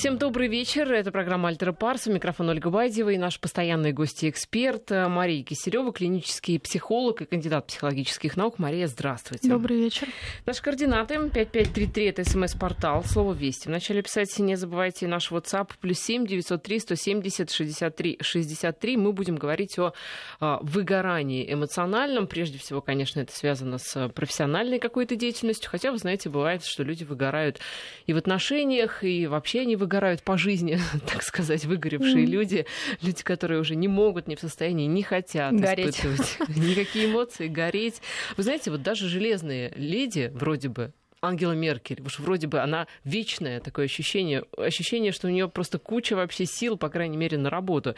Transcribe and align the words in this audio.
Всем 0.00 0.16
добрый 0.16 0.48
вечер. 0.48 0.90
Это 0.90 1.12
программа 1.12 1.50
«Альтера 1.50 1.72
Парс». 1.72 2.06
У 2.06 2.12
микрофона 2.12 2.52
Ольга 2.52 2.70
Байдева 2.70 3.10
и 3.10 3.18
наш 3.18 3.38
постоянный 3.38 3.92
гость-эксперт 3.92 4.90
Мария 4.90 5.44
Кисерева, 5.44 5.92
клинический 5.92 6.58
психолог 6.58 7.20
и 7.20 7.26
кандидат 7.26 7.66
психологических 7.66 8.34
наук. 8.34 8.58
Мария, 8.58 8.86
здравствуйте. 8.86 9.46
Добрый 9.46 9.76
вечер. 9.76 10.08
Наши 10.46 10.62
координаты 10.62 11.16
5533 11.16 12.04
это 12.06 12.24
смс-портал, 12.24 13.04
слово 13.04 13.34
«Вести». 13.34 13.68
Вначале 13.68 14.00
писать 14.00 14.38
не 14.38 14.56
забывайте 14.56 15.06
наш 15.06 15.30
WhatsApp 15.30 15.72
плюс 15.78 15.98
7 15.98 16.26
903 16.26 16.80
170 16.80 17.50
63 17.50 18.18
63. 18.22 18.96
Мы 18.96 19.12
будем 19.12 19.36
говорить 19.36 19.78
о 19.78 19.92
а, 20.40 20.60
выгорании 20.62 21.52
эмоциональном. 21.52 22.26
Прежде 22.26 22.56
всего, 22.56 22.80
конечно, 22.80 23.20
это 23.20 23.36
связано 23.36 23.76
с 23.76 24.08
профессиональной 24.08 24.78
какой-то 24.78 25.14
деятельностью. 25.14 25.70
Хотя, 25.70 25.92
вы 25.92 25.98
знаете, 25.98 26.30
бывает, 26.30 26.64
что 26.64 26.84
люди 26.84 27.04
выгорают 27.04 27.60
и 28.06 28.14
в 28.14 28.16
отношениях, 28.16 29.04
и 29.04 29.26
вообще 29.26 29.60
они 29.60 29.76
выгорают 29.76 29.89
выгорают 29.90 30.22
по 30.22 30.38
жизни, 30.38 30.78
так 31.06 31.22
сказать, 31.22 31.64
выгоревшие 31.64 32.24
mm. 32.24 32.30
люди, 32.30 32.66
люди, 33.02 33.22
которые 33.24 33.60
уже 33.60 33.74
не 33.74 33.88
могут, 33.88 34.28
не 34.28 34.36
в 34.36 34.40
состоянии, 34.40 34.86
не 34.86 35.02
хотят 35.02 35.52
гореть. 35.54 35.96
испытывать 35.96 36.38
никакие 36.56 37.10
эмоции, 37.10 37.48
гореть. 37.48 38.00
Вы 38.36 38.44
знаете, 38.44 38.70
вот 38.70 38.82
даже 38.82 39.08
железные 39.08 39.72
леди, 39.74 40.30
вроде 40.32 40.68
бы, 40.68 40.92
Ангела 41.22 41.52
Меркель. 41.52 42.00
Уж 42.04 42.18
вроде 42.18 42.46
бы 42.46 42.60
она 42.60 42.86
вечная, 43.04 43.60
такое 43.60 43.84
ощущение, 43.84 44.44
ощущение, 44.56 45.12
что 45.12 45.26
у 45.26 45.30
нее 45.30 45.48
просто 45.48 45.78
куча 45.78 46.16
вообще 46.16 46.46
сил, 46.46 46.78
по 46.78 46.88
крайней 46.88 47.18
мере, 47.18 47.36
на 47.36 47.50
работу. 47.50 47.94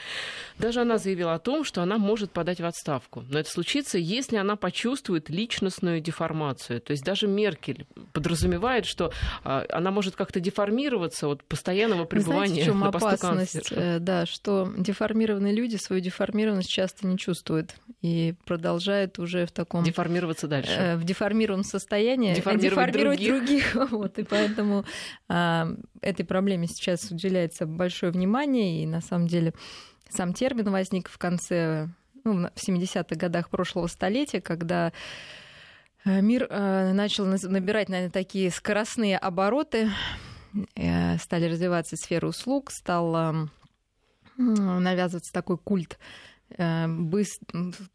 Даже 0.59 0.81
она 0.81 0.99
заявила 0.99 1.35
о 1.35 1.39
том, 1.39 1.63
что 1.65 1.83
она 1.83 1.99
может 1.99 2.33
подать 2.33 2.61
в 2.61 2.65
отставку. 2.65 3.25
Но 3.29 3.39
это 3.39 3.49
случится, 3.49 3.97
если 3.97 4.37
она 4.37 4.57
почувствует 4.57 5.31
личностную 5.31 6.01
деформацию. 6.01 6.81
То 6.81 6.91
есть 6.91 7.05
даже 7.05 7.29
Меркель 7.29 7.87
подразумевает, 8.13 8.87
что 8.87 9.13
а, 9.45 9.65
она 9.71 9.93
может 9.93 10.17
как-то 10.17 10.41
деформироваться 10.41 11.29
от 11.29 11.45
постоянного 11.45 12.05
пребывания 12.07 12.47
Знаете, 12.47 12.63
в 12.63 12.65
чем 12.65 12.81
на 12.81 12.89
опасность? 12.89 13.69
Э, 13.71 13.99
да, 14.01 14.27
что 14.27 14.73
деформированные 14.77 15.55
люди 15.55 15.77
свою 15.77 16.03
деформированность 16.03 16.71
часто 16.71 17.07
не 17.07 17.17
чувствуют 17.17 17.77
и 18.01 18.35
продолжают 18.47 19.21
уже 19.21 19.47
в 19.47 19.53
таком... 19.53 19.85
Деформироваться 19.85 20.49
дальше. 20.49 20.73
Э, 20.73 20.97
в 20.97 21.05
деформированном 21.05 21.65
состоянии. 21.65 22.35
Деформировать, 22.35 23.12
других. 23.17 23.73
других. 23.73 23.75
Вот, 23.91 24.19
и 24.19 24.25
поэтому 24.25 24.85
а, 25.29 25.69
этой 26.01 26.25
проблеме 26.25 26.67
сейчас 26.67 27.11
уделяется 27.11 27.67
большое 27.67 28.13
внимание. 28.13 28.83
И 28.83 28.87
на 28.87 29.01
самом 29.01 29.27
деле 29.27 29.55
сам 30.09 30.33
термин 30.33 30.71
возник 30.71 31.09
в 31.09 31.19
конце, 31.19 31.89
ну, 32.25 32.49
в 32.55 32.69
70-х 32.69 33.17
годах 33.17 33.49
прошлого 33.49 33.87
столетия, 33.87 34.41
когда 34.41 34.93
э, 36.05 36.21
мир 36.21 36.47
э, 36.49 36.93
начал 36.93 37.25
набирать, 37.25 37.89
наверное, 37.89 38.13
такие 38.13 38.51
скоростные 38.51 39.17
обороты, 39.19 39.91
э, 40.75 41.19
стали 41.19 41.47
развиваться 41.47 41.97
сферы 41.97 42.29
услуг, 42.29 42.71
стал 42.71 43.49
навязываться 44.37 45.33
такой 45.33 45.59
культ 45.59 45.99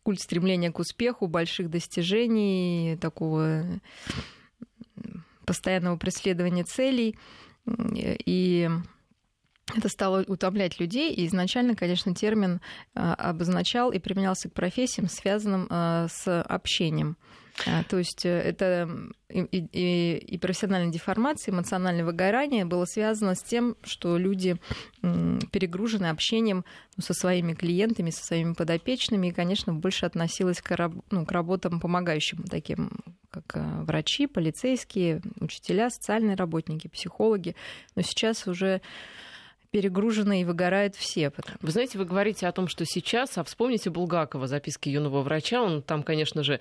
культ 0.03 0.19
стремления 0.19 0.71
к 0.71 0.79
успеху, 0.79 1.27
больших 1.27 1.69
достижений, 1.69 2.97
такого 2.99 3.65
постоянного 5.45 5.97
преследования 5.97 6.63
целей. 6.63 7.17
И 7.65 8.69
это 9.75 9.89
стало 9.89 10.23
утомлять 10.27 10.79
людей, 10.79 11.13
и 11.13 11.27
изначально, 11.27 11.75
конечно, 11.75 12.15
термин 12.15 12.61
а, 12.95 13.13
обозначал 13.15 13.91
и 13.91 13.99
применялся 13.99 14.49
к 14.49 14.53
профессиям, 14.53 15.09
связанным 15.09 15.67
а, 15.69 16.07
с 16.09 16.41
общением. 16.43 17.17
А, 17.65 17.83
то 17.83 17.97
есть 17.97 18.25
э, 18.25 18.29
это 18.29 18.89
и, 19.29 19.39
и, 19.41 20.17
и 20.17 20.37
профессиональная 20.37 20.91
деформация, 20.91 21.53
эмоциональное 21.53 22.05
выгорание 22.05 22.65
было 22.65 22.85
связано 22.85 23.35
с 23.35 23.41
тем, 23.41 23.75
что 23.83 24.17
люди 24.17 24.57
перегружены 25.01 26.07
общением 26.07 26.65
ну, 26.95 27.03
со 27.03 27.13
своими 27.13 27.53
клиентами, 27.53 28.09
со 28.09 28.23
своими 28.23 28.53
подопечными, 28.53 29.27
и, 29.27 29.31
конечно, 29.31 29.73
больше 29.73 30.05
относилось 30.05 30.61
к, 30.61 30.91
ну, 31.09 31.25
к 31.25 31.31
работам 31.31 31.79
помогающим, 31.79 32.43
таким 32.43 32.91
как 33.29 33.55
э, 33.55 33.83
врачи, 33.83 34.27
полицейские, 34.27 35.21
учителя, 35.39 35.89
социальные 35.89 36.35
работники, 36.35 36.87
психологи. 36.87 37.55
Но 37.95 38.01
сейчас 38.01 38.47
уже 38.47 38.81
перегружены 39.71 40.41
и 40.41 40.45
выгорают 40.45 40.95
все. 40.95 41.31
Вы 41.61 41.71
знаете, 41.71 41.97
вы 41.97 42.05
говорите 42.05 42.47
о 42.47 42.51
том, 42.51 42.67
что 42.67 42.85
сейчас, 42.85 43.37
а 43.37 43.43
вспомните 43.43 43.89
Булгакова, 43.89 44.47
записки 44.47 44.89
юного 44.89 45.21
врача, 45.21 45.61
он 45.61 45.81
там, 45.81 46.03
конечно 46.03 46.43
же, 46.43 46.59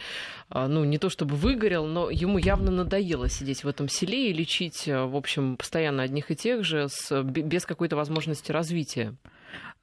а, 0.49 0.69
ну, 0.69 0.85
не 0.85 0.99
то 0.99 1.09
чтобы 1.09 1.37
выгорел, 1.37 1.87
но 1.87 2.11
ему 2.11 2.39
явно 2.39 2.71
надоело 2.71 3.29
сидеть 3.29 3.65
в 3.65 3.69
этом 3.69 3.89
селе 3.89 4.31
и 4.31 4.33
лечить, 4.33 4.89
э, 4.89 5.05
в 5.05 5.17
общем, 5.17 5.57
постоянно 5.57 6.03
одних 6.03 6.31
и 6.31 6.37
тех 6.37 6.65
же, 6.65 6.89
с, 6.89 7.23
без 7.23 7.67
какой-то 7.67 7.97
возможности 7.97 8.53
развития. 8.53 9.15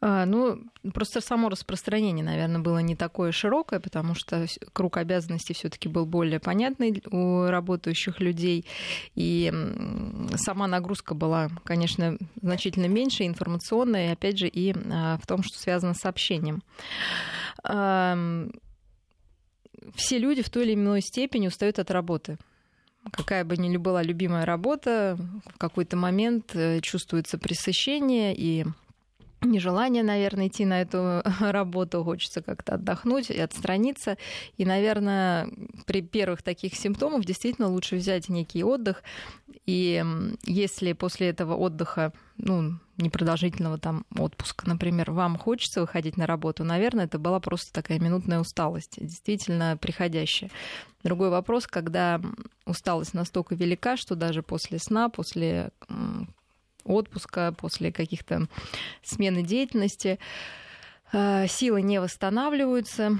А, 0.05 0.25
ну, 0.25 0.59
просто 0.93 1.21
само 1.21 1.47
распространение, 1.47 2.25
наверное, 2.25 2.59
было 2.59 2.79
не 2.79 2.93
такое 2.93 3.31
широкое, 3.31 3.79
потому 3.79 4.15
что 4.15 4.45
круг 4.73 4.97
обязанностей 4.97 5.53
все-таки 5.53 5.87
был 5.87 6.05
более 6.05 6.41
понятный 6.41 7.01
у 7.09 7.45
работающих 7.45 8.19
людей. 8.19 8.65
И 9.15 9.49
сама 10.35 10.67
нагрузка 10.67 11.15
была, 11.15 11.47
конечно, 11.63 12.17
значительно 12.41 12.87
меньше, 12.87 13.25
информационная, 13.25 14.09
и 14.09 14.11
опять 14.11 14.37
же, 14.37 14.49
и 14.49 14.75
а, 14.91 15.17
в 15.19 15.25
том, 15.25 15.41
что 15.41 15.57
связано 15.57 15.93
с 15.93 16.03
общением 16.05 16.61
все 19.95 20.17
люди 20.17 20.41
в 20.41 20.49
той 20.49 20.65
или 20.65 20.73
иной 20.73 21.01
степени 21.01 21.47
устают 21.47 21.79
от 21.79 21.91
работы. 21.91 22.37
Какая 23.11 23.45
бы 23.45 23.55
ни 23.55 23.77
была 23.77 24.03
любимая 24.03 24.45
работа, 24.45 25.17
в 25.45 25.57
какой-то 25.57 25.95
момент 25.95 26.55
э, 26.55 26.79
чувствуется 26.81 27.37
пресыщение, 27.37 28.33
и 28.35 28.65
нежелание, 29.47 30.03
наверное, 30.03 30.47
идти 30.47 30.65
на 30.65 30.81
эту 30.81 31.21
работу, 31.39 32.03
хочется 32.03 32.41
как-то 32.41 32.75
отдохнуть 32.75 33.29
и 33.29 33.39
отстраниться. 33.39 34.17
И, 34.57 34.65
наверное, 34.65 35.49
при 35.85 36.01
первых 36.01 36.41
таких 36.41 36.75
симптомах 36.75 37.25
действительно 37.25 37.67
лучше 37.67 37.95
взять 37.95 38.29
некий 38.29 38.63
отдых. 38.63 39.03
И 39.65 40.03
если 40.43 40.93
после 40.93 41.29
этого 41.29 41.55
отдыха, 41.55 42.11
ну, 42.37 42.79
непродолжительного 42.97 43.77
там 43.77 44.05
отпуска, 44.17 44.67
например, 44.67 45.11
вам 45.11 45.37
хочется 45.37 45.81
выходить 45.81 46.17
на 46.17 46.27
работу, 46.27 46.63
наверное, 46.63 47.05
это 47.05 47.17
была 47.17 47.39
просто 47.39 47.71
такая 47.71 47.99
минутная 47.99 48.39
усталость, 48.39 48.97
действительно 48.99 49.77
приходящая. 49.79 50.51
Другой 51.03 51.29
вопрос, 51.29 51.67
когда 51.67 52.21
усталость 52.65 53.13
настолько 53.13 53.55
велика, 53.55 53.97
что 53.97 54.15
даже 54.15 54.43
после 54.43 54.79
сна, 54.79 55.09
после 55.09 55.71
отпуска, 56.83 57.53
после 57.53 57.91
каких-то 57.91 58.47
смены 59.03 59.43
деятельности, 59.43 60.19
э, 61.11 61.47
силы 61.47 61.81
не 61.81 61.99
восстанавливаются, 61.99 63.19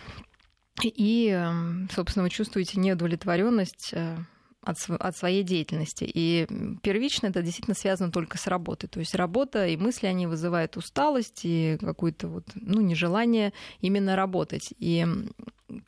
и, 0.82 1.30
эм, 1.30 1.88
собственно, 1.94 2.24
вы 2.24 2.30
чувствуете 2.30 2.80
неудовлетворенность 2.80 3.92
э, 3.94 4.18
от, 4.62 4.78
от 4.90 5.16
своей 5.16 5.44
деятельности. 5.44 6.10
И 6.12 6.48
первично 6.82 7.28
это 7.28 7.42
действительно 7.42 7.76
связано 7.76 8.12
только 8.12 8.38
с 8.38 8.48
работой. 8.48 8.88
То 8.88 9.00
есть 9.00 9.14
работа 9.14 9.68
и 9.68 9.78
мысли, 9.78 10.08
они 10.08 10.26
вызывают 10.26 10.78
усталость 10.78 11.42
и 11.44 11.78
какое-то 11.80 12.28
вот, 12.28 12.46
ну, 12.56 12.82
нежелание 12.82 13.54
именно 13.82 14.16
работать. 14.16 14.74
И, 14.80 15.06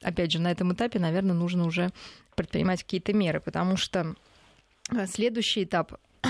опять 0.01 0.31
же, 0.31 0.39
на 0.39 0.51
этом 0.51 0.73
этапе, 0.73 0.99
наверное, 0.99 1.35
нужно 1.35 1.65
уже 1.65 1.91
предпринимать 2.35 2.83
какие-то 2.83 3.13
меры, 3.13 3.39
потому 3.39 3.77
что 3.77 4.15
э, 4.91 5.07
следующий 5.07 5.63
этап 5.63 5.93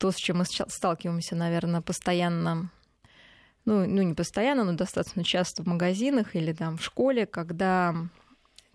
то, 0.00 0.10
с 0.10 0.16
чем 0.16 0.38
мы 0.38 0.46
сталкиваемся, 0.46 1.36
наверное, 1.36 1.82
постоянно, 1.82 2.70
ну, 3.66 3.86
ну 3.86 4.00
не 4.00 4.14
постоянно, 4.14 4.64
но 4.64 4.72
достаточно 4.72 5.22
часто 5.22 5.62
в 5.62 5.66
магазинах 5.66 6.34
или 6.34 6.54
там 6.54 6.78
в 6.78 6.82
школе, 6.82 7.26
когда 7.26 7.94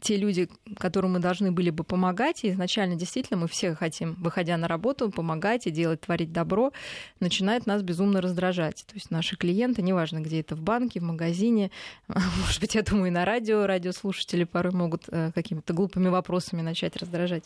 те 0.05 0.17
люди, 0.17 0.47
которым 0.77 1.13
мы 1.13 1.19
должны 1.19 1.51
были 1.51 1.71
бы 1.71 1.83
помогать, 1.83 2.43
и 2.43 2.51
изначально 2.51 2.95
действительно 2.95 3.39
мы 3.39 3.47
все 3.47 3.73
хотим, 3.73 4.13
выходя 4.19 4.55
на 4.55 4.67
работу, 4.67 5.09
помогать 5.09 5.65
и 5.65 5.71
делать, 5.71 6.01
творить 6.01 6.31
добро, 6.31 6.71
начинают 7.19 7.65
нас 7.65 7.81
безумно 7.81 8.21
раздражать. 8.21 8.85
То 8.85 8.93
есть 8.93 9.09
наши 9.09 9.35
клиенты, 9.35 9.81
неважно, 9.81 10.19
где 10.19 10.41
это, 10.41 10.55
в 10.55 10.61
банке, 10.61 10.99
в 10.99 11.03
магазине, 11.03 11.71
может 12.07 12.61
быть, 12.61 12.75
я 12.75 12.83
думаю, 12.83 13.07
и 13.07 13.09
на 13.09 13.25
радио, 13.25 13.65
радиослушатели 13.65 14.43
порой 14.43 14.73
могут 14.73 15.05
э, 15.07 15.31
какими-то 15.33 15.73
глупыми 15.73 16.09
вопросами 16.09 16.61
начать 16.61 16.95
раздражать. 16.97 17.45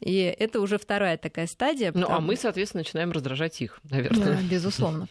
И 0.00 0.16
это 0.38 0.62
уже 0.62 0.78
вторая 0.78 1.18
такая 1.18 1.48
стадия. 1.48 1.92
Ну, 1.94 2.06
а 2.08 2.20
мы, 2.20 2.36
соответственно, 2.36 2.80
начинаем 2.80 3.12
раздражать 3.12 3.60
их, 3.60 3.78
наверное. 3.90 4.36
Да, 4.36 4.42
безусловно. 4.50 5.06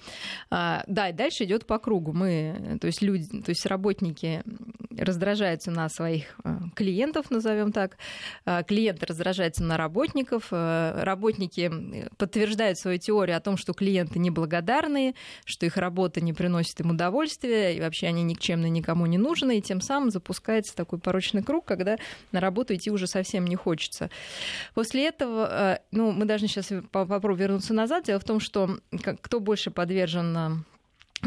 А, 0.50 0.84
да, 0.88 1.10
и 1.10 1.14
дальше 1.14 1.44
идет 1.44 1.68
по 1.68 1.78
кругу. 1.78 2.14
Мы, 2.14 2.80
то 2.82 2.88
есть 2.88 3.04
люди, 3.04 3.44
то 3.44 3.50
есть 3.50 3.68
работники 3.68 4.42
раздражаются 4.98 5.70
на 5.70 5.88
своих 5.90 6.36
э, 6.44 6.58
клиентов, 6.80 7.30
назовем 7.30 7.74
так. 7.74 7.98
Э, 8.46 8.64
клиенты 8.66 9.06
раздражаются 9.06 9.64
на 9.64 9.76
работников. 9.76 10.48
Э, 10.52 11.04
работники 11.04 12.10
подтверждают 12.18 12.80
свою 12.80 12.98
теорию 12.98 13.36
о 13.36 13.42
том, 13.42 13.58
что 13.58 13.74
клиенты 13.74 14.18
неблагодарные, 14.18 15.14
что 15.44 15.66
их 15.66 15.76
работа 15.76 16.22
не 16.22 16.32
приносит 16.32 16.80
им 16.80 16.92
удовольствия, 16.92 17.76
и 17.76 17.82
вообще 17.82 18.08
они 18.08 18.24
никчемно 18.24 18.70
никому 18.70 19.06
не 19.08 19.18
нужны, 19.18 19.58
и 19.58 19.62
тем 19.62 19.82
самым 19.82 20.10
запускается 20.10 20.74
такой 20.74 21.00
порочный 21.00 21.44
круг, 21.44 21.66
когда 21.66 21.98
на 22.32 22.40
работу 22.40 22.74
идти 22.74 22.92
уже 22.92 23.08
совсем 23.08 23.46
не 23.46 23.58
хочется. 23.58 24.10
После 24.74 25.08
этого, 25.08 25.80
ну, 25.92 26.12
мы 26.12 26.24
должны 26.24 26.48
сейчас 26.48 26.72
попробуем 26.92 27.36
вернуться 27.40 27.74
назад. 27.74 28.06
Дело 28.06 28.20
в 28.20 28.24
том, 28.24 28.40
что 28.40 28.78
кто 29.22 29.40
больше 29.42 29.70
подвержен 29.70 30.64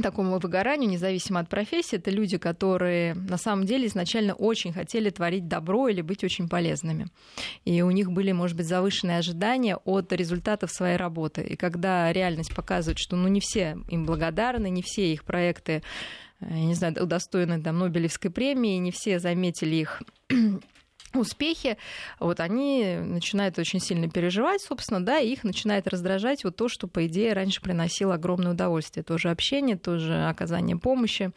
такому 0.00 0.38
выгоранию, 0.38 0.90
независимо 0.90 1.40
от 1.40 1.48
профессии, 1.48 1.96
это 1.96 2.10
люди, 2.10 2.38
которые 2.38 3.14
на 3.14 3.36
самом 3.36 3.66
деле 3.66 3.86
изначально 3.86 4.34
очень 4.34 4.72
хотели 4.72 5.10
творить 5.10 5.48
добро 5.48 5.88
или 5.88 6.00
быть 6.00 6.24
очень 6.24 6.48
полезными. 6.48 7.08
И 7.64 7.82
у 7.82 7.90
них 7.90 8.10
были, 8.10 8.32
может 8.32 8.56
быть, 8.56 8.66
завышенные 8.66 9.18
ожидания 9.18 9.76
от 9.76 10.12
результатов 10.12 10.70
своей 10.70 10.96
работы. 10.96 11.42
И 11.42 11.56
когда 11.56 12.12
реальность 12.12 12.54
показывает, 12.54 12.98
что 12.98 13.16
ну, 13.16 13.28
не 13.28 13.40
все 13.40 13.76
им 13.88 14.06
благодарны, 14.06 14.70
не 14.70 14.82
все 14.82 15.12
их 15.12 15.24
проекты 15.24 15.82
я 16.40 16.64
не 16.64 16.74
знаю, 16.74 16.94
удостоены 17.00 17.62
там, 17.62 17.78
Нобелевской 17.78 18.28
премии, 18.30 18.76
не 18.78 18.90
все 18.90 19.20
заметили 19.20 19.76
их 19.76 20.02
успехи, 21.14 21.76
вот 22.18 22.40
они 22.40 22.96
начинают 22.96 23.58
очень 23.58 23.80
сильно 23.80 24.08
переживать, 24.08 24.62
собственно, 24.62 25.04
да, 25.04 25.18
и 25.18 25.32
их 25.32 25.44
начинает 25.44 25.88
раздражать 25.88 26.44
вот 26.44 26.56
то, 26.56 26.68
что, 26.68 26.88
по 26.88 27.06
идее, 27.06 27.32
раньше 27.32 27.60
приносило 27.60 28.14
огромное 28.14 28.52
удовольствие. 28.52 29.04
Тоже 29.04 29.30
общение, 29.30 29.76
тоже 29.76 30.26
оказание 30.26 30.76
помощи. 30.76 31.32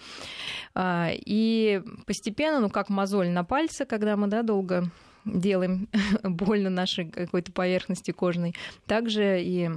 А, 0.74 1.10
и 1.13 1.81
постепенно, 2.06 2.60
ну, 2.60 2.69
как 2.69 2.89
мозоль 2.89 3.30
на 3.30 3.44
пальце, 3.44 3.86
когда 3.86 4.16
мы, 4.16 4.27
да, 4.27 4.44
долго 4.44 4.89
делаем 5.25 5.89
больно 6.24 6.69
нашей 6.69 7.10
какой-то 7.10 7.51
поверхности 7.51 8.12
кожной, 8.12 8.56
также 8.86 9.42
и 9.42 9.69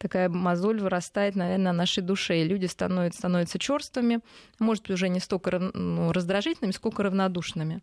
такая 0.00 0.30
мозоль 0.30 0.80
вырастает, 0.80 1.36
наверное, 1.36 1.72
на 1.72 1.78
нашей 1.78 2.02
душе, 2.02 2.40
и 2.40 2.44
люди 2.44 2.66
становятся, 2.66 3.18
становятся 3.18 3.58
черствыми, 3.58 4.20
может, 4.58 4.88
уже 4.90 5.08
не 5.08 5.20
столько 5.20 5.58
ну, 5.58 6.12
раздражительными, 6.12 6.72
сколько 6.72 7.02
равнодушными. 7.02 7.82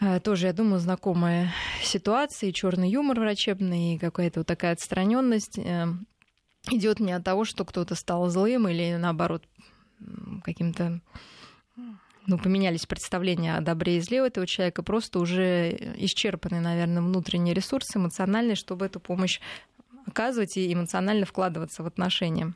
Э, 0.00 0.18
тоже, 0.20 0.46
я 0.46 0.52
думаю, 0.52 0.80
знакомая 0.80 1.52
ситуация, 1.82 2.52
черный 2.52 2.90
юмор 2.90 3.20
врачебный, 3.20 3.94
и 3.94 3.98
какая-то 3.98 4.40
вот 4.40 4.46
такая 4.46 4.72
отстраненность 4.72 5.58
э, 5.58 5.86
идет 6.70 7.00
не 7.00 7.12
от 7.12 7.24
того, 7.24 7.44
что 7.44 7.64
кто-то 7.64 7.94
стал 7.94 8.28
злым 8.28 8.68
или 8.68 8.96
наоборот 8.96 9.44
каким-то 10.44 11.00
ну, 12.26 12.38
поменялись 12.38 12.86
представления 12.86 13.56
о 13.56 13.60
добре 13.60 13.98
и 13.98 14.00
зле 14.00 14.22
у 14.22 14.26
этого 14.26 14.46
человека, 14.46 14.82
просто 14.82 15.18
уже 15.18 15.70
исчерпаны, 15.96 16.60
наверное, 16.60 17.02
внутренние 17.02 17.54
ресурсы 17.54 17.98
эмоциональные, 17.98 18.54
чтобы 18.54 18.86
эту 18.86 19.00
помощь 19.00 19.40
оказывать 20.06 20.56
и 20.56 20.72
эмоционально 20.72 21.26
вкладываться 21.26 21.82
в 21.82 21.86
отношения. 21.86 22.54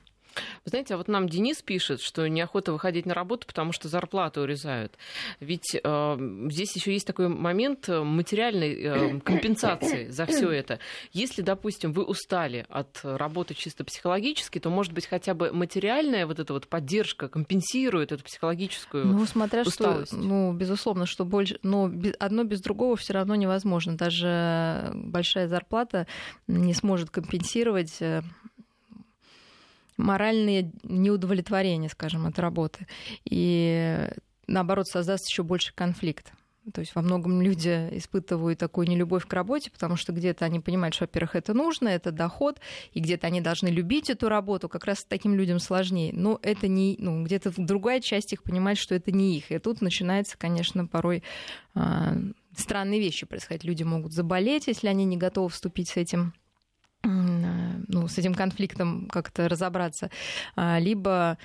Вы 0.64 0.70
знаете, 0.70 0.94
а 0.94 0.96
вот 0.96 1.08
нам 1.08 1.28
Денис 1.28 1.62
пишет, 1.62 2.00
что 2.00 2.28
неохота 2.28 2.72
выходить 2.72 3.06
на 3.06 3.14
работу, 3.14 3.46
потому 3.46 3.72
что 3.72 3.88
зарплату 3.88 4.42
урезают. 4.42 4.96
Ведь 5.40 5.78
э, 5.82 6.48
здесь 6.50 6.74
еще 6.76 6.92
есть 6.92 7.06
такой 7.06 7.28
момент 7.28 7.88
материальной 7.88 8.74
э, 8.74 9.20
компенсации 9.20 10.08
за 10.08 10.26
все 10.26 10.50
это. 10.50 10.78
Если, 11.12 11.42
допустим, 11.42 11.92
вы 11.92 12.04
устали 12.04 12.66
от 12.68 13.00
работы 13.02 13.54
чисто 13.54 13.84
психологически, 13.84 14.58
то, 14.58 14.70
может 14.70 14.92
быть, 14.92 15.06
хотя 15.06 15.34
бы 15.34 15.52
материальная 15.52 16.26
вот 16.26 16.38
эта 16.38 16.52
вот 16.52 16.68
поддержка 16.68 17.28
компенсирует 17.28 18.12
эту 18.12 18.24
психологическую 18.24 19.06
ну, 19.06 19.26
смотря 19.26 19.62
усталость. 19.62 20.12
Что, 20.12 20.16
ну, 20.16 20.52
безусловно, 20.52 21.06
что 21.06 21.24
больше, 21.24 21.58
но 21.62 21.90
одно 22.18 22.44
без 22.44 22.60
другого 22.60 22.96
все 22.96 23.12
равно 23.12 23.34
невозможно. 23.34 23.96
Даже 23.96 24.92
большая 24.94 25.48
зарплата 25.48 26.06
не 26.46 26.74
сможет 26.74 27.10
компенсировать 27.10 28.00
моральные 29.96 30.72
неудовлетворения, 30.82 31.88
скажем, 31.88 32.26
от 32.26 32.38
работы. 32.38 32.86
И 33.24 34.08
наоборот, 34.46 34.86
создаст 34.88 35.28
еще 35.28 35.42
больше 35.42 35.74
конфликт. 35.74 36.32
То 36.72 36.80
есть 36.80 36.94
во 36.94 37.02
многом 37.02 37.42
люди 37.42 37.90
испытывают 37.92 38.58
такую 38.58 38.88
нелюбовь 38.88 39.26
к 39.26 39.32
работе, 39.34 39.70
потому 39.70 39.96
что 39.96 40.12
где-то 40.12 40.46
они 40.46 40.60
понимают, 40.60 40.94
что, 40.94 41.04
во-первых, 41.04 41.36
это 41.36 41.52
нужно, 41.52 41.88
это 41.88 42.10
доход, 42.10 42.58
и 42.92 43.00
где-то 43.00 43.26
они 43.26 43.42
должны 43.42 43.68
любить 43.68 44.08
эту 44.08 44.30
работу. 44.30 44.70
Как 44.70 44.86
раз 44.86 45.04
таким 45.04 45.34
людям 45.34 45.58
сложнее. 45.58 46.12
Но 46.14 46.38
это 46.42 46.66
не, 46.66 46.96
ну, 46.98 47.22
где-то 47.22 47.52
другая 47.58 48.00
часть 48.00 48.32
их 48.32 48.42
понимает, 48.42 48.78
что 48.78 48.94
это 48.94 49.12
не 49.12 49.36
их. 49.36 49.52
И 49.52 49.58
тут 49.58 49.82
начинается, 49.82 50.38
конечно, 50.38 50.86
порой 50.86 51.22
э, 51.74 51.80
странные 52.56 52.98
вещи 52.98 53.26
происходить. 53.26 53.64
Люди 53.64 53.82
могут 53.82 54.12
заболеть, 54.12 54.66
если 54.66 54.88
они 54.88 55.04
не 55.04 55.18
готовы 55.18 55.50
вступить 55.50 55.90
с 55.90 55.98
этим 55.98 56.32
ну, 57.04 58.08
с 58.08 58.18
этим 58.18 58.34
конфликтом 58.34 59.08
как-то 59.10 59.48
разобраться, 59.48 60.10
а, 60.56 60.78
либо 60.78 61.38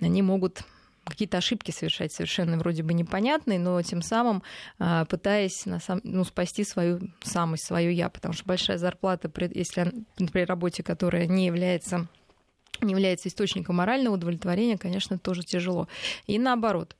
они 0.00 0.22
могут 0.22 0.64
какие-то 1.04 1.36
ошибки 1.36 1.70
совершать 1.70 2.12
совершенно 2.12 2.56
вроде 2.56 2.82
бы 2.82 2.94
непонятные, 2.94 3.58
но 3.58 3.80
тем 3.82 4.02
самым 4.02 4.42
а, 4.78 5.04
пытаясь 5.04 5.66
на 5.66 5.78
сам, 5.78 6.00
ну, 6.02 6.24
спасти 6.24 6.64
свою 6.64 7.00
самость, 7.22 7.66
свою 7.66 7.92
я, 7.92 8.08
потому 8.08 8.34
что 8.34 8.44
большая 8.46 8.78
зарплата, 8.78 9.30
если 9.54 9.92
при 10.32 10.44
работе, 10.44 10.82
которая 10.82 11.26
не 11.26 11.46
является 11.46 12.08
не 12.80 12.90
является 12.90 13.28
источником 13.28 13.76
морального 13.76 14.14
удовлетворения, 14.14 14.76
конечно, 14.76 15.16
тоже 15.16 15.42
тяжело. 15.42 15.86
И 16.26 16.40
наоборот, 16.40 16.96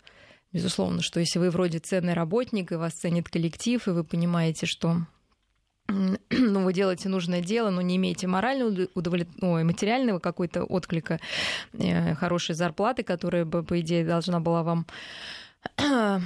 безусловно, 0.53 1.03
что 1.03 1.19
если 1.19 1.41
вы 1.41 1.51
вроде 1.51 1.81
ценный 1.81 2.15
работник, 2.15 2.71
и 2.71 2.77
вас 2.77 2.93
ценит 2.93 3.29
коллектив, 3.29 3.87
и 3.87 3.91
вы 3.91 4.05
понимаете, 4.05 4.67
что 4.67 4.99
ну, 5.89 6.65
вы 6.65 6.73
делаете 6.73 7.09
нужное 7.09 7.41
дело, 7.41 7.71
но 7.71 7.83
не 7.83 7.97
имеете 7.97 8.27
морального 8.27 8.89
удовлетворения, 8.95 9.39
ну, 9.41 9.65
материального 9.65 10.19
какой-то 10.19 10.65
отклика, 10.65 11.21
э, 11.75 12.15
хорошей 12.15 12.55
зарплаты, 12.55 13.03
которая 13.03 13.45
бы, 13.45 13.63
по 13.63 13.81
идее, 13.81 14.05
должна 14.05 14.41
была 14.41 14.63
вам 14.63 14.87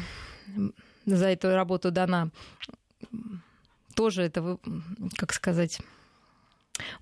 за 1.07 1.27
эту 1.27 1.55
работу 1.55 1.91
дана. 1.91 2.31
Тоже 3.95 4.23
это, 4.23 4.59
как 5.17 5.33
сказать, 5.33 5.81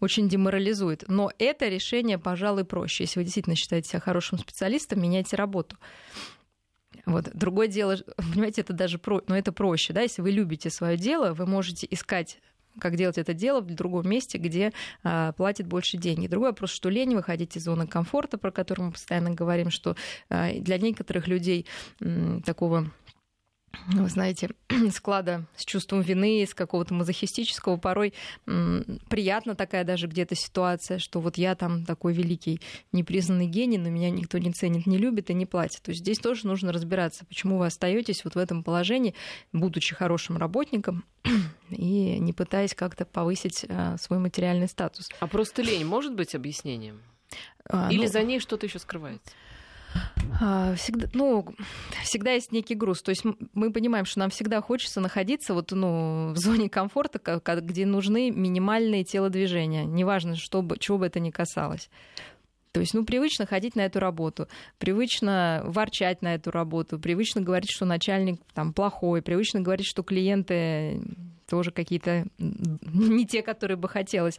очень 0.01 0.29
деморализует. 0.29 1.05
Но 1.09 1.31
это 1.39 1.69
решение, 1.69 2.19
пожалуй, 2.19 2.65
проще. 2.65 3.05
Если 3.05 3.19
вы 3.19 3.25
действительно 3.25 3.57
считаете 3.57 3.91
себя 3.91 4.01
хорошим 4.01 4.39
специалистом, 4.39 5.03
меняйте 5.03 5.37
работу. 5.37 5.77
Вот. 7.07 7.31
Другое 7.33 7.69
дело, 7.69 7.97
понимаете, 8.17 8.61
это 8.61 8.73
даже 8.73 8.99
про... 8.99 9.23
но 9.29 9.37
это 9.37 9.53
проще, 9.53 9.93
да, 9.93 10.03
если 10.03 10.23
вы 10.23 10.33
любите 10.33 10.71
свое 10.71 10.97
дело, 10.97 11.33
вы 11.33 11.47
можете 11.47 11.87
искать 11.91 12.39
как 12.79 12.97
делать 12.97 13.17
это 13.17 13.33
дело 13.33 13.61
в 13.61 13.75
другом 13.75 14.09
месте, 14.09 14.37
где 14.37 14.73
а, 15.03 15.33
платят 15.33 15.67
больше 15.67 15.97
денег. 15.97 16.29
Другой 16.29 16.51
вопрос, 16.51 16.71
что 16.71 16.91
лень 16.91 17.15
выходить 17.15 17.57
из 17.57 17.65
зоны 17.65 17.87
комфорта, 17.87 18.37
про 18.37 18.51
которую 18.51 18.89
мы 18.89 18.93
постоянно 18.93 19.31
говорим, 19.31 19.71
что 19.71 19.97
а, 20.29 20.53
для 20.53 20.77
некоторых 20.77 21.27
людей 21.27 21.67
м, 22.01 22.43
такого 22.43 22.91
вы 23.87 24.09
знаете, 24.09 24.51
склада 24.93 25.45
с 25.57 25.65
чувством 25.65 26.01
вины, 26.01 26.45
с 26.47 26.55
какого-то 26.55 26.95
мазохистического, 26.95 27.77
порой 27.77 28.15
приятно 28.45 29.55
такая 29.55 29.85
даже 29.85 30.07
где-то 30.07 30.35
ситуация, 30.35 30.99
что 30.99 31.21
вот 31.21 31.39
я 31.39 31.55
там 31.55 31.85
такой 31.85 32.13
великий 32.13 32.61
непризнанный 32.93 33.47
гений, 33.47 33.79
но 33.79 33.89
меня 33.89 34.11
никто 34.11 34.39
не 34.39 34.53
ценит, 34.53 34.87
не 34.87 34.99
любит 34.99 35.31
и 35.31 35.35
не 35.35 35.47
платит. 35.47 35.83
То 35.83 35.91
есть 35.91 36.03
здесь 36.03 36.19
тоже 36.19 36.47
нужно 36.47 36.73
разбираться, 36.73 37.25
почему 37.25 37.59
вы 37.59 37.67
остаетесь 37.67 38.25
вот 38.25 38.35
в 38.35 38.39
этом 38.39 38.63
положении, 38.63 39.15
будучи 39.53 39.95
хорошим 39.95 40.37
работником 40.37 41.05
и 41.71 42.19
не 42.19 42.33
пытаясь 42.33 42.75
как-то 42.75 43.05
повысить 43.05 43.67
а, 43.69 43.97
свой 43.99 44.19
материальный 44.19 44.69
статус. 44.69 45.11
А 45.21 45.27
просто 45.27 45.63
лень 45.63 45.85
может 45.85 46.15
быть 46.15 46.35
объяснением? 46.35 47.03
А, 47.69 47.91
Или 47.91 48.07
ну... 48.07 48.13
за 48.13 48.23
ней 48.23 48.41
что-то 48.41 48.67
еще 48.67 48.79
скрывается? 48.79 49.33
А, 50.41 50.75
всегда, 50.75 51.09
ну, 51.15 51.47
всегда 52.03 52.33
есть 52.33 52.53
некий 52.53 52.75
груз. 52.75 53.03
То 53.03 53.11
есть 53.11 53.25
мы 53.55 53.73
понимаем, 53.73 54.05
что 54.05 54.21
нам 54.21 54.31
всегда 54.31 54.61
хочется 54.61 55.01
находиться 55.01 55.55
вот, 55.55 55.73
ну, 55.73 56.33
в 56.33 56.37
зоне 56.37 56.69
комфорта, 56.69 57.21
где 57.61 57.87
нужны 57.87 58.31
минимальные 58.31 59.05
телодвижения. 59.05 59.85
Неважно, 59.85 60.37
что 60.37 60.63
бы, 60.63 60.79
чего 60.79 60.99
бы 60.99 61.07
это 61.07 61.21
ни 61.21 61.31
касалось. 61.31 61.89
То 62.73 62.81
есть, 62.81 62.93
ну, 62.93 63.07
привычно 63.07 63.47
ходить 63.47 63.75
на 63.75 63.87
эту 63.87 64.01
работу, 64.01 64.49
привычно 64.79 65.63
ворчать 65.65 66.21
на 66.21 66.35
эту 66.35 66.51
работу, 66.51 66.99
привычно 66.99 67.41
говорить, 67.41 67.71
что 67.71 67.87
начальник 67.87 68.39
там 68.53 68.75
плохой, 68.75 69.23
привычно 69.23 69.63
говорить, 69.63 69.87
что 69.87 70.03
клиенты 70.03 71.01
тоже 71.49 71.71
какие-то 71.71 72.27
не 72.39 73.27
те, 73.27 73.43
которые 73.43 73.79
бы 73.79 73.89
хотелось. 73.89 74.39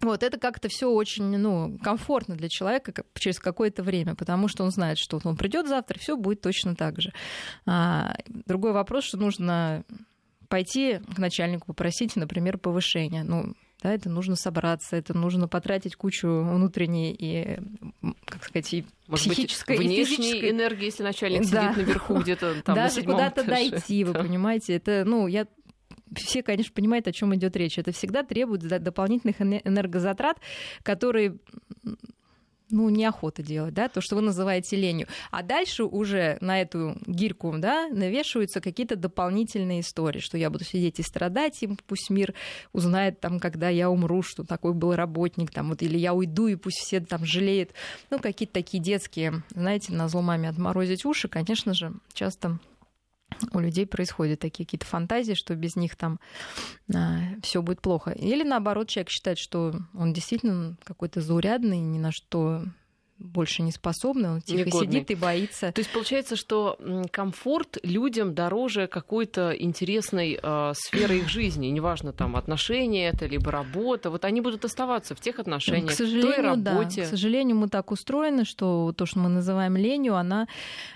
Вот 0.00 0.22
это 0.22 0.38
как-то 0.38 0.68
все 0.68 0.90
очень 0.90 1.36
ну, 1.36 1.78
комфортно 1.82 2.36
для 2.36 2.48
человека 2.48 3.04
через 3.18 3.38
какое-то 3.38 3.82
время, 3.82 4.14
потому 4.14 4.48
что 4.48 4.64
он 4.64 4.70
знает, 4.70 4.98
что 4.98 5.20
он 5.24 5.36
придет 5.36 5.68
завтра, 5.68 5.98
все 5.98 6.16
будет 6.16 6.40
точно 6.40 6.74
так 6.74 7.00
же. 7.00 7.12
А, 7.66 8.14
другой 8.26 8.72
вопрос, 8.72 9.04
что 9.04 9.18
нужно 9.18 9.84
пойти 10.48 11.00
к 11.14 11.18
начальнику 11.18 11.66
попросить, 11.66 12.16
например, 12.16 12.58
повышения. 12.58 13.22
Ну, 13.24 13.54
Да, 13.82 13.94
это 13.94 14.10
нужно 14.10 14.36
собраться, 14.36 14.94
это 14.96 15.16
нужно 15.16 15.48
потратить 15.48 15.96
кучу 15.96 16.26
внутренней 16.28 17.16
и, 17.18 17.58
как 18.26 18.44
сказать, 18.44 18.74
и 18.74 18.84
Может 19.06 19.28
психической, 19.28 19.78
быть, 19.78 19.86
и 19.86 20.04
физической 20.04 20.50
энергии, 20.50 20.84
если 20.86 21.02
начальник 21.02 21.48
Да. 21.50 21.72
сидит 21.72 21.86
наверху 21.86 22.18
где-то 22.18 22.60
там 22.62 22.74
даже 22.74 23.02
куда-то 23.02 23.40
этаже. 23.40 23.70
дойти, 23.70 24.04
вы 24.04 24.12
Да. 24.12 24.20
понимаете. 24.24 24.74
Это, 24.74 25.04
ну, 25.06 25.26
я 25.28 25.46
все, 26.14 26.42
конечно, 26.42 26.72
понимают, 26.74 27.06
о 27.08 27.12
чем 27.12 27.34
идет 27.34 27.56
речь. 27.56 27.78
Это 27.78 27.92
всегда 27.92 28.22
требует 28.22 28.62
до- 28.62 28.78
дополнительных 28.78 29.40
эне- 29.40 29.62
энергозатрат, 29.64 30.38
которые 30.82 31.38
ну, 32.70 32.88
неохота 32.88 33.42
делать, 33.42 33.74
да, 33.74 33.88
то, 33.88 34.00
что 34.00 34.16
вы 34.16 34.22
называете 34.22 34.76
ленью. 34.76 35.08
А 35.30 35.42
дальше 35.42 35.84
уже 35.84 36.38
на 36.40 36.60
эту 36.60 36.96
гирьку, 37.06 37.54
да, 37.58 37.88
навешиваются 37.88 38.60
какие-то 38.60 38.96
дополнительные 38.96 39.80
истории, 39.80 40.20
что 40.20 40.38
я 40.38 40.50
буду 40.50 40.64
сидеть 40.64 40.98
и 40.98 41.02
страдать, 41.02 41.62
и 41.62 41.68
пусть 41.86 42.10
мир 42.10 42.34
узнает 42.72 43.20
там, 43.20 43.40
когда 43.40 43.68
я 43.68 43.90
умру, 43.90 44.22
что 44.22 44.44
такой 44.44 44.72
был 44.72 44.94
работник, 44.94 45.50
там, 45.50 45.70
вот, 45.70 45.82
или 45.82 45.98
я 45.98 46.14
уйду, 46.14 46.46
и 46.46 46.56
пусть 46.56 46.78
все 46.78 47.00
там 47.00 47.24
жалеют. 47.24 47.70
Ну, 48.10 48.18
какие-то 48.18 48.54
такие 48.54 48.82
детские, 48.82 49.42
знаете, 49.50 49.92
на 49.92 50.08
зло 50.08 50.20
отморозить 50.20 51.06
уши, 51.06 51.28
конечно 51.28 51.72
же, 51.74 51.94
часто 52.12 52.58
у 53.52 53.60
людей 53.60 53.86
происходят 53.86 54.40
такие 54.40 54.66
какие-то 54.66 54.86
фантазии, 54.86 55.34
что 55.34 55.54
без 55.54 55.76
них 55.76 55.96
там 55.96 56.20
все 57.42 57.62
будет 57.62 57.80
плохо. 57.80 58.10
Или 58.10 58.42
наоборот, 58.42 58.88
человек 58.88 59.10
считает, 59.10 59.38
что 59.38 59.74
он 59.94 60.12
действительно 60.12 60.76
какой-то 60.84 61.20
заурядный, 61.20 61.80
ни 61.80 61.98
на 61.98 62.12
что 62.12 62.64
больше 63.20 63.62
не 63.62 63.70
способный, 63.70 64.30
он 64.30 64.40
тихо 64.40 64.64
Негодный. 64.64 64.86
сидит 64.88 65.10
и 65.10 65.14
боится. 65.14 65.72
То 65.72 65.80
есть 65.80 65.92
получается, 65.92 66.36
что 66.36 66.78
комфорт 67.12 67.78
людям 67.82 68.34
дороже 68.34 68.86
какой-то 68.86 69.50
интересной 69.50 70.38
э, 70.42 70.72
сферы 70.74 71.18
их 71.18 71.28
жизни. 71.28 71.66
Неважно, 71.66 72.12
там, 72.12 72.34
отношения 72.34 73.08
это, 73.08 73.26
либо 73.26 73.50
работа. 73.50 74.10
Вот 74.10 74.24
они 74.24 74.40
будут 74.40 74.64
оставаться 74.64 75.14
в 75.14 75.20
тех 75.20 75.38
отношениях, 75.38 75.90
К 75.90 75.94
в 75.94 75.98
той 75.98 76.06
сожалению, 76.06 76.56
да. 76.56 76.72
работе. 76.72 77.02
К 77.02 77.06
сожалению, 77.06 77.56
мы 77.56 77.68
так 77.68 77.90
устроены, 77.90 78.44
что 78.44 78.92
то, 78.96 79.06
что 79.06 79.18
мы 79.18 79.28
называем 79.28 79.76
ленью, 79.76 80.16
она, 80.16 80.48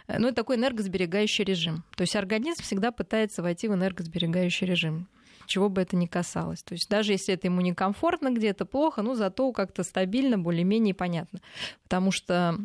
э, 0.08 0.18
ну, 0.18 0.28
это 0.28 0.36
такой 0.36 0.56
энергосберегающий 0.56 1.44
режим. 1.44 1.84
То 1.94 2.02
есть 2.02 2.16
организм 2.16 2.62
всегда 2.62 2.90
пытается 2.90 3.42
войти 3.42 3.68
в 3.68 3.74
энергосберегающий 3.74 4.66
режим 4.66 5.08
чего 5.46 5.68
бы 5.68 5.82
это 5.82 5.96
ни 5.96 6.06
касалось. 6.06 6.62
То 6.62 6.74
есть 6.74 6.88
даже 6.88 7.12
если 7.12 7.34
это 7.34 7.46
ему 7.46 7.60
некомфортно 7.60 8.30
где-то, 8.30 8.64
плохо, 8.64 9.02
ну 9.02 9.14
зато 9.14 9.52
как-то 9.52 9.82
стабильно, 9.82 10.38
более-менее 10.38 10.94
понятно. 10.94 11.40
Потому 11.82 12.10
что 12.10 12.58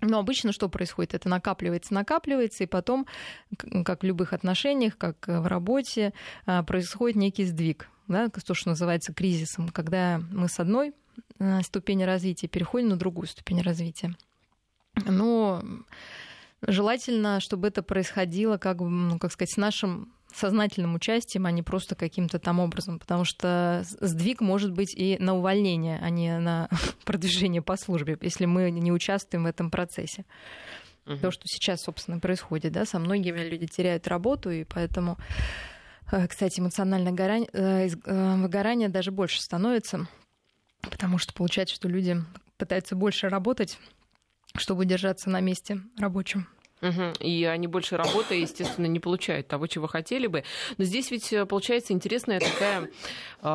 ну, 0.00 0.18
обычно 0.18 0.52
что 0.52 0.68
происходит? 0.68 1.14
Это 1.14 1.28
накапливается, 1.28 1.92
накапливается, 1.92 2.64
и 2.64 2.68
потом, 2.68 3.06
как 3.84 4.02
в 4.02 4.06
любых 4.06 4.32
отношениях, 4.32 4.96
как 4.96 5.26
в 5.26 5.46
работе, 5.46 6.12
а, 6.46 6.62
происходит 6.62 7.16
некий 7.16 7.44
сдвиг, 7.44 7.88
да, 8.06 8.28
то, 8.28 8.54
что 8.54 8.68
называется 8.68 9.12
кризисом, 9.12 9.70
когда 9.70 10.22
мы 10.30 10.48
с 10.48 10.60
одной 10.60 10.94
а, 11.40 11.62
ступени 11.62 12.04
развития 12.04 12.46
переходим 12.46 12.88
на 12.90 12.96
другую 12.96 13.26
ступень 13.26 13.60
развития. 13.60 14.16
Но 15.04 15.64
желательно, 16.62 17.40
чтобы 17.40 17.68
это 17.68 17.82
происходило, 17.82 18.56
как, 18.56 18.78
ну, 18.80 19.18
как 19.18 19.32
сказать, 19.32 19.52
с 19.52 19.56
нашим 19.56 20.12
сознательным 20.32 20.94
участием, 20.94 21.46
а 21.46 21.50
не 21.50 21.62
просто 21.62 21.94
каким-то 21.94 22.38
там 22.38 22.60
образом, 22.60 22.98
потому 22.98 23.24
что 23.24 23.82
сдвиг 24.00 24.40
может 24.40 24.72
быть 24.72 24.94
и 24.94 25.16
на 25.18 25.34
увольнение, 25.34 25.98
а 26.02 26.10
не 26.10 26.38
на 26.38 26.68
продвижение 27.04 27.62
по 27.62 27.76
службе, 27.76 28.16
если 28.20 28.44
мы 28.44 28.70
не 28.70 28.92
участвуем 28.92 29.44
в 29.44 29.46
этом 29.46 29.70
процессе. 29.70 30.24
Мгм. 31.06 31.20
То, 31.20 31.30
что 31.30 31.42
сейчас, 31.46 31.82
собственно, 31.82 32.20
происходит, 32.20 32.72
да, 32.72 32.84
со 32.84 32.98
многими 32.98 33.40
люди 33.40 33.66
теряют 33.66 34.06
работу, 34.06 34.50
и 34.50 34.64
поэтому, 34.64 35.16
э, 36.12 36.28
кстати, 36.28 36.60
эмоциональное 36.60 37.12
горань- 37.12 37.48
э, 37.52 37.88
э, 37.88 38.36
выгорание 38.36 38.90
даже 38.90 39.10
больше 39.10 39.40
становится, 39.40 40.06
потому 40.82 41.16
что 41.16 41.32
получается, 41.32 41.74
что 41.74 41.88
люди 41.88 42.22
пытаются 42.58 42.94
больше 42.94 43.30
работать, 43.30 43.78
чтобы 44.56 44.82
удержаться 44.82 45.30
на 45.30 45.40
месте 45.40 45.80
рабочем. 45.96 46.46
Мгм. 46.80 47.12
И 47.20 47.44
они 47.44 47.66
больше 47.66 47.96
работая, 47.96 48.38
естественно, 48.38 48.86
не 48.86 49.00
получают 49.00 49.48
того, 49.48 49.66
чего 49.66 49.86
хотели 49.86 50.26
бы. 50.26 50.44
Но 50.76 50.84
здесь 50.84 51.10
ведь 51.10 51.32
э, 51.32 51.44
получается 51.46 51.92
интересная 51.92 52.40
такая 52.40 52.88
э, 53.42 53.48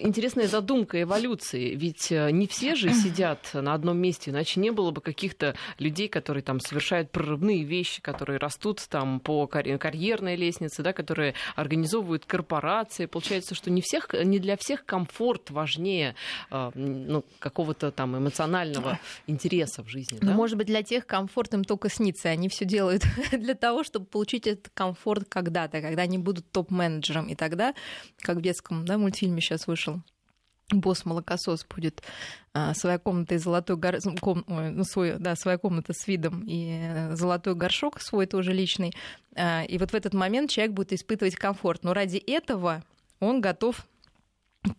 интересная 0.00 0.48
задумка 0.48 1.00
эволюции. 1.02 1.74
Ведь 1.74 2.10
э, 2.10 2.30
не 2.30 2.46
все 2.46 2.74
же 2.74 2.92
сидят 2.92 3.50
на 3.52 3.74
одном 3.74 3.98
месте, 3.98 4.30
иначе 4.30 4.60
не 4.60 4.70
было 4.70 4.90
бы 4.90 5.00
каких-то 5.00 5.54
людей, 5.78 6.08
которые 6.08 6.42
там 6.42 6.60
совершают 6.60 7.10
прорывные 7.10 7.62
вещи, 7.64 8.02
которые 8.02 8.38
растут 8.38 8.84
там 8.88 9.20
по 9.20 9.46
карь- 9.46 9.78
карьерной 9.78 10.36
лестнице, 10.36 10.82
да, 10.82 10.92
которые 10.92 11.34
организовывают 11.54 12.26
корпорации. 12.26 13.06
Получается, 13.06 13.54
что 13.54 13.70
не, 13.70 13.82
всех, 13.82 14.12
не 14.12 14.38
для 14.38 14.56
всех 14.56 14.84
комфорт 14.84 15.50
важнее 15.50 16.14
а, 16.50 16.70
ну, 16.74 17.24
какого-то 17.38 17.90
там 17.90 18.16
эмоционального 18.16 18.98
интереса 19.26 19.82
в 19.82 19.88
жизни. 19.88 20.18
Но, 20.20 20.28
да? 20.28 20.34
может 20.34 20.56
быть, 20.56 20.66
для 20.66 20.82
тех 20.82 21.06
комфорт 21.06 21.54
им 21.54 21.64
только 21.64 21.88
снится. 21.88 22.15
Они 22.24 22.48
все 22.48 22.64
делают 22.64 23.04
для 23.32 23.54
того, 23.54 23.84
чтобы 23.84 24.06
получить 24.06 24.46
этот 24.46 24.70
комфорт 24.74 25.26
когда-то, 25.28 25.80
когда 25.80 26.02
они 26.02 26.18
будут 26.18 26.50
топ-менеджером. 26.50 27.28
И 27.28 27.34
тогда, 27.34 27.74
как 28.20 28.38
в 28.38 28.42
детском 28.42 28.84
да, 28.84 28.98
мультфильме 28.98 29.40
сейчас 29.40 29.66
вышел, 29.66 30.00
босс-молокосос 30.70 31.66
будет 31.66 32.02
а, 32.52 32.74
своя 32.74 32.98
комната 32.98 33.34
и 33.34 33.38
золотой 33.38 33.76
гор... 33.76 33.96
ком- 34.20 34.44
ой, 34.48 34.70
ну, 34.70 34.84
свой, 34.84 35.18
да, 35.18 35.36
своя 35.36 35.58
комната 35.58 35.92
с 35.92 36.06
видом 36.08 36.42
и 36.46 36.78
э, 36.80 37.14
золотой 37.14 37.54
горшок 37.54 38.00
свой 38.00 38.26
тоже 38.26 38.52
личный. 38.52 38.92
А, 39.36 39.62
и 39.64 39.78
вот 39.78 39.92
в 39.92 39.94
этот 39.94 40.14
момент 40.14 40.50
человек 40.50 40.74
будет 40.74 40.92
испытывать 40.92 41.36
комфорт. 41.36 41.84
Но 41.84 41.94
ради 41.94 42.16
этого 42.16 42.82
он 43.20 43.40
готов 43.40 43.86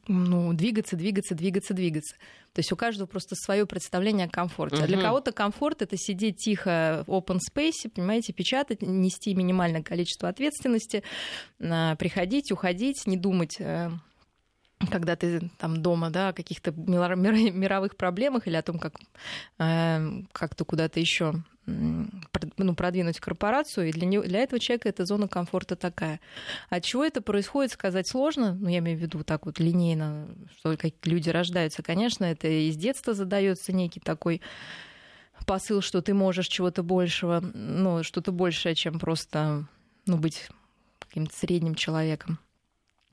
ну, 0.08 0.54
двигаться, 0.54 0.96
двигаться, 0.96 1.36
двигаться, 1.36 1.74
двигаться. 1.74 2.16
То 2.54 2.60
есть 2.60 2.72
у 2.72 2.76
каждого 2.76 3.08
просто 3.08 3.36
свое 3.36 3.66
представление 3.66 4.28
о 4.28 4.30
комфорте. 4.30 4.84
А 4.84 4.88
для 4.88 5.00
кого-то 5.00 5.32
комфорт 5.32 5.82
это 5.82 5.96
сидеть 5.98 6.38
тихо 6.38 7.04
в 7.08 7.12
open 7.12 7.38
space, 7.38 7.90
понимаете, 7.94 8.34
печатать, 8.34 8.82
нести 8.82 9.34
минимальное 9.36 9.84
количество 9.84 10.30
ответственности, 10.30 11.04
а, 11.60 11.96
приходить, 11.96 12.52
уходить, 12.52 13.06
не 13.06 13.18
думать 13.18 13.58
э, 13.60 13.92
когда 14.92 15.16
ты 15.16 15.50
там 15.58 15.82
дома, 15.82 16.10
да, 16.10 16.30
о 16.30 16.34
каких-то 16.34 16.72
мировых 16.72 17.96
проблемах 17.96 18.48
или 18.48 18.56
о 18.56 18.62
том, 18.62 18.80
как 18.80 18.96
э, 19.60 20.22
как-то 20.32 20.66
куда-то 20.66 21.00
еще 21.00 21.44
ну, 22.58 22.76
продвинуть 22.76 23.20
корпорацию, 23.20 23.90
и 23.90 23.92
для, 23.92 24.06
него, 24.06 24.24
для 24.24 24.40
этого 24.40 24.60
человека 24.60 24.90
эта 24.90 25.06
зона 25.06 25.28
комфорта 25.28 25.76
такая. 25.76 26.20
От 26.70 26.84
чего 26.84 27.06
это 27.06 27.22
происходит, 27.22 27.72
сказать 27.72 28.08
сложно, 28.08 28.56
ну, 28.60 28.68
я 28.70 28.80
имею 28.80 28.98
в 28.98 29.02
виду 29.02 29.24
так 29.24 29.46
вот 29.46 29.60
линейно, 29.60 30.28
что 30.58 30.76
люди 31.04 31.30
рождаются, 31.30 31.84
конечно, 31.84 32.26
это 32.26 32.48
из 32.48 32.76
детства 32.76 33.14
задается 33.14 33.72
некий 33.74 34.00
такой 34.00 34.42
посыл, 35.46 35.82
что 35.82 36.02
ты 36.02 36.14
можешь 36.14 36.48
чего-то 36.48 36.84
большего, 36.84 37.40
ну, 37.54 38.04
что-то 38.04 38.32
большее, 38.32 38.76
чем 38.76 39.00
просто, 39.00 39.68
ну, 40.06 40.18
быть 40.18 40.50
каким-то 41.00 41.36
средним 41.36 41.76
человеком. 41.76 42.40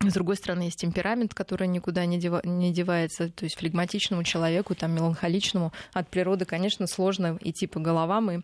С 0.00 0.12
другой 0.12 0.36
стороны, 0.36 0.62
есть 0.62 0.80
темперамент, 0.80 1.34
который 1.34 1.66
никуда 1.68 2.04
не, 2.04 2.18
дева- 2.18 2.42
не 2.44 2.72
девается. 2.72 3.30
То 3.30 3.44
есть 3.44 3.56
флегматичному 3.56 4.22
человеку, 4.24 4.74
там, 4.74 4.92
меланхоличному 4.92 5.72
от 5.92 6.08
природы, 6.08 6.44
конечно, 6.44 6.86
сложно 6.86 7.38
идти 7.40 7.66
по 7.66 7.80
головам 7.80 8.30
и 8.30 8.40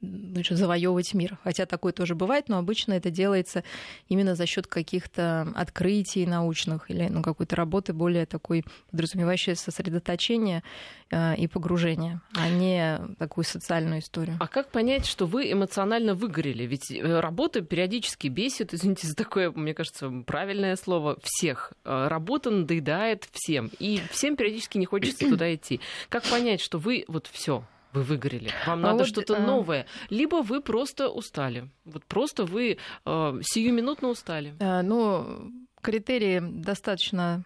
значит, 0.00 0.56
завоевывать 0.56 1.12
мир. 1.14 1.38
Хотя 1.44 1.66
такое 1.66 1.92
тоже 1.92 2.14
бывает, 2.14 2.48
но 2.48 2.58
обычно 2.58 2.94
это 2.94 3.10
делается 3.10 3.64
именно 4.08 4.34
за 4.34 4.46
счет 4.46 4.66
каких-то 4.66 5.52
открытий 5.54 6.26
научных 6.26 6.90
или 6.90 7.08
ну, 7.08 7.22
какой-то 7.22 7.56
работы 7.56 7.92
более 7.92 8.26
такой 8.26 8.64
подразумевающей 8.90 9.54
сосредоточение 9.54 10.62
э, 11.10 11.36
и 11.36 11.46
погружение, 11.46 12.20
а 12.34 12.48
не 12.48 13.00
такую 13.18 13.44
социальную 13.44 14.00
историю. 14.00 14.36
А 14.40 14.48
как 14.48 14.70
понять, 14.70 15.06
что 15.06 15.26
вы 15.26 15.52
эмоционально 15.52 16.14
выгорели? 16.14 16.64
Ведь 16.64 16.90
э, 16.90 17.20
работа 17.20 17.60
периодически 17.60 18.28
бесит, 18.28 18.72
извините 18.72 19.06
за 19.06 19.14
такое, 19.14 19.50
мне 19.50 19.74
кажется, 19.74 20.10
правильное 20.26 20.76
слово, 20.76 21.18
всех. 21.22 21.72
Э, 21.84 22.08
Работа 22.08 22.50
надоедает 22.50 23.28
всем, 23.32 23.70
и 23.78 24.00
всем 24.10 24.36
периодически 24.36 24.78
не 24.78 24.86
хочется 24.86 25.28
туда 25.28 25.54
идти. 25.54 25.80
Как 26.08 26.24
понять, 26.24 26.60
что 26.60 26.78
вы 26.78 27.04
вот 27.08 27.28
все, 27.30 27.64
вы 27.92 28.02
выгорели, 28.02 28.50
вам 28.66 28.78
А 28.80 28.88
надо 28.88 28.98
вот, 28.98 29.08
что-то 29.08 29.36
а- 29.36 29.40
новое, 29.40 29.86
либо 30.10 30.36
вы 30.42 30.60
просто 30.60 31.08
устали, 31.08 31.70
вот 31.84 32.04
просто 32.04 32.44
вы 32.44 32.78
э, 33.04 33.40
сиюминутно 33.42 34.08
устали. 34.08 34.54
Э, 34.60 34.82
Ну, 34.82 35.50
критерии 35.80 36.40
достаточно 36.40 37.42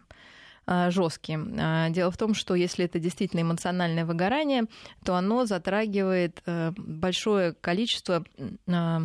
жесткие. 0.88 1.38
А, 1.60 1.90
Дело 1.90 2.10
в 2.10 2.16
том, 2.16 2.32
что 2.32 2.54
если 2.54 2.86
это 2.86 2.98
действительно 2.98 3.42
эмоциональное 3.42 4.06
выгорание, 4.06 4.64
то 5.04 5.14
оно 5.14 5.44
затрагивает 5.44 6.42
э, 6.46 6.72
большое 6.78 7.52
количество 7.52 8.24
а, 8.66 9.02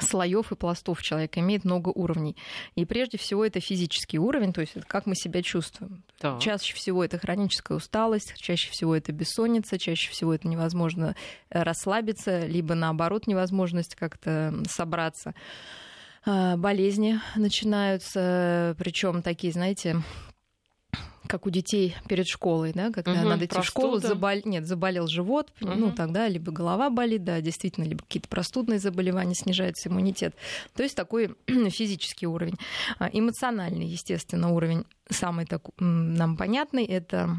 слоев 0.00 0.52
и 0.52 0.56
пластов 0.56 1.02
человека, 1.02 1.40
имеет 1.40 1.64
много 1.64 1.90
уровней. 1.90 2.36
И 2.74 2.84
прежде 2.84 3.18
всего 3.18 3.44
это 3.44 3.60
физический 3.60 4.18
уровень, 4.18 4.52
то 4.52 4.60
есть 4.60 4.76
это 4.76 4.86
как 4.86 5.06
мы 5.06 5.14
себя 5.14 5.42
чувствуем. 5.42 6.02
Так. 6.18 6.40
Чаще 6.40 6.74
всего 6.74 7.04
это 7.04 7.18
хроническая 7.18 7.76
усталость, 7.76 8.34
чаще 8.36 8.70
всего 8.70 8.94
это 8.96 9.12
бессонница, 9.12 9.78
чаще 9.78 10.10
всего 10.10 10.34
это 10.34 10.48
невозможно 10.48 11.14
э, 11.50 11.62
расслабиться, 11.62 12.46
либо 12.46 12.74
наоборот 12.74 13.26
невозможность 13.26 13.94
как-то 13.94 14.54
собраться. 14.68 15.34
а, 16.26 16.56
болезни 16.56 17.20
начинаются, 17.36 18.74
причем 18.78 19.22
такие, 19.22 19.52
знаете, 19.52 20.02
как 21.26 21.46
у 21.46 21.50
детей 21.50 21.96
перед 22.08 22.26
школой, 22.26 22.72
да, 22.72 22.90
когда 22.90 23.20
угу, 23.20 23.28
надо 23.28 23.46
идти 23.46 23.60
в 23.60 23.64
школу, 23.64 23.98
забол... 23.98 24.30
нет, 24.44 24.66
заболел 24.66 25.06
живот, 25.06 25.52
угу. 25.60 25.72
ну 25.72 25.92
тогда 25.92 26.28
либо 26.28 26.52
голова 26.52 26.90
болит, 26.90 27.24
да, 27.24 27.40
действительно, 27.40 27.84
либо 27.84 28.02
какие-то 28.02 28.28
простудные 28.28 28.78
заболевания, 28.78 29.34
снижается 29.34 29.88
иммунитет. 29.88 30.34
То 30.74 30.82
есть 30.82 30.96
такой 30.96 31.34
физический 31.46 32.26
уровень. 32.26 32.56
А, 32.98 33.08
эмоциональный, 33.12 33.86
естественно, 33.86 34.52
уровень 34.52 34.84
самый 35.08 35.46
так, 35.46 35.62
нам 35.78 36.36
понятный, 36.36 36.84
это 36.84 37.36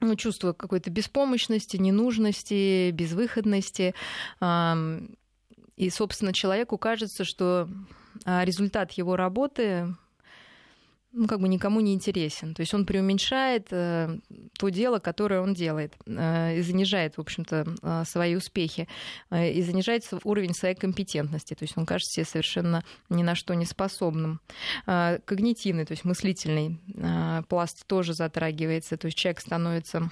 ну, 0.00 0.16
чувство 0.16 0.52
какой-то 0.52 0.90
беспомощности, 0.90 1.76
ненужности, 1.76 2.90
безвыходности. 2.90 3.94
И, 5.76 5.90
собственно, 5.90 6.32
человеку 6.32 6.78
кажется, 6.78 7.24
что 7.24 7.68
а, 8.24 8.44
результат 8.44 8.92
его 8.92 9.16
работы 9.16 9.96
ну, 11.14 11.28
как 11.28 11.40
бы 11.40 11.48
никому 11.48 11.80
не 11.80 11.94
интересен. 11.94 12.54
То 12.54 12.60
есть 12.60 12.74
он 12.74 12.84
преуменьшает 12.84 13.68
э, 13.70 14.18
то 14.58 14.68
дело, 14.68 14.98
которое 14.98 15.40
он 15.40 15.54
делает, 15.54 15.94
э, 16.06 16.58
и 16.58 16.62
занижает, 16.62 17.16
в 17.16 17.20
общем-то, 17.20 17.66
э, 17.82 18.04
свои 18.04 18.34
успехи, 18.34 18.88
э, 19.30 19.52
и 19.52 19.62
занижает 19.62 20.04
уровень 20.24 20.54
своей 20.54 20.74
компетентности. 20.74 21.54
То 21.54 21.62
есть 21.64 21.78
он 21.78 21.86
кажется 21.86 22.14
себе 22.14 22.26
совершенно 22.26 22.84
ни 23.10 23.22
на 23.22 23.36
что 23.36 23.54
не 23.54 23.64
способным. 23.64 24.40
Э, 24.86 25.18
когнитивный, 25.24 25.84
то 25.84 25.92
есть 25.92 26.04
мыслительный 26.04 26.80
э, 26.94 27.42
пласт 27.48 27.86
тоже 27.86 28.12
затрагивается. 28.12 28.96
То 28.96 29.06
есть 29.06 29.16
человек 29.16 29.40
становится 29.40 30.10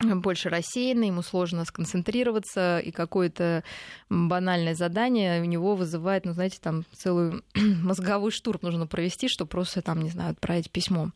больше 0.00 0.48
рассеянный, 0.48 1.08
ему 1.08 1.22
сложно 1.22 1.64
сконцентрироваться, 1.64 2.78
и 2.78 2.90
какое-то 2.90 3.64
банальное 4.08 4.74
задание 4.74 5.40
у 5.40 5.44
него 5.44 5.74
вызывает, 5.74 6.24
ну, 6.24 6.32
знаете, 6.32 6.58
там 6.60 6.84
целую 6.92 7.42
мозговой 7.54 8.30
штурм 8.30 8.60
нужно 8.62 8.86
провести, 8.86 9.28
чтобы 9.28 9.48
просто 9.48 9.82
там, 9.82 10.02
не 10.02 10.10
знаю, 10.10 10.32
отправить 10.32 10.70
письмо. 10.70 11.10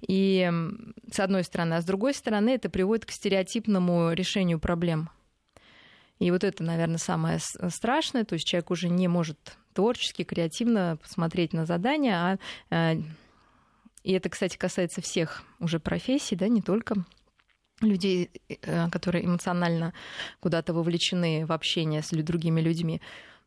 И 0.00 0.50
с 1.10 1.20
одной 1.20 1.44
стороны, 1.44 1.74
а 1.74 1.82
с 1.82 1.84
другой 1.84 2.14
стороны, 2.14 2.50
это 2.50 2.70
приводит 2.70 3.06
к 3.06 3.10
стереотипному 3.10 4.12
решению 4.12 4.58
проблем. 4.58 5.10
И 6.18 6.30
вот 6.30 6.44
это, 6.44 6.62
наверное, 6.62 6.98
самое 6.98 7.38
страшное, 7.40 8.24
то 8.24 8.34
есть 8.34 8.46
человек 8.46 8.70
уже 8.70 8.88
не 8.88 9.08
может 9.08 9.56
творчески, 9.74 10.22
креативно 10.22 10.98
посмотреть 11.02 11.52
на 11.52 11.66
задание, 11.66 12.14
а, 12.14 12.38
а 12.70 12.96
и 14.04 14.12
это, 14.12 14.28
кстати, 14.28 14.56
касается 14.56 15.00
всех 15.00 15.42
уже 15.60 15.78
профессий, 15.78 16.36
да, 16.36 16.48
не 16.48 16.60
только 16.60 16.96
людей, 17.82 18.30
э, 18.48 18.88
которые 18.90 19.24
эмоционально 19.24 19.92
куда-то 20.40 20.74
вовлечены 20.74 21.46
в 21.46 21.52
общение 21.52 22.02
с 22.02 22.10
другими 22.10 22.60
людьми, 22.60 23.00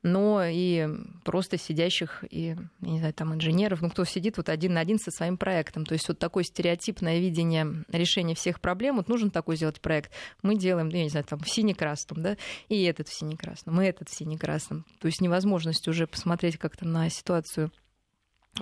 но 0.06 0.44
и 0.46 0.88
просто 1.24 1.58
сидящих, 1.58 2.24
и, 2.30 2.56
я 2.82 2.92
не 2.92 3.00
знаю, 3.00 3.14
там 3.16 3.34
инженеров, 3.34 3.82
ну, 3.82 3.90
кто 3.90 4.06
сидит 4.06 4.38
вот 4.38 4.50
один 4.50 4.74
на 4.74 4.82
один 4.82 5.00
со 5.00 5.10
своим 5.10 5.36
проектом. 5.36 5.84
То 5.84 5.94
есть 5.94 6.08
вот 6.08 6.20
такое 6.20 6.44
стереотипное 6.44 7.20
видение 7.20 7.84
решения 7.92 8.36
всех 8.36 8.62
проблем, 8.62 8.98
вот 8.98 9.10
нужен 9.10 9.32
такой 9.32 9.56
сделать 9.56 9.82
проект. 9.82 10.12
Мы 10.44 10.58
делаем, 10.58 10.90
я 10.90 11.02
не 11.02 11.10
знаю, 11.10 11.26
там 11.26 11.40
в 11.40 11.50
сине-красном, 11.50 12.22
да, 12.22 12.38
и 12.70 12.84
этот 12.84 13.10
в 13.10 13.18
сине-красном, 13.18 13.82
и 13.82 13.86
этот 13.88 14.10
в 14.10 14.16
сине-красном. 14.16 14.86
То 15.02 15.08
есть 15.08 15.22
невозможность 15.22 15.88
уже 15.88 16.06
посмотреть 16.06 16.58
как-то 16.58 16.88
на 16.88 17.10
ситуацию 17.10 17.72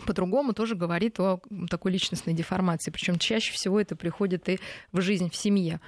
по-другому 0.06 0.54
тоже 0.54 0.76
говорит 0.76 1.20
о 1.20 1.40
такой 1.70 1.92
личностной 1.92 2.34
деформации. 2.34 2.92
Причем 2.92 3.20
чаще 3.20 3.54
всего 3.54 3.80
это 3.80 3.96
приходит 3.96 4.50
и 4.50 4.60
в 4.92 5.02
жизнь 5.02 5.30
в 5.30 5.36
семье. 5.36 5.80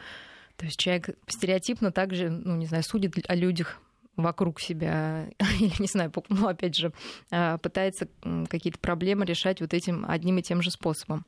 То 0.57 0.65
есть 0.65 0.79
человек 0.79 1.09
стереотипно 1.27 1.91
также, 1.91 2.29
ну, 2.29 2.55
не 2.55 2.65
знаю, 2.65 2.83
судит 2.83 3.13
о 3.27 3.35
людях 3.35 3.79
вокруг 4.15 4.62
себя, 4.62 5.27
или, 5.59 5.74
не 5.79 5.88
знаю, 5.88 6.13
ну, 6.29 6.47
опять 6.47 6.75
же, 6.75 6.93
а, 7.31 7.57
пытается 7.57 8.07
какие-то 8.47 8.79
проблемы 8.79 9.25
решать 9.25 9.59
вот 9.59 9.74
этим 9.74 10.05
одним 10.07 10.38
и 10.38 10.41
тем 10.41 10.62
же 10.62 10.71
способом. 10.71 11.25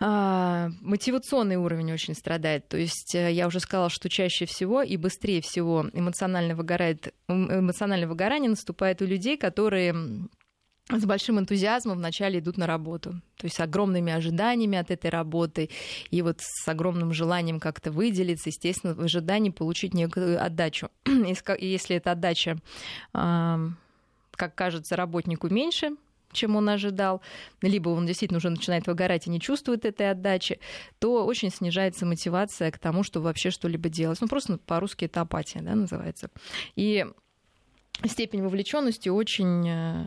А, 0.00 0.70
мотивационный 0.80 1.56
уровень 1.56 1.92
очень 1.92 2.14
страдает. 2.14 2.66
То 2.68 2.76
есть 2.76 3.14
э, 3.14 3.30
я 3.30 3.46
уже 3.46 3.60
сказала, 3.60 3.88
что 3.88 4.08
чаще 4.08 4.46
всего 4.46 4.82
и 4.82 4.96
быстрее 4.96 5.40
всего 5.42 5.86
эмоционально 5.92 6.56
выгорает, 6.56 7.14
эмоциональное 7.28 8.08
выгорание 8.08 8.50
наступает 8.50 9.00
у 9.00 9.04
людей, 9.04 9.36
которые 9.36 9.94
с 10.90 11.04
большим 11.04 11.38
энтузиазмом 11.38 11.98
вначале 11.98 12.40
идут 12.40 12.58
на 12.58 12.66
работу. 12.66 13.12
То 13.36 13.46
есть 13.46 13.56
с 13.56 13.60
огромными 13.60 14.12
ожиданиями 14.12 14.78
от 14.78 14.90
этой 14.90 15.10
работы 15.10 15.70
и 16.10 16.22
вот 16.22 16.40
с 16.40 16.68
огромным 16.68 17.12
желанием 17.12 17.60
как-то 17.60 17.90
выделиться, 17.90 18.50
естественно, 18.50 18.94
в 18.94 19.00
ожидании 19.00 19.50
получить 19.50 19.94
некую 19.94 20.44
отдачу. 20.44 20.88
Если 21.58 21.96
эта 21.96 22.12
отдача, 22.12 22.58
как 23.12 24.54
кажется, 24.54 24.96
работнику 24.96 25.48
меньше, 25.48 25.96
чем 26.32 26.56
он 26.56 26.68
ожидал, 26.68 27.20
либо 27.60 27.90
он 27.90 28.06
действительно 28.06 28.38
уже 28.38 28.50
начинает 28.50 28.86
выгорать 28.86 29.26
и 29.26 29.30
не 29.30 29.40
чувствует 29.40 29.84
этой 29.84 30.10
отдачи, 30.10 30.58
то 30.98 31.24
очень 31.26 31.50
снижается 31.50 32.06
мотивация 32.06 32.70
к 32.70 32.78
тому, 32.78 33.02
чтобы 33.02 33.24
вообще 33.26 33.50
что-либо 33.50 33.88
делать. 33.88 34.20
Ну, 34.20 34.28
просто 34.28 34.58
по-русски 34.58 35.04
это 35.04 35.20
апатия, 35.20 35.60
да, 35.60 35.74
называется. 35.74 36.30
И 36.74 37.06
степень 38.06 38.42
вовлеченности 38.42 39.10
очень 39.10 39.68
э, 39.68 40.04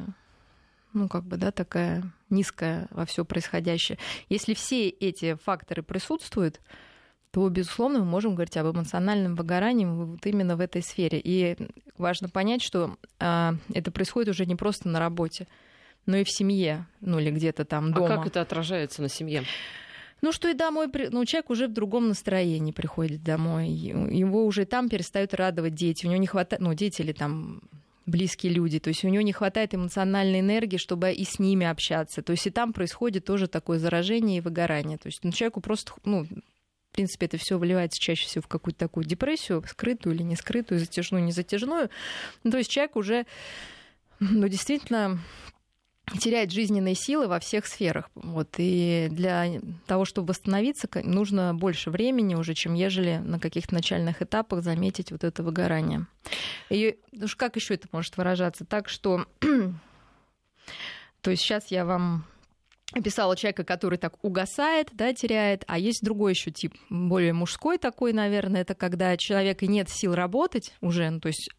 ну, 0.96 1.08
как 1.08 1.26
бы, 1.26 1.38
да, 1.38 1.52
такая 1.52 2.04
низкая 2.30 2.88
во 2.90 3.06
все 3.06 3.24
происходящее. 3.26 4.00
Если 4.30 4.54
все 4.54 4.90
эти 4.90 5.36
факторы 5.36 5.84
присутствуют, 5.84 6.62
то, 7.32 7.48
безусловно, 7.50 8.00
мы 8.00 8.06
можем 8.06 8.34
говорить 8.34 8.56
об 8.56 8.74
эмоциональном 8.74 9.36
выгорании 9.36 9.86
вот 9.86 10.26
именно 10.26 10.56
в 10.56 10.62
этой 10.62 10.82
сфере. 10.82 11.20
И 11.22 11.58
важно 11.98 12.30
понять, 12.30 12.64
что 12.64 12.98
а, 13.20 13.56
это 13.74 13.92
происходит 13.92 14.30
уже 14.30 14.46
не 14.46 14.56
просто 14.56 14.88
на 14.88 15.00
работе, 15.00 15.48
но 16.06 16.16
и 16.16 16.24
в 16.24 16.32
семье, 16.32 16.88
ну 17.02 17.20
или 17.20 17.30
где-то 17.30 17.66
там 17.66 17.92
дома. 17.92 18.14
А 18.14 18.18
как 18.18 18.28
это 18.28 18.42
отражается 18.42 19.02
на 19.02 19.10
семье? 19.10 19.44
Ну, 20.22 20.32
что 20.32 20.48
и 20.48 20.54
домой, 20.54 20.88
ну, 21.12 21.26
человек 21.26 21.50
уже 21.50 21.68
в 21.68 21.74
другом 21.74 22.08
настроении 22.08 22.72
приходит 22.72 23.22
домой, 23.22 23.68
его 23.68 24.46
уже 24.46 24.66
там 24.66 24.88
перестают 24.88 25.34
радовать 25.34 25.76
дети, 25.76 26.06
у 26.06 26.10
него 26.10 26.22
не 26.22 26.28
хватает, 26.28 26.62
ну, 26.62 26.74
дети 26.74 27.02
или 27.02 27.12
там 27.12 27.62
близкие 28.06 28.54
люди. 28.54 28.80
То 28.80 28.90
есть 28.90 29.04
у 29.04 29.10
него 29.10 29.22
не 29.24 29.34
хватает 29.34 29.74
эмоциональной 29.74 30.40
энергии, 30.40 30.78
чтобы 30.78 31.12
и 31.12 31.24
с 31.24 31.40
ними 31.40 31.66
общаться. 31.66 32.22
То 32.22 32.32
есть 32.32 32.48
и 32.48 32.52
там 32.52 32.74
происходит 32.74 33.26
тоже 33.26 33.48
такое 33.48 33.80
заражение 33.80 34.38
и 34.38 34.42
выгорание. 34.42 34.98
То 34.98 35.08
есть 35.08 35.24
ну, 35.24 35.32
человеку 35.32 35.62
просто, 35.62 35.94
ну, 36.06 36.24
в 36.24 36.96
принципе, 36.96 37.26
это 37.26 37.38
все 37.38 37.58
выливается 37.58 38.00
чаще 38.00 38.26
всего 38.28 38.44
в 38.44 38.48
какую-то 38.48 38.80
такую 38.80 39.06
депрессию, 39.06 39.64
скрытую 39.68 40.16
или 40.16 40.24
не 40.24 40.36
скрытую, 40.36 40.80
затяжную, 40.80 41.24
не 41.24 41.32
затяжную. 41.32 41.90
Ну, 42.44 42.52
то 42.52 42.58
есть 42.58 42.70
человек 42.70 42.96
уже, 42.96 43.26
ну, 44.20 44.48
действительно 44.48 45.20
теряет 46.20 46.52
жизненные 46.52 46.96
силы 46.96 47.28
во 47.28 47.40
всех 47.40 47.66
сферах. 47.66 48.10
Вот. 48.16 48.56
И 48.58 49.08
для 49.12 49.60
того, 49.88 50.06
чтобы 50.06 50.30
восстановиться, 50.30 50.88
нужно 51.04 51.54
больше 51.54 51.90
времени 51.90 52.36
уже, 52.36 52.54
чем 52.54 52.74
ежели 52.74 53.18
на 53.18 53.40
каких-то 53.40 53.74
начальных 53.74 54.22
этапах 54.22 54.64
заметить 54.64 55.12
вот 55.12 55.24
это 55.24 55.44
выгорание. 55.44 56.06
И 56.70 56.98
уж 57.22 57.36
как 57.36 57.56
еще 57.56 57.76
это 57.76 57.88
может 57.92 58.18
выражаться? 58.18 58.66
Так 58.66 58.90
что... 58.90 59.26
То 61.22 61.32
есть 61.32 61.42
сейчас 61.42 61.72
я 61.72 61.86
вам 61.86 62.26
описала 62.94 63.36
человека, 63.36 63.64
который 63.64 63.98
так 63.98 64.24
угасает, 64.24 64.90
да, 64.94 65.14
теряет, 65.14 65.64
а 65.68 65.80
есть 65.80 66.04
другой 66.04 66.34
еще 66.34 66.52
тип, 66.52 66.76
более 66.90 67.34
мужской 67.34 67.78
такой, 67.78 68.14
наверное, 68.14 68.62
это 68.62 68.76
когда 68.76 69.18
человека 69.18 69.66
нет 69.68 69.90
сил 69.90 70.14
работать 70.14 70.74
уже, 70.82 71.10
ну, 71.10 71.20
то 71.20 71.28
есть 71.28 71.50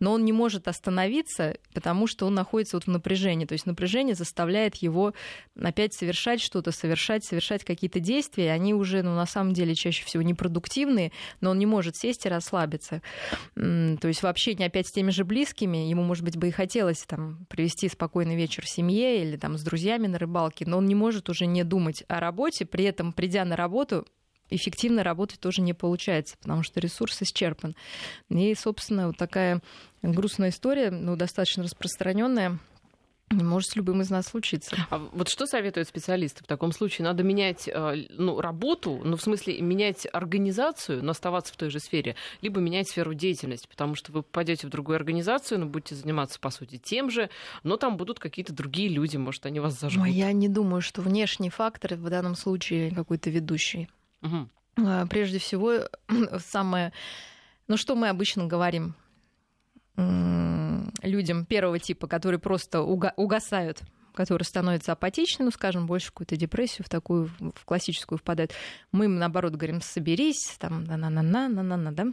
но 0.00 0.12
он 0.12 0.24
не 0.24 0.32
может 0.32 0.68
остановиться, 0.68 1.56
потому 1.74 2.06
что 2.06 2.26
он 2.26 2.34
находится 2.34 2.76
вот 2.76 2.84
в 2.84 2.88
напряжении. 2.88 3.46
То 3.46 3.52
есть 3.52 3.66
напряжение 3.66 4.14
заставляет 4.14 4.76
его 4.76 5.14
опять 5.60 5.94
совершать 5.94 6.40
что-то, 6.40 6.72
совершать, 6.72 7.24
совершать 7.24 7.64
какие-то 7.64 8.00
действия, 8.00 8.52
они 8.52 8.74
уже, 8.74 9.02
ну, 9.02 9.14
на 9.14 9.26
самом 9.26 9.52
деле, 9.52 9.74
чаще 9.74 10.04
всего 10.04 10.22
непродуктивные, 10.22 11.12
но 11.40 11.50
он 11.50 11.58
не 11.58 11.66
может 11.66 11.96
сесть 11.96 12.26
и 12.26 12.28
расслабиться. 12.28 13.02
То 13.54 14.08
есть 14.08 14.22
в 14.22 14.26
общении 14.26 14.66
опять 14.66 14.88
с 14.88 14.92
теми 14.92 15.10
же 15.10 15.24
близкими, 15.24 15.78
ему, 15.88 16.02
может 16.02 16.24
быть, 16.24 16.36
бы 16.36 16.48
и 16.48 16.50
хотелось 16.50 17.02
там 17.02 17.46
провести 17.48 17.88
спокойный 17.88 18.36
вечер 18.36 18.64
в 18.64 18.68
семье 18.68 19.22
или 19.22 19.36
там 19.36 19.56
с 19.56 19.62
друзьями 19.62 20.06
на 20.06 20.18
рыбалке, 20.18 20.64
но 20.66 20.78
он 20.78 20.86
не 20.86 20.94
может 20.94 21.28
уже 21.28 21.46
не 21.46 21.64
думать 21.64 22.04
о 22.08 22.20
работе, 22.20 22.64
при 22.64 22.84
этом, 22.84 23.12
придя 23.12 23.44
на 23.44 23.56
работу, 23.56 24.06
эффективно 24.54 25.02
работать 25.02 25.40
тоже 25.40 25.62
не 25.62 25.72
получается, 25.72 26.36
потому 26.40 26.62
что 26.62 26.80
ресурс 26.80 27.22
исчерпан. 27.22 27.74
И, 28.28 28.54
собственно, 28.54 29.08
вот 29.08 29.16
такая 29.16 29.60
грустная 30.02 30.50
история, 30.50 30.90
ну, 30.90 31.16
достаточно 31.16 31.62
распространенная, 31.62 32.58
может 33.32 33.70
с 33.70 33.76
любым 33.76 34.02
из 34.02 34.10
нас 34.10 34.26
случиться. 34.26 34.76
А 34.90 34.98
вот 34.98 35.28
что 35.28 35.46
советуют 35.46 35.88
специалисты 35.88 36.44
в 36.44 36.46
таком 36.46 36.72
случае? 36.72 37.06
Надо 37.06 37.22
менять 37.22 37.68
э, 37.68 38.06
ну, 38.10 38.40
работу, 38.40 39.00
ну, 39.04 39.16
в 39.16 39.22
смысле, 39.22 39.60
менять 39.60 40.06
организацию, 40.12 41.02
но 41.02 41.12
оставаться 41.12 41.52
в 41.52 41.56
той 41.56 41.70
же 41.70 41.80
сфере, 41.80 42.16
либо 42.42 42.60
менять 42.60 42.88
сферу 42.88 43.14
деятельности, 43.14 43.66
потому 43.68 43.94
что 43.94 44.12
вы 44.12 44.22
попадете 44.22 44.66
в 44.66 44.70
другую 44.70 44.96
организацию, 44.96 45.60
но 45.60 45.66
будете 45.66 45.94
заниматься, 45.94 46.38
по 46.40 46.50
сути, 46.50 46.76
тем 46.76 47.10
же, 47.10 47.30
но 47.62 47.76
там 47.76 47.96
будут 47.96 48.18
какие-то 48.18 48.52
другие 48.52 48.88
люди, 48.88 49.16
может, 49.16 49.46
они 49.46 49.60
вас 49.60 49.78
зажгут. 49.78 50.04
Ой, 50.04 50.12
я 50.12 50.32
не 50.32 50.48
думаю, 50.48 50.82
что 50.82 51.00
внешний 51.00 51.50
фактор 51.50 51.94
в 51.94 52.10
данном 52.10 52.34
случае 52.34 52.90
какой-то 52.90 53.30
ведущий. 53.30 53.88
Угу. 54.22 55.06
Прежде 55.08 55.38
всего, 55.38 55.88
самое... 56.38 56.92
Ну, 57.68 57.76
что 57.76 57.94
мы 57.94 58.08
обычно 58.08 58.46
говорим? 58.46 58.94
людям 61.02 61.44
первого 61.44 61.78
типа, 61.78 62.06
которые 62.06 62.38
просто 62.38 62.82
угасают 62.82 63.82
которые 64.14 64.44
становятся 64.44 64.92
апатичны, 64.92 65.46
ну, 65.46 65.50
скажем, 65.50 65.86
больше 65.86 66.08
какую-то 66.08 66.36
депрессию, 66.36 66.84
в 66.84 66.90
такую, 66.90 67.30
в 67.38 67.64
классическую 67.64 68.18
впадают. 68.18 68.52
Мы 68.92 69.06
им, 69.06 69.16
наоборот, 69.16 69.54
говорим, 69.54 69.80
соберись, 69.80 70.54
там, 70.58 70.84
на-на-на-на-на-на, 70.84 71.92
да? 71.92 72.04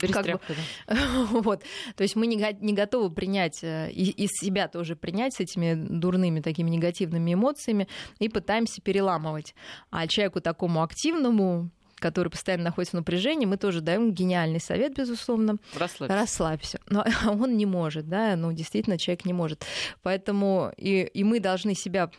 Как 0.00 0.24
бы, 0.24 0.40
да. 0.86 0.94
вот. 1.30 1.62
То 1.96 2.02
есть 2.02 2.16
мы 2.16 2.26
не, 2.26 2.36
не 2.60 2.72
готовы 2.72 3.10
принять, 3.10 3.62
э, 3.62 3.90
и, 3.90 4.10
из 4.10 4.30
себя 4.32 4.68
тоже 4.68 4.96
принять 4.96 5.34
с 5.34 5.40
этими 5.40 5.74
дурными 5.74 6.40
такими 6.40 6.70
негативными 6.70 7.34
эмоциями 7.34 7.88
и 8.18 8.28
пытаемся 8.28 8.80
переламывать. 8.80 9.54
А 9.90 10.06
человеку 10.06 10.40
такому 10.40 10.82
активному, 10.82 11.70
который 11.96 12.28
постоянно 12.28 12.64
находится 12.64 12.96
в 12.96 13.00
напряжении, 13.00 13.46
мы 13.46 13.56
тоже 13.56 13.80
даем 13.80 14.12
гениальный 14.12 14.60
совет, 14.60 14.94
безусловно. 14.94 15.56
Расслабься. 15.76 16.16
Расслабься. 16.16 16.80
Но 16.88 17.04
он 17.26 17.56
не 17.56 17.66
может, 17.66 18.08
да, 18.08 18.36
ну, 18.36 18.52
действительно, 18.52 18.98
человек 18.98 19.24
не 19.24 19.32
может. 19.32 19.64
Поэтому 20.02 20.72
и, 20.76 21.02
и 21.02 21.24
мы 21.24 21.40
должны 21.40 21.74
себя 21.74 22.10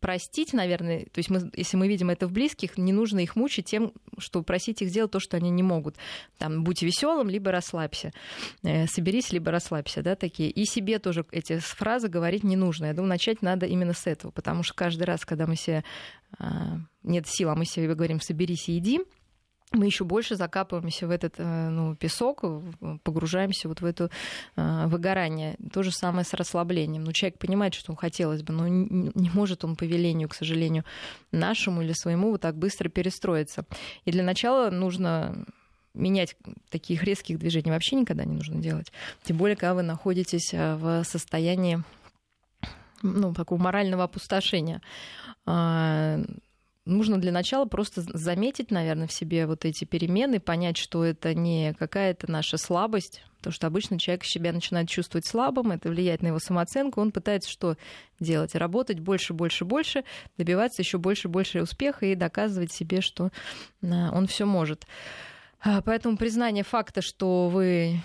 простить, 0.00 0.52
наверное, 0.52 1.04
то 1.04 1.18
есть 1.18 1.30
мы, 1.30 1.50
если 1.54 1.76
мы 1.76 1.88
видим 1.88 2.10
это 2.10 2.26
в 2.26 2.32
близких, 2.32 2.78
не 2.78 2.92
нужно 2.92 3.20
их 3.20 3.36
мучить 3.36 3.66
тем, 3.66 3.92
что 4.18 4.42
просить 4.42 4.82
их 4.82 4.88
сделать 4.88 5.10
то, 5.10 5.20
что 5.20 5.36
они 5.36 5.50
не 5.50 5.62
могут. 5.62 5.96
Там, 6.38 6.64
будь 6.64 6.82
веселым, 6.82 7.28
либо 7.28 7.50
расслабься. 7.50 8.12
Э, 8.62 8.86
соберись, 8.86 9.32
либо 9.32 9.50
расслабься, 9.50 10.02
да, 10.02 10.16
такие. 10.16 10.50
И 10.50 10.64
себе 10.64 10.98
тоже 10.98 11.24
эти 11.30 11.58
фразы 11.58 12.08
говорить 12.08 12.44
не 12.44 12.56
нужно. 12.56 12.86
Я 12.86 12.94
думаю, 12.94 13.10
начать 13.10 13.42
надо 13.42 13.66
именно 13.66 13.92
с 13.92 14.06
этого, 14.06 14.30
потому 14.30 14.62
что 14.62 14.74
каждый 14.74 15.04
раз, 15.04 15.24
когда 15.24 15.46
мы 15.46 15.56
себе 15.56 15.84
а, 16.38 16.78
нет 17.02 17.26
сил, 17.26 17.50
а 17.50 17.54
мы 17.54 17.64
себе 17.64 17.94
говорим 17.94 18.20
«соберись 18.20 18.68
и 18.68 18.78
иди», 18.78 19.00
мы 19.72 19.86
еще 19.86 20.04
больше 20.04 20.36
закапываемся 20.36 21.06
в 21.06 21.10
этот 21.10 21.34
э, 21.38 21.68
ну, 21.68 21.94
песок, 21.94 22.44
погружаемся 23.02 23.68
вот 23.68 23.80
в 23.80 23.84
это 23.84 24.10
э, 24.56 24.86
выгорание. 24.86 25.56
То 25.72 25.82
же 25.82 25.92
самое 25.92 26.24
с 26.24 26.32
расслаблением. 26.32 27.04
Ну, 27.04 27.12
человек 27.12 27.38
понимает, 27.38 27.74
что 27.74 27.94
хотелось 27.94 28.42
бы, 28.42 28.52
но 28.54 28.66
не 28.66 29.30
может 29.30 29.64
он 29.64 29.76
по 29.76 29.84
велению, 29.84 30.28
к 30.28 30.34
сожалению, 30.34 30.84
нашему 31.32 31.82
или 31.82 31.92
своему 31.92 32.30
вот 32.30 32.40
так 32.40 32.56
быстро 32.56 32.88
перестроиться. 32.88 33.66
И 34.04 34.10
для 34.10 34.24
начала 34.24 34.70
нужно 34.70 35.44
менять 35.94 36.36
таких 36.70 37.02
резких 37.02 37.38
движений 37.38 37.70
вообще 37.70 37.96
никогда 37.96 38.24
не 38.24 38.34
нужно 38.34 38.60
делать. 38.60 38.92
Тем 39.24 39.36
более, 39.36 39.56
когда 39.56 39.74
вы 39.74 39.82
находитесь 39.82 40.54
э, 40.54 40.76
в 40.76 41.04
состоянии 41.04 41.82
ну, 43.02 43.34
такого 43.34 43.60
морального 43.60 44.04
опустошения 44.04 44.80
а, 45.46 46.20
нужно 46.88 47.18
для 47.18 47.32
начала 47.32 47.66
просто 47.66 48.02
заметить, 48.02 48.70
наверное, 48.70 49.06
в 49.06 49.12
себе 49.12 49.46
вот 49.46 49.64
эти 49.64 49.84
перемены, 49.84 50.40
понять, 50.40 50.76
что 50.76 51.04
это 51.04 51.34
не 51.34 51.74
какая-то 51.74 52.30
наша 52.30 52.56
слабость, 52.56 53.22
потому 53.38 53.52
что 53.52 53.66
обычно 53.66 53.98
человек 53.98 54.24
себя 54.24 54.52
начинает 54.52 54.88
чувствовать 54.88 55.26
слабым, 55.26 55.70
это 55.70 55.88
влияет 55.88 56.22
на 56.22 56.28
его 56.28 56.38
самооценку, 56.38 57.00
он 57.00 57.12
пытается 57.12 57.50
что 57.50 57.76
делать? 58.18 58.54
Работать 58.54 59.00
больше, 59.00 59.34
больше, 59.34 59.64
больше, 59.64 60.04
добиваться 60.36 60.82
еще 60.82 60.98
больше, 60.98 61.28
больше 61.28 61.62
успеха 61.62 62.06
и 62.06 62.14
доказывать 62.14 62.72
себе, 62.72 63.00
что 63.00 63.30
а, 63.82 64.10
он 64.12 64.26
все 64.26 64.44
может. 64.44 64.86
А, 65.60 65.82
поэтому 65.82 66.16
признание 66.16 66.64
факта, 66.64 67.02
что 67.02 67.48
вы 67.48 68.00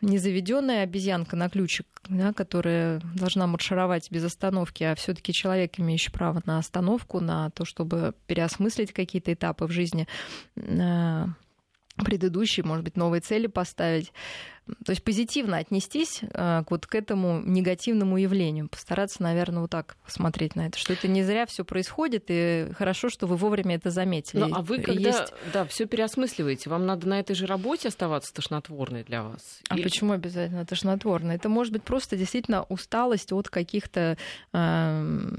незаведенная 0.00 0.82
обезьянка 0.82 1.36
на 1.36 1.48
ключик, 1.48 1.86
да, 2.08 2.32
которая 2.32 3.00
должна 3.14 3.46
маршировать 3.46 4.10
без 4.10 4.24
остановки, 4.24 4.84
а 4.84 4.94
все-таки 4.94 5.32
человек, 5.32 5.78
имеющий 5.78 6.10
право 6.10 6.40
на 6.44 6.58
остановку, 6.58 7.20
на 7.20 7.50
то, 7.50 7.64
чтобы 7.64 8.14
переосмыслить 8.26 8.92
какие-то 8.92 9.32
этапы 9.32 9.66
в 9.66 9.70
жизни, 9.70 10.06
э, 10.56 11.26
предыдущие, 12.08 12.64
может 12.64 12.84
быть, 12.84 12.96
новые 12.96 13.20
цели 13.20 13.48
поставить. 13.48 14.14
То 14.86 14.92
есть 14.92 15.04
позитивно 15.04 15.58
отнестись 15.58 16.20
э, 16.22 16.62
вот 16.70 16.86
к 16.86 16.94
этому 16.94 17.42
негативному 17.42 18.16
явлению, 18.16 18.70
постараться, 18.70 19.22
наверное, 19.22 19.60
вот 19.60 19.70
так 19.70 19.98
смотреть 20.06 20.56
на 20.56 20.68
это, 20.68 20.78
что 20.78 20.94
это 20.94 21.06
не 21.06 21.22
зря 21.22 21.44
все 21.44 21.66
происходит, 21.66 22.24
и 22.28 22.68
хорошо, 22.78 23.10
что 23.10 23.26
вы 23.26 23.36
вовремя 23.36 23.74
это 23.74 23.90
заметили. 23.90 24.40
Ну, 24.40 24.54
а 24.54 24.62
вы 24.62 24.80
когда 24.80 25.10
Есть... 25.10 25.34
да, 25.52 25.66
все 25.66 25.84
переосмысливаете, 25.84 26.70
вам 26.70 26.86
надо 26.86 27.06
на 27.06 27.20
этой 27.20 27.34
же 27.34 27.44
работе 27.44 27.88
оставаться 27.88 28.32
тошнотворной 28.32 29.04
для 29.04 29.22
вас? 29.22 29.60
А 29.68 29.76
Или... 29.76 29.82
почему 29.82 30.12
обязательно 30.12 30.64
тошнотворной? 30.64 31.34
Это 31.34 31.50
может 31.50 31.74
быть 31.74 31.82
просто 31.82 32.16
действительно 32.16 32.62
усталость 32.70 33.32
от 33.32 33.50
каких-то 33.50 34.16
э, 34.54 35.36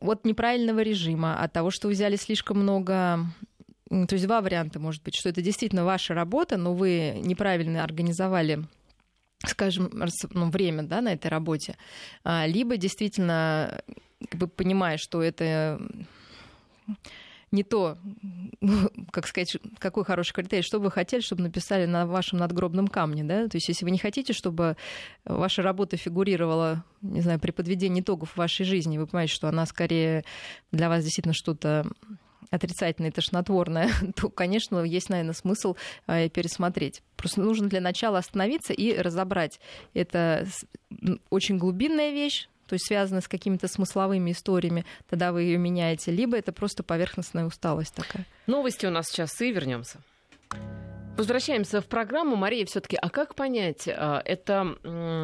от 0.00 0.24
неправильного 0.24 0.80
режима, 0.80 1.42
от 1.42 1.52
того, 1.52 1.70
что 1.70 1.88
взяли 1.88 2.16
слишком 2.16 2.60
много 2.60 3.20
то 3.88 4.12
есть 4.12 4.26
два 4.26 4.40
варианта 4.40 4.80
может 4.80 5.02
быть, 5.02 5.14
что 5.14 5.28
это 5.28 5.42
действительно 5.42 5.84
ваша 5.84 6.14
работа, 6.14 6.56
но 6.56 6.74
вы 6.74 7.20
неправильно 7.22 7.84
организовали 7.84 8.64
скажем, 9.44 9.90
ну, 10.30 10.50
время 10.50 10.82
да, 10.82 11.00
на 11.00 11.12
этой 11.12 11.28
работе, 11.28 11.76
а, 12.24 12.46
либо 12.46 12.76
действительно, 12.76 13.82
как 14.30 14.40
бы 14.40 14.48
понимая, 14.48 14.96
что 14.96 15.22
это 15.22 15.80
не 17.52 17.62
то, 17.62 17.98
как 19.12 19.26
сказать, 19.26 19.56
какой 19.78 20.04
хороший 20.04 20.32
критерий, 20.32 20.62
что 20.62 20.80
вы 20.80 20.90
хотели, 20.90 21.20
чтобы 21.20 21.42
написали 21.42 21.86
на 21.86 22.06
вашем 22.06 22.38
надгробном 22.38 22.88
камне, 22.88 23.24
да? 23.24 23.48
То 23.48 23.56
есть, 23.56 23.68
если 23.68 23.84
вы 23.84 23.90
не 23.90 23.98
хотите, 23.98 24.32
чтобы 24.32 24.76
ваша 25.24 25.62
работа 25.62 25.96
фигурировала, 25.96 26.84
не 27.02 27.20
знаю, 27.20 27.38
при 27.38 27.52
подведении 27.52 28.00
итогов 28.00 28.36
вашей 28.36 28.64
жизни, 28.64 28.98
вы 28.98 29.06
понимаете, 29.06 29.34
что 29.34 29.48
она 29.48 29.66
скорее 29.66 30.24
для 30.72 30.88
вас 30.88 31.04
действительно 31.04 31.34
что-то 31.34 31.86
отрицательное, 32.50 33.10
тошнотворное, 33.10 33.90
то, 34.16 34.28
конечно, 34.28 34.82
есть, 34.82 35.10
наверное, 35.10 35.34
смысл 35.34 35.76
э, 36.06 36.28
пересмотреть. 36.28 37.02
Просто 37.16 37.40
нужно 37.40 37.68
для 37.68 37.80
начала 37.80 38.18
остановиться 38.18 38.72
и 38.72 38.96
разобрать. 38.96 39.60
Это 39.94 40.46
очень 41.30 41.58
глубинная 41.58 42.10
вещь, 42.10 42.48
то 42.66 42.74
есть 42.74 42.86
связана 42.86 43.20
с 43.20 43.28
какими-то 43.28 43.68
смысловыми 43.68 44.32
историями, 44.32 44.84
тогда 45.08 45.32
вы 45.32 45.42
ее 45.42 45.58
меняете, 45.58 46.10
либо 46.10 46.36
это 46.36 46.52
просто 46.52 46.82
поверхностная 46.82 47.44
усталость 47.46 47.94
такая. 47.94 48.26
Новости 48.46 48.86
у 48.86 48.90
нас 48.90 49.06
сейчас 49.06 49.40
и 49.40 49.52
вернемся. 49.52 50.00
Возвращаемся 51.16 51.80
в 51.80 51.86
программу. 51.86 52.36
Мария, 52.36 52.66
все-таки, 52.66 52.96
а 53.00 53.08
как 53.08 53.34
понять, 53.34 53.88
а, 53.88 54.20
это 54.24 54.76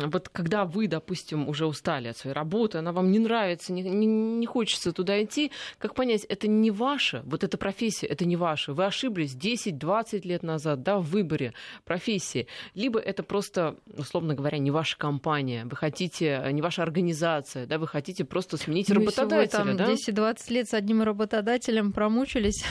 вот 0.06 0.30
когда 0.30 0.64
вы, 0.64 0.88
допустим, 0.88 1.48
уже 1.48 1.66
устали 1.66 2.08
от 2.08 2.16
своей 2.16 2.34
работы, 2.34 2.78
она 2.78 2.92
вам 2.92 3.10
не 3.10 3.18
нравится, 3.18 3.74
не, 3.74 3.82
не, 3.82 4.06
не 4.06 4.46
хочется 4.46 4.92
туда 4.92 5.22
идти, 5.22 5.52
как 5.78 5.94
понять, 5.94 6.24
это 6.24 6.48
не 6.48 6.70
ваше, 6.70 7.22
вот 7.26 7.44
эта 7.44 7.58
профессия, 7.58 8.06
это 8.06 8.24
не 8.24 8.36
ваша. 8.36 8.72
Вы 8.72 8.86
ошиблись 8.86 9.34
10-20 9.34 10.26
лет 10.26 10.42
назад, 10.42 10.82
да, 10.82 10.98
в 10.98 11.04
выборе 11.04 11.52
профессии. 11.84 12.46
Либо 12.74 12.98
это 12.98 13.22
просто, 13.22 13.76
условно 13.94 14.34
говоря, 14.34 14.56
не 14.58 14.70
ваша 14.70 14.96
компания, 14.96 15.66
вы 15.66 15.76
хотите, 15.76 16.42
не 16.52 16.62
ваша 16.62 16.82
организация, 16.82 17.66
да, 17.66 17.78
вы 17.78 17.86
хотите 17.86 18.24
просто 18.24 18.56
сменить 18.56 18.88
ну, 18.88 18.94
работодателя, 18.94 19.64
вы, 19.64 19.76
там, 19.76 19.76
да? 19.76 19.92
10-20 19.92 20.52
лет 20.52 20.68
с 20.70 20.74
одним 20.74 21.02
работодателем 21.02 21.92
промучились. 21.92 22.64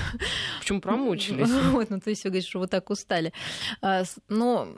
Почему 0.60 0.82
промучились? 0.82 1.50
Вот, 1.72 1.90
ну, 1.90 2.00
то 2.00 2.10
есть 2.10 2.24
вы 2.24 2.32
говорите, 2.32 2.50
что 2.50 2.60
вы 2.60 2.68
так 2.68 2.90
устали 2.90 3.11
стали. 3.12 3.34
А, 3.82 4.04
но 4.30 4.70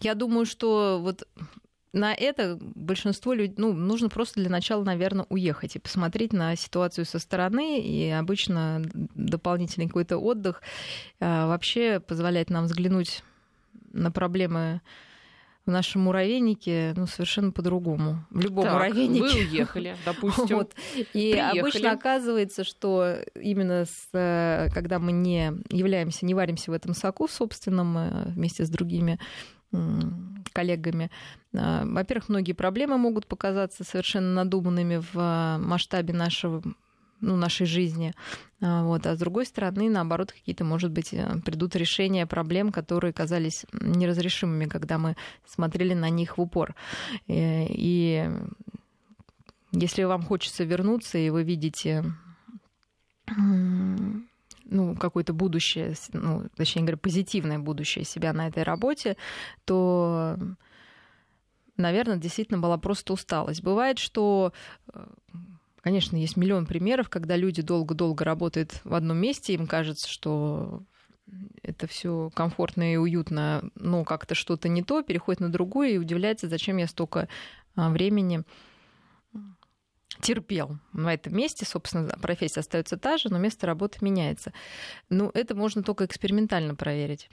я 0.00 0.14
думаю, 0.14 0.46
что 0.46 0.98
вот 1.02 1.28
на 1.92 2.14
это 2.14 2.58
большинство 2.58 3.34
людей, 3.34 3.54
ну, 3.58 3.74
нужно 3.74 4.08
просто 4.08 4.40
для 4.40 4.48
начала, 4.48 4.82
наверное, 4.82 5.26
уехать 5.28 5.76
и 5.76 5.78
посмотреть 5.78 6.32
на 6.32 6.56
ситуацию 6.56 7.04
со 7.04 7.18
стороны. 7.18 7.80
И 7.80 8.08
обычно 8.08 8.82
дополнительный 9.14 9.88
какой-то 9.88 10.16
отдых 10.16 10.62
а, 11.20 11.48
вообще 11.48 12.00
позволяет 12.00 12.48
нам 12.48 12.64
взглянуть 12.64 13.22
на 13.92 14.10
проблемы 14.10 14.80
в 15.64 15.70
нашем 15.70 16.02
муравейнике 16.02 16.92
ну, 16.96 17.06
совершенно 17.06 17.52
по-другому. 17.52 18.24
В 18.30 18.40
любом 18.40 18.64
так, 18.64 18.74
муравейнике. 18.74 19.22
Вы 19.22 19.30
уехали, 19.30 19.96
допустим. 20.04 20.56
Вот. 20.56 20.74
И 20.96 21.32
приехали. 21.32 21.58
обычно 21.58 21.92
оказывается, 21.92 22.64
что 22.64 23.16
именно 23.40 23.84
с, 23.84 24.08
э, 24.12 24.68
когда 24.74 24.98
мы 24.98 25.12
не 25.12 25.52
являемся, 25.70 26.26
не 26.26 26.34
варимся 26.34 26.70
в 26.70 26.74
этом 26.74 26.94
соку 26.94 27.28
собственном 27.28 27.96
э, 27.96 28.28
вместе 28.30 28.64
с 28.64 28.70
другими 28.70 29.18
коллегами. 30.52 31.10
Э, 31.52 31.84
во-первых, 31.84 32.28
многие 32.28 32.52
проблемы 32.52 32.98
могут 32.98 33.26
показаться 33.26 33.84
совершенно 33.84 34.34
надуманными 34.34 35.02
в 35.12 35.58
масштабе 35.58 36.12
нашего 36.12 36.62
ну, 37.22 37.36
нашей 37.36 37.66
жизни. 37.66 38.12
А, 38.60 38.84
вот. 38.84 39.06
А 39.06 39.14
с 39.14 39.18
другой 39.18 39.46
стороны, 39.46 39.88
наоборот, 39.88 40.32
какие-то, 40.32 40.64
может 40.64 40.90
быть, 40.90 41.14
э, 41.14 41.40
придут 41.44 41.76
решения 41.76 42.26
проблем, 42.26 42.72
которые 42.72 43.12
казались 43.12 43.64
неразрешимыми, 43.72 44.66
когда 44.66 44.98
мы 44.98 45.16
смотрели 45.46 45.94
на 45.94 46.10
них 46.10 46.36
в 46.36 46.42
упор. 46.42 46.74
Э, 47.28 47.66
и 47.68 48.28
если 49.72 50.02
вам 50.02 50.22
хочется 50.22 50.64
вернуться, 50.64 51.16
и 51.16 51.30
вы 51.30 51.44
видите 51.44 52.04
ну, 54.64 54.96
какое-то 54.96 55.32
будущее, 55.32 55.94
ну, 56.12 56.48
точнее 56.56 56.82
говоря, 56.82 56.96
позитивное 56.96 57.58
будущее 57.58 58.04
себя 58.04 58.32
на 58.32 58.48
этой 58.48 58.64
работе, 58.64 59.16
то, 59.64 60.36
наверное, 61.76 62.16
действительно 62.16 62.58
была 62.58 62.78
просто 62.78 63.12
усталость. 63.12 63.62
Бывает, 63.62 63.98
что 63.98 64.52
э, 64.92 65.06
Конечно, 65.82 66.16
есть 66.16 66.36
миллион 66.36 66.64
примеров, 66.64 67.08
когда 67.08 67.36
люди 67.36 67.60
долго-долго 67.60 68.24
работают 68.24 68.80
в 68.84 68.94
одном 68.94 69.18
месте, 69.18 69.54
им 69.54 69.66
кажется, 69.66 70.08
что 70.08 70.84
это 71.62 71.88
все 71.88 72.30
комфортно 72.34 72.92
и 72.92 72.96
уютно, 72.96 73.68
но 73.74 74.04
как-то 74.04 74.36
что-то 74.36 74.68
не 74.68 74.82
то, 74.82 75.02
переходит 75.02 75.40
на 75.40 75.50
другое 75.50 75.90
и 75.90 75.98
удивляется, 75.98 76.48
зачем 76.48 76.76
я 76.76 76.86
столько 76.86 77.28
а, 77.74 77.90
времени 77.90 78.44
терпел 80.20 80.78
на 80.92 81.14
этом 81.14 81.36
месте, 81.36 81.64
собственно, 81.64 82.16
профессия 82.20 82.60
остается 82.60 82.96
та 82.96 83.16
же, 83.16 83.28
но 83.28 83.38
место 83.38 83.66
работы 83.66 83.98
меняется. 84.02 84.52
Ну, 85.10 85.32
это 85.34 85.56
можно 85.56 85.82
только 85.82 86.04
экспериментально 86.04 86.76
проверить, 86.76 87.28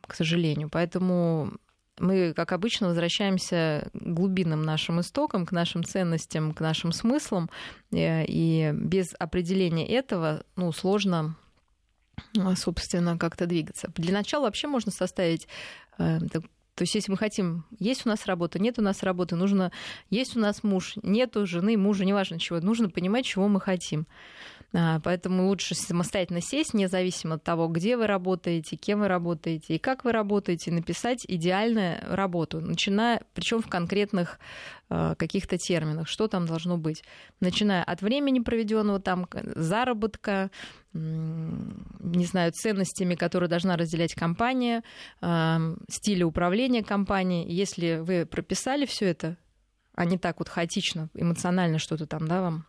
к 0.00 0.14
сожалению. 0.14 0.70
Поэтому 0.70 1.52
мы, 2.00 2.32
как 2.34 2.52
обычно, 2.52 2.88
возвращаемся 2.88 3.90
к 3.92 4.14
глубинным 4.14 4.62
нашим 4.62 5.00
истокам, 5.00 5.46
к 5.46 5.52
нашим 5.52 5.84
ценностям, 5.84 6.52
к 6.52 6.60
нашим 6.60 6.92
смыслам. 6.92 7.50
Э, 7.92 8.24
и 8.26 8.72
без 8.74 9.14
определения 9.18 9.86
этого 9.86 10.44
ну, 10.56 10.72
сложно 10.72 11.36
собственно, 12.56 13.16
как-то 13.16 13.46
двигаться. 13.46 13.90
Для 13.96 14.12
начала 14.12 14.44
вообще 14.44 14.66
можно 14.66 14.92
составить 14.92 15.48
э, 15.98 16.18
то 16.80 16.84
есть, 16.84 16.94
если 16.94 17.10
мы 17.10 17.18
хотим, 17.18 17.66
есть 17.78 18.06
у 18.06 18.08
нас 18.08 18.24
работа, 18.24 18.58
нет 18.58 18.78
у 18.78 18.82
нас 18.82 19.02
работы, 19.02 19.36
нужно, 19.36 19.70
есть 20.08 20.34
у 20.34 20.40
нас 20.40 20.62
муж, 20.62 20.94
нет 21.02 21.36
у 21.36 21.44
жены, 21.44 21.76
мужа, 21.76 22.06
неважно 22.06 22.38
чего, 22.38 22.58
нужно 22.60 22.88
понимать, 22.88 23.26
чего 23.26 23.48
мы 23.48 23.60
хотим. 23.60 24.06
А, 24.72 25.00
поэтому 25.00 25.48
лучше 25.48 25.74
самостоятельно 25.74 26.40
сесть, 26.40 26.74
независимо 26.74 27.34
от 27.36 27.42
того, 27.42 27.66
где 27.66 27.96
вы 27.96 28.06
работаете, 28.06 28.76
кем 28.76 29.00
вы 29.00 29.08
работаете 29.08 29.74
и 29.74 29.78
как 29.78 30.04
вы 30.04 30.12
работаете, 30.12 30.70
написать 30.70 31.24
идеальную 31.26 31.98
работу, 32.08 32.60
начиная, 32.60 33.22
причем 33.34 33.62
в 33.62 33.68
конкретных 33.68 34.38
а, 34.88 35.16
каких-то 35.16 35.58
терминах, 35.58 36.06
что 36.06 36.28
там 36.28 36.46
должно 36.46 36.76
быть, 36.76 37.02
начиная 37.40 37.82
от 37.82 38.00
времени 38.00 38.38
проведенного 38.38 39.00
там, 39.00 39.26
заработка, 39.56 40.50
не 40.92 42.24
знаю, 42.24 42.52
ценностями, 42.52 43.14
которые 43.14 43.48
должна 43.48 43.76
разделять 43.76 44.14
компания, 44.14 44.84
а, 45.20 45.60
стиля 45.88 46.26
управления 46.26 46.84
компанией. 46.84 47.52
Если 47.52 47.96
вы 47.96 48.24
прописали 48.24 48.86
все 48.86 49.06
это, 49.06 49.36
а 49.94 50.04
не 50.04 50.16
так 50.16 50.38
вот 50.38 50.48
хаотично, 50.48 51.10
эмоционально 51.14 51.78
что-то 51.78 52.06
там, 52.06 52.28
да, 52.28 52.40
вам 52.40 52.66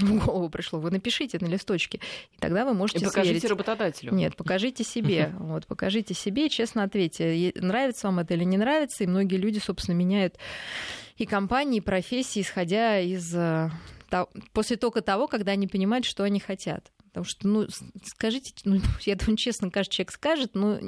в 0.00 0.24
голову 0.24 0.48
пришло, 0.48 0.80
вы 0.80 0.90
напишите 0.90 1.38
на 1.40 1.46
листочке, 1.46 2.00
и 2.32 2.38
тогда 2.38 2.64
вы 2.64 2.74
можете 2.74 3.00
и 3.00 3.04
покажите 3.04 3.40
сверить. 3.40 3.50
работодателю. 3.50 4.14
Нет, 4.14 4.36
покажите 4.36 4.84
себе. 4.84 5.32
Вот, 5.38 5.66
покажите 5.66 6.14
себе, 6.14 6.48
честно 6.48 6.82
ответьте, 6.82 7.52
нравится 7.56 8.06
вам 8.06 8.20
это 8.20 8.34
или 8.34 8.44
не 8.44 8.56
нравится. 8.56 9.04
И 9.04 9.06
многие 9.06 9.36
люди, 9.36 9.58
собственно, 9.58 9.96
меняют 9.96 10.36
и 11.16 11.26
компании, 11.26 11.78
и 11.78 11.82
профессии, 11.82 12.40
исходя 12.40 12.98
из 12.98 13.34
э, 13.34 13.70
после 14.52 14.76
только 14.76 15.02
того, 15.02 15.28
когда 15.28 15.52
они 15.52 15.66
понимают, 15.66 16.04
что 16.06 16.24
они 16.24 16.40
хотят. 16.40 16.90
Потому 17.08 17.24
что, 17.24 17.46
ну, 17.46 17.66
скажите, 18.04 18.54
ну, 18.64 18.80
я 19.02 19.16
думаю, 19.16 19.36
честно, 19.36 19.70
каждый 19.70 19.92
человек 19.92 20.12
скажет, 20.12 20.54
но 20.54 20.80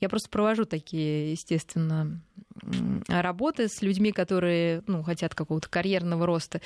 я 0.00 0.08
просто 0.08 0.28
провожу 0.28 0.64
такие, 0.64 1.32
естественно, 1.32 2.20
работы 3.08 3.68
с 3.68 3.82
людьми, 3.82 4.12
которые 4.12 4.82
ну, 4.86 5.02
хотят 5.02 5.34
какого-то 5.34 5.68
карьерного 5.68 6.24
роста. 6.24 6.60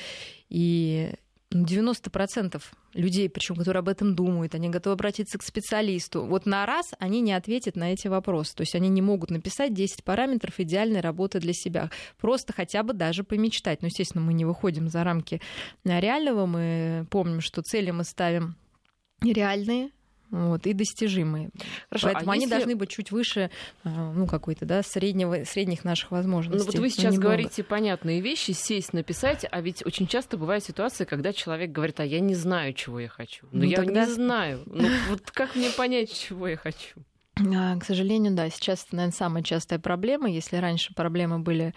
И 0.48 1.14
90% 1.53 2.62
людей, 2.95 3.29
причем, 3.29 3.57
которые 3.57 3.81
об 3.81 3.88
этом 3.88 4.15
думают, 4.15 4.55
они 4.55 4.69
готовы 4.69 4.95
обратиться 4.95 5.38
к 5.38 5.43
специалисту. 5.43 6.25
Вот 6.25 6.47
на 6.47 6.67
раз 6.67 6.93
они 6.99 7.21
не 7.21 7.33
ответят 7.33 7.77
на 7.77 7.93
эти 7.93 8.09
вопросы. 8.09 8.55
То 8.55 8.62
есть 8.62 8.75
они 8.75 8.88
не 8.88 9.03
могут 9.03 9.31
написать 9.31 9.75
10 9.75 10.05
параметров 10.05 10.59
идеальной 10.59 11.01
работы 11.01 11.41
для 11.41 11.53
себя. 11.53 11.91
Просто 12.21 12.53
хотя 12.53 12.83
бы 12.83 12.93
даже 12.93 13.25
помечтать. 13.25 13.83
Но, 13.83 13.87
естественно, 13.87 14.25
мы 14.25 14.33
не 14.33 14.45
выходим 14.45 14.88
за 14.88 15.05
рамки 15.05 15.41
реального. 15.85 16.47
Мы 16.47 17.07
помним, 17.11 17.41
что 17.41 17.62
цели 17.62 17.91
мы 17.91 18.05
ставим 18.05 18.57
реальные, 19.23 19.91
вот, 20.33 20.66
и 20.66 20.73
достижимые. 20.73 21.51
Хорошо, 21.90 22.09
а 22.09 22.12
Поэтому 22.12 22.33
а 22.33 22.35
они 22.35 22.45
если... 22.45 22.55
должны 22.55 22.75
быть 22.75 22.88
чуть 22.88 23.12
выше 23.12 23.51
а, 23.85 24.12
ну, 24.12 24.27
какой-то, 24.27 24.64
да, 24.64 24.83
среднего, 24.83 25.45
средних 25.45 25.85
наших 25.85 26.11
возможностей. 26.11 26.66
Ну 26.66 26.73
вот 26.73 26.81
вы 26.81 26.88
сейчас 26.88 27.18
говорите 27.18 27.62
понятные 27.62 28.21
вещи, 28.21 28.53
сесть, 28.53 28.95
написать, 28.95 29.45
а 29.51 29.61
ведь 29.61 29.85
очень 29.85 30.07
часто 30.07 30.38
бывает 30.38 30.64
ситуация, 30.64 31.05
когда 31.05 31.35
человек 31.35 31.71
говорит, 31.71 32.01
а 32.01 32.05
я 32.05 32.21
не 32.21 32.35
знаю, 32.35 32.73
чего 32.73 32.99
я 32.99 33.09
хочу. 33.09 33.47
Но 33.53 33.61
ну, 33.61 33.64
я 33.64 33.77
тогда... 33.77 34.07
не 34.07 34.11
знаю. 34.11 34.62
Ну 34.66 34.88
вот 35.11 35.31
как 35.31 35.55
мне 35.55 35.68
понять, 35.71 36.12
чего 36.12 36.49
я 36.49 36.57
хочу? 36.57 37.01
А, 37.55 37.79
к 37.79 37.85
сожалению, 37.85 38.35
да, 38.35 38.51
сейчас 38.51 38.85
это, 38.85 38.97
наверное, 38.97 39.16
самая 39.16 39.42
частая 39.42 39.79
проблема. 39.79 40.31
Если 40.31 40.57
раньше 40.57 40.95
проблемы 40.95 41.38
были 41.38 41.75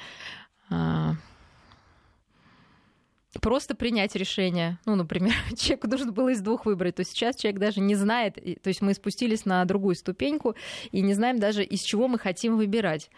просто 3.40 3.76
принять 3.76 4.16
решение. 4.16 4.80
Ну, 4.86 4.96
например, 4.96 5.34
человеку 5.58 5.88
нужно 5.88 6.12
было 6.12 6.30
из 6.30 6.42
двух 6.42 6.66
выбрать. 6.66 6.96
То 6.96 7.02
есть 7.02 7.12
сейчас 7.12 7.36
человек 7.36 7.60
даже 7.60 7.80
не 7.80 7.96
знает, 7.96 8.36
то 8.36 8.68
есть 8.68 8.82
мы 8.82 8.94
спустились 8.94 9.46
на 9.46 9.64
другую 9.66 9.96
ступеньку 9.96 10.56
и 10.92 11.02
не 11.02 11.14
знаем 11.14 11.40
даже, 11.40 11.64
из 11.64 11.82
чего 11.82 12.08
мы 12.08 12.20
хотим 12.20 12.58
выбирать. 12.58 13.10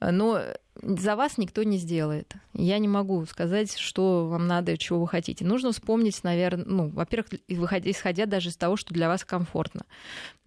Но 0.00 0.40
за 0.82 1.16
вас 1.16 1.38
никто 1.38 1.62
не 1.62 1.78
сделает. 1.78 2.34
Я 2.52 2.78
не 2.78 2.88
могу 2.88 3.24
сказать, 3.26 3.76
что 3.78 4.26
вам 4.26 4.46
надо, 4.46 4.76
чего 4.76 5.00
вы 5.00 5.08
хотите. 5.08 5.44
Нужно 5.44 5.72
вспомнить, 5.72 6.22
наверное, 6.22 6.64
ну, 6.66 6.88
во-первых, 6.88 7.28
исходя 7.48 8.26
даже 8.26 8.50
из 8.50 8.56
того, 8.56 8.76
что 8.76 8.92
для 8.92 9.08
вас 9.08 9.24
комфортно. 9.24 9.82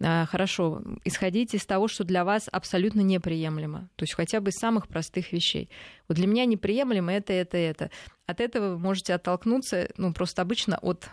А, 0.02 0.26
хорошо, 0.26 0.82
исходите 1.04 1.56
из 1.56 1.66
того, 1.66 1.88
что 1.88 2.04
для 2.04 2.24
вас 2.24 2.48
абсолютно 2.50 3.00
неприемлемо. 3.00 3.88
То 3.96 4.04
есть 4.04 4.14
хотя 4.14 4.40
бы 4.40 4.50
из 4.50 4.56
самых 4.56 4.88
простых 4.88 5.32
вещей. 5.32 5.68
Вот 6.08 6.16
для 6.16 6.26
меня 6.26 6.44
неприемлемо 6.44 7.12
это, 7.12 7.32
это, 7.32 7.56
это. 7.56 7.90
От 8.30 8.40
этого 8.40 8.70
вы 8.70 8.78
можете 8.78 9.14
оттолкнуться, 9.14 9.88
ну, 9.96 10.12
просто 10.12 10.42
обычно 10.42 10.78
от 10.78 11.10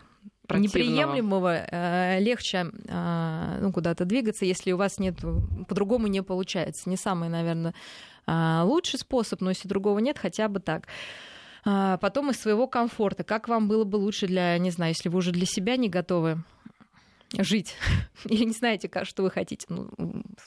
неприемлемого 0.50 1.66
э, 1.70 2.20
легче 2.20 2.72
э, 2.88 3.58
ну, 3.62 3.74
куда-то 3.74 4.06
двигаться, 4.06 4.46
если 4.46 4.72
у 4.72 4.78
вас 4.78 5.00
нет, 5.00 5.18
по-другому 5.68 6.08
не 6.08 6.22
получается. 6.22 6.90
Не 6.90 6.96
самый, 6.96 7.30
наверное, 7.30 7.74
э, 8.28 8.62
лучший 8.64 9.00
способ, 9.00 9.42
но 9.42 9.50
если 9.50 9.68
другого 9.68 10.00
нет, 10.00 10.18
хотя 10.18 10.48
бы 10.48 10.60
так. 10.60 10.88
Потом 11.64 12.30
из 12.30 12.40
своего 12.40 12.66
комфорта. 12.66 13.26
Как 13.26 13.50
вам 13.50 13.68
было 13.68 13.84
бы 13.84 13.98
лучше 13.98 14.26
для, 14.26 14.58
не 14.58 14.72
знаю, 14.72 14.94
если 14.96 15.10
вы 15.10 15.18
уже 15.18 15.32
для 15.32 15.46
себя 15.46 15.76
не 15.76 15.90
готовы 15.90 16.42
жить 17.38 17.76
или 18.26 18.46
не 18.46 18.54
знаете, 18.54 18.88
как, 18.88 19.06
что 19.06 19.24
вы 19.24 19.32
хотите, 19.32 19.66
ну, 19.68 19.90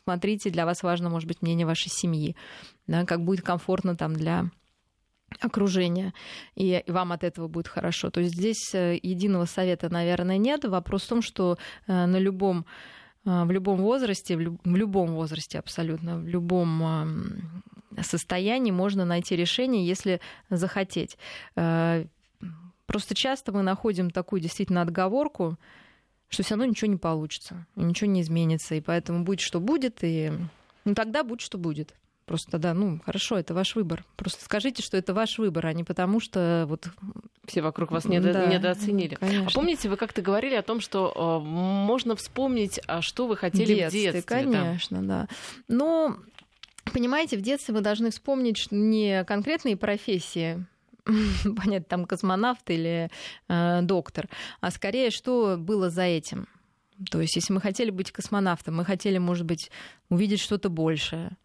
смотрите, 0.02 0.48
для 0.48 0.64
вас 0.64 0.82
важно, 0.82 1.10
может 1.10 1.28
быть, 1.28 1.42
мнение 1.42 1.66
вашей 1.66 1.90
семьи, 1.90 2.36
да, 2.86 3.04
как 3.04 3.22
будет 3.22 3.44
комфортно 3.44 3.96
там 3.96 4.14
для 4.14 4.50
окружения, 5.38 6.12
и 6.54 6.82
вам 6.86 7.12
от 7.12 7.24
этого 7.24 7.48
будет 7.48 7.68
хорошо. 7.68 8.10
То 8.10 8.20
есть 8.20 8.34
здесь 8.34 8.74
э, 8.74 8.98
единого 9.02 9.44
совета, 9.44 9.88
наверное, 9.88 10.38
нет. 10.38 10.64
Вопрос 10.64 11.04
в 11.04 11.08
том, 11.08 11.22
что 11.22 11.58
э, 11.86 12.06
на 12.06 12.16
любом 12.18 12.66
э, 13.24 13.44
в 13.44 13.50
любом 13.50 13.78
возрасте, 13.78 14.36
в 14.36 14.76
любом 14.76 15.14
возрасте 15.14 15.58
абсолютно, 15.58 16.18
в 16.18 16.26
любом 16.26 17.62
состоянии 18.02 18.70
можно 18.70 19.04
найти 19.04 19.36
решение, 19.36 19.86
если 19.86 20.20
захотеть. 20.48 21.18
Просто 21.54 23.14
часто 23.14 23.52
мы 23.52 23.62
находим 23.62 24.10
такую 24.10 24.40
действительно 24.40 24.82
отговорку, 24.82 25.58
что 26.28 26.42
все 26.42 26.54
равно 26.54 26.64
ничего 26.64 26.90
не 26.90 26.96
получится, 26.96 27.66
ничего 27.76 28.10
не 28.10 28.22
изменится, 28.22 28.74
и 28.74 28.80
поэтому 28.80 29.24
будет 29.24 29.40
что 29.40 29.60
будет, 29.60 29.98
и 30.02 30.32
ну, 30.84 30.94
тогда 30.94 31.22
будет 31.22 31.40
что 31.40 31.58
будет. 31.58 31.94
Просто 32.30 32.52
тогда, 32.52 32.74
ну, 32.74 33.00
хорошо, 33.04 33.38
это 33.38 33.54
ваш 33.54 33.74
выбор. 33.74 34.04
Просто 34.14 34.44
скажите, 34.44 34.84
что 34.84 34.96
это 34.96 35.12
ваш 35.12 35.38
выбор, 35.38 35.66
а 35.66 35.72
не 35.72 35.82
потому, 35.82 36.20
что 36.20 36.64
вот... 36.68 36.88
Все 37.44 37.60
вокруг 37.60 37.90
вас 37.90 38.04
недо... 38.04 38.32
да, 38.32 38.46
недооценили. 38.46 39.16
Конечно. 39.16 39.48
А 39.48 39.50
помните, 39.50 39.88
вы 39.88 39.96
как-то 39.96 40.22
говорили 40.22 40.54
о 40.54 40.62
том, 40.62 40.80
что 40.80 41.12
э, 41.12 41.44
можно 41.44 42.14
вспомнить, 42.14 42.78
а 42.86 43.02
что 43.02 43.26
вы 43.26 43.36
хотели 43.36 43.74
детстве, 43.74 44.10
в 44.10 44.12
детстве? 44.12 44.22
Конечно, 44.22 45.02
да. 45.02 45.22
да. 45.22 45.28
Но, 45.66 46.18
понимаете, 46.92 47.36
в 47.36 47.40
детстве 47.40 47.74
вы 47.74 47.80
должны 47.80 48.12
вспомнить 48.12 48.68
не 48.70 49.24
конкретные 49.24 49.76
профессии, 49.76 50.64
понятно, 51.44 51.84
там 51.88 52.04
космонавт 52.04 52.70
или 52.70 53.10
э, 53.48 53.82
доктор, 53.82 54.28
а 54.60 54.70
скорее, 54.70 55.10
что 55.10 55.56
было 55.58 55.90
за 55.90 56.02
этим. 56.02 56.46
То 57.10 57.20
есть, 57.20 57.34
если 57.34 57.52
мы 57.52 57.60
хотели 57.60 57.90
быть 57.90 58.12
космонавтом, 58.12 58.76
мы 58.76 58.84
хотели, 58.84 59.18
может 59.18 59.46
быть, 59.46 59.72
увидеть 60.10 60.40
что-то 60.40 60.68
большее, 60.68 61.36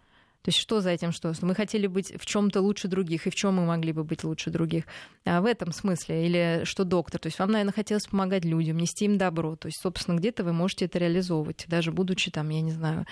то 0.46 0.50
есть 0.50 0.60
что 0.60 0.80
за 0.80 0.92
этим 0.92 1.12
что? 1.12 1.34
Мы 1.42 1.56
хотели 1.56 1.88
быть 1.88 2.14
в 2.22 2.24
чем-то 2.28 2.62
лучше 2.62 2.88
других, 2.88 3.26
и 3.26 3.32
в 3.32 3.36
чем 3.36 3.56
мы 3.56 3.66
могли 3.66 3.94
бы 3.94 4.04
быть 4.04 4.24
лучше 4.24 4.52
других. 4.52 4.84
А 5.26 5.42
в 5.42 5.46
этом 5.46 5.72
смысле. 5.72 6.24
Или 6.24 6.62
что 6.66 6.84
доктор. 6.84 7.20
То 7.20 7.26
есть 7.30 7.40
вам, 7.40 7.50
наверное, 7.50 7.74
хотелось 7.74 8.06
помогать 8.06 8.46
людям, 8.46 8.78
нести 8.78 9.06
им 9.06 9.18
добро. 9.18 9.56
То 9.56 9.70
есть, 9.70 9.82
собственно, 9.82 10.18
где-то 10.18 10.44
вы 10.44 10.54
можете 10.54 10.86
это 10.86 11.00
реализовывать, 11.00 11.66
даже 11.68 11.92
будучи 11.92 12.30
там, 12.30 12.50
я 12.50 12.62
не 12.62 12.74
знаю, 12.74 13.08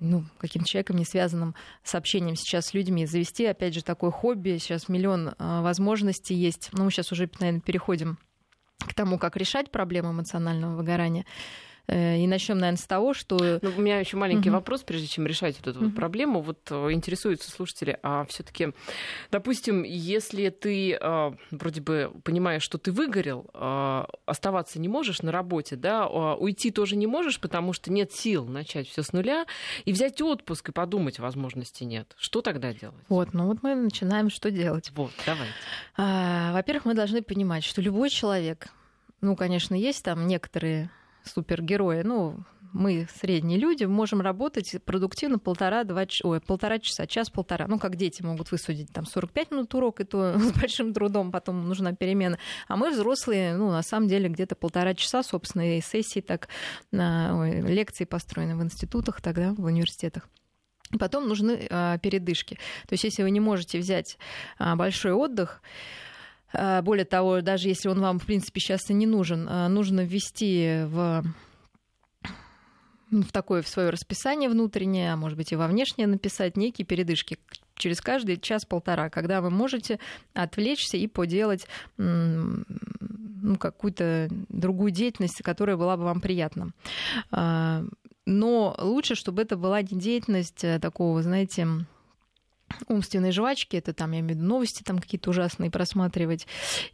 ну, 0.00 0.26
каким-то 0.36 0.68
человеком, 0.68 0.96
не 0.96 1.06
связанным 1.06 1.54
с 1.82 1.94
общением 1.94 2.36
сейчас 2.36 2.66
с 2.66 2.74
людьми. 2.74 3.06
Завести, 3.06 3.46
опять 3.46 3.72
же, 3.72 3.82
такое 3.82 4.10
хобби. 4.10 4.58
Сейчас 4.60 4.90
миллион 4.90 5.34
а, 5.38 5.62
возможностей 5.62 6.34
есть. 6.34 6.68
Ну, 6.74 6.84
мы 6.84 6.90
сейчас 6.90 7.10
уже, 7.10 7.30
наверное, 7.40 7.62
переходим 7.62 8.18
к 8.80 8.92
тому, 8.92 9.16
как 9.18 9.38
решать 9.38 9.70
проблему 9.70 10.10
эмоционального 10.10 10.76
выгорания. 10.76 11.24
Э, 11.92 12.18
и 12.18 12.26
начнем, 12.26 12.58
наверное, 12.58 12.78
с 12.78 12.86
того, 12.86 13.12
что... 13.12 13.58
Ну, 13.60 13.70
у 13.76 13.80
меня 13.80 13.98
еще 13.98 14.16
маленький 14.16 14.48
угу. 14.48 14.56
вопрос, 14.56 14.82
прежде 14.82 15.06
чем 15.06 15.26
решать 15.26 15.56
вот 15.58 15.66
эту 15.66 15.78
угу. 15.78 15.86
вот 15.88 15.94
проблему. 15.94 16.40
Вот 16.40 16.60
э, 16.70 16.92
интересуются 16.92 17.50
слушатели, 17.50 17.98
а 18.02 18.24
все 18.26 18.42
таки 18.42 18.72
допустим, 19.30 19.82
если 19.82 20.48
ты 20.48 20.94
э, 20.94 21.32
вроде 21.50 21.80
бы 21.80 22.12
понимаешь, 22.24 22.62
что 22.62 22.78
ты 22.78 22.92
выгорел, 22.92 23.50
оставаться 24.26 24.80
не 24.80 24.88
можешь 24.88 25.22
на 25.22 25.32
работе, 25.32 25.76
да, 25.76 26.04
э, 26.04 26.36
уйти 26.38 26.70
тоже 26.70 26.96
не 26.96 27.06
можешь, 27.06 27.40
потому 27.40 27.72
что 27.72 27.92
нет 27.92 28.12
сил 28.12 28.46
начать 28.46 28.88
все 28.88 29.02
с 29.02 29.12
нуля, 29.12 29.46
и 29.84 29.92
взять 29.92 30.20
отпуск 30.20 30.70
и 30.70 30.72
подумать 30.72 31.18
возможности 31.18 31.84
нет. 31.84 32.14
Что 32.18 32.40
тогда 32.40 32.72
делать? 32.72 33.04
Вот, 33.08 33.34
ну 33.34 33.46
вот 33.46 33.62
мы 33.62 33.74
начинаем 33.74 34.30
что 34.30 34.50
делать. 34.50 34.90
Вот, 34.94 35.12
давайте. 35.26 35.52
А, 35.96 36.52
во-первых, 36.52 36.86
мы 36.86 36.94
должны 36.94 37.22
понимать, 37.22 37.64
что 37.64 37.82
любой 37.82 38.10
человек, 38.10 38.68
ну, 39.20 39.36
конечно, 39.36 39.74
есть 39.74 40.04
там 40.04 40.26
некоторые 40.26 40.90
супергерои, 41.24 42.02
ну, 42.02 42.44
мы, 42.72 43.06
средние 43.20 43.58
люди, 43.58 43.84
можем 43.84 44.20
работать 44.20 44.76
продуктивно 44.84 45.38
полтора-два 45.38 46.06
ой, 46.22 46.40
полтора 46.40 46.78
часа, 46.78 47.06
час-полтора. 47.06 47.66
Ну, 47.68 47.78
как 47.78 47.96
дети 47.96 48.22
могут 48.22 48.50
высудить 48.50 48.92
там 48.92 49.04
45 49.04 49.50
минут 49.50 49.74
урок, 49.74 50.00
и 50.00 50.04
то 50.04 50.38
с 50.38 50.52
большим 50.52 50.94
трудом 50.94 51.30
потом 51.30 51.68
нужна 51.68 51.92
перемена. 51.92 52.38
А 52.68 52.76
мы, 52.76 52.90
взрослые, 52.90 53.56
ну, 53.56 53.70
на 53.70 53.82
самом 53.82 54.08
деле, 54.08 54.28
где-то 54.28 54.54
полтора 54.54 54.94
часа, 54.94 55.22
собственно, 55.22 55.76
и 55.76 55.80
сессии 55.80 56.20
так, 56.20 56.48
ой, 56.92 57.60
лекции 57.60 58.04
построены 58.04 58.56
в 58.56 58.62
институтах 58.62 59.20
тогда, 59.20 59.52
в 59.52 59.64
университетах. 59.64 60.28
Потом 60.98 61.28
нужны 61.28 61.66
а, 61.70 61.98
передышки. 61.98 62.58
То 62.86 62.92
есть, 62.92 63.04
если 63.04 63.22
вы 63.22 63.30
не 63.30 63.40
можете 63.40 63.78
взять 63.78 64.18
а, 64.58 64.76
большой 64.76 65.12
отдых, 65.12 65.62
более 66.82 67.04
того, 67.04 67.40
даже 67.40 67.68
если 67.68 67.88
он 67.88 68.00
вам, 68.00 68.18
в 68.18 68.26
принципе, 68.26 68.60
сейчас 68.60 68.90
и 68.90 68.94
не 68.94 69.06
нужен, 69.06 69.46
а, 69.48 69.68
нужно 69.68 70.04
ввести 70.04 70.82
в 70.86 71.24
в 73.10 73.30
такое 73.30 73.60
в 73.60 73.68
свое 73.68 73.90
расписание 73.90 74.48
внутреннее, 74.48 75.12
а 75.12 75.16
может 75.16 75.36
быть 75.36 75.52
и 75.52 75.56
во 75.56 75.68
внешнее 75.68 76.06
написать 76.06 76.56
некие 76.56 76.86
передышки 76.86 77.38
через 77.74 78.00
каждый 78.00 78.38
час-полтора, 78.38 79.10
когда 79.10 79.42
вы 79.42 79.50
можете 79.50 79.98
отвлечься 80.32 80.96
и 80.96 81.06
поделать 81.06 81.66
ну, 81.98 82.64
какую-то 83.58 84.28
другую 84.48 84.92
деятельность, 84.92 85.42
которая 85.42 85.76
была 85.76 85.96
бы 85.96 86.04
вам 86.04 86.20
приятна. 86.20 86.70
А, 87.30 87.84
но 88.24 88.74
лучше, 88.78 89.14
чтобы 89.14 89.42
это 89.42 89.56
была 89.56 89.82
не 89.82 89.98
деятельность 89.98 90.62
э, 90.62 90.78
такого, 90.78 91.22
знаете, 91.22 91.66
умственной 92.88 93.32
жвачки, 93.32 93.76
это 93.76 93.92
там, 93.92 94.12
я 94.12 94.20
имею 94.20 94.34
в 94.34 94.38
виду, 94.38 94.46
новости 94.48 94.82
там 94.82 94.98
какие-то 94.98 95.30
ужасные 95.30 95.70
просматривать, 95.70 96.46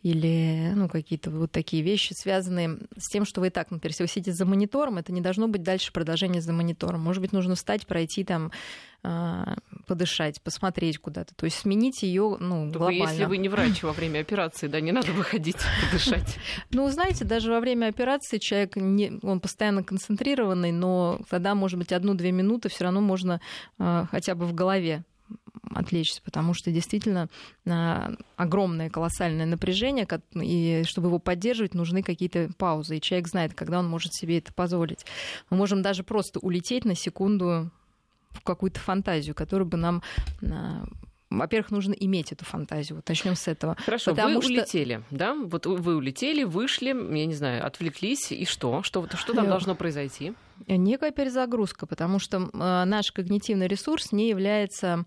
или, 0.02 0.72
ну, 0.74 0.88
какие-то 0.88 1.30
вот 1.30 1.52
такие 1.52 1.82
вещи, 1.82 2.12
связанные 2.14 2.78
с 2.96 3.08
тем, 3.08 3.24
что 3.24 3.40
вы 3.40 3.48
и 3.48 3.50
так, 3.50 3.70
например, 3.70 3.92
если 3.92 4.04
вы 4.04 4.08
сидите 4.08 4.32
за 4.32 4.44
монитором, 4.44 4.98
это 4.98 5.12
не 5.12 5.20
должно 5.20 5.48
быть 5.48 5.62
дальше 5.62 5.92
продолжение 5.92 6.40
за 6.40 6.52
монитором. 6.52 7.00
Может 7.00 7.22
быть, 7.22 7.32
нужно 7.32 7.54
встать, 7.54 7.86
пройти 7.86 8.24
там, 8.24 8.50
а, 9.04 9.56
подышать, 9.86 10.42
посмотреть 10.42 10.98
куда-то. 10.98 11.32
То 11.34 11.44
есть 11.44 11.58
сменить 11.58 12.02
ее, 12.02 12.36
ну, 12.40 12.64
Только 12.64 12.78
глобально. 12.78 13.10
Если 13.10 13.24
вы 13.24 13.38
не 13.38 13.48
врач 13.48 13.82
во 13.84 13.92
время 13.92 14.20
операции, 14.20 14.66
да, 14.66 14.80
не 14.80 14.90
надо 14.90 15.12
выходить 15.12 15.56
подышать. 15.86 16.36
Ну, 16.70 16.88
знаете, 16.90 17.24
даже 17.24 17.50
во 17.50 17.60
время 17.60 17.86
операции 17.86 18.38
человек, 18.38 18.76
не, 18.76 19.18
он 19.22 19.40
постоянно 19.40 19.82
концентрированный, 19.84 20.72
но 20.72 21.20
тогда, 21.30 21.54
может 21.54 21.78
быть, 21.78 21.92
одну-две 21.92 22.32
минуты 22.32 22.68
все 22.68 22.84
равно 22.84 23.00
можно 23.00 23.40
а, 23.78 24.06
хотя 24.10 24.34
бы 24.34 24.46
в 24.46 24.54
голове 24.54 25.04
отвлечься, 25.74 26.22
потому 26.22 26.54
что 26.54 26.70
действительно 26.70 27.28
а, 27.66 28.12
огромное 28.37 28.90
колоссальное 28.90 29.46
напряжение, 29.46 30.07
и 30.35 30.83
чтобы 30.85 31.09
его 31.09 31.18
поддерживать, 31.18 31.74
нужны 31.74 32.02
какие-то 32.02 32.50
паузы. 32.57 32.96
И 32.96 33.00
человек 33.00 33.28
знает, 33.28 33.54
когда 33.54 33.78
он 33.78 33.88
может 33.88 34.14
себе 34.14 34.38
это 34.38 34.52
позволить. 34.52 35.04
Мы 35.50 35.57
можем 35.57 35.83
даже 35.83 36.02
просто 36.02 36.38
улететь 36.40 36.85
на 36.85 36.94
секунду 36.94 37.70
в 38.31 38.42
какую-то 38.42 38.81
фантазию, 38.81 39.35
которая 39.35 39.66
бы 39.66 39.76
нам 39.76 40.02
а, 40.42 40.87
во-первых, 41.31 41.70
нужно 41.70 41.92
иметь 41.92 42.33
эту 42.33 42.44
фантазию. 42.44 42.96
Вот 42.96 43.09
начнем 43.09 43.37
с 43.37 43.48
этого. 43.48 43.76
Хорошо, 43.85 44.12
Потому 44.12 44.37
вы 44.37 44.42
что... 44.42 44.52
улетели, 44.52 45.02
да? 45.11 45.35
Вот 45.35 45.66
вы 45.66 45.96
улетели, 45.96 46.44
вышли, 46.44 46.88
я 46.88 47.26
не 47.26 47.35
знаю, 47.35 47.66
отвлеклись, 47.66 48.33
и 48.33 48.44
что? 48.46 48.83
Что, 48.83 49.07
что 49.14 49.35
там 49.35 49.48
должно 49.48 49.74
произойти? 49.74 50.33
Некая 50.66 51.10
перезагрузка, 51.10 51.86
потому 51.86 52.18
что 52.18 52.38
э, 52.52 52.84
наш 52.84 53.12
когнитивный 53.12 53.68
ресурс 53.68 54.12
не 54.12 54.28
является 54.28 55.04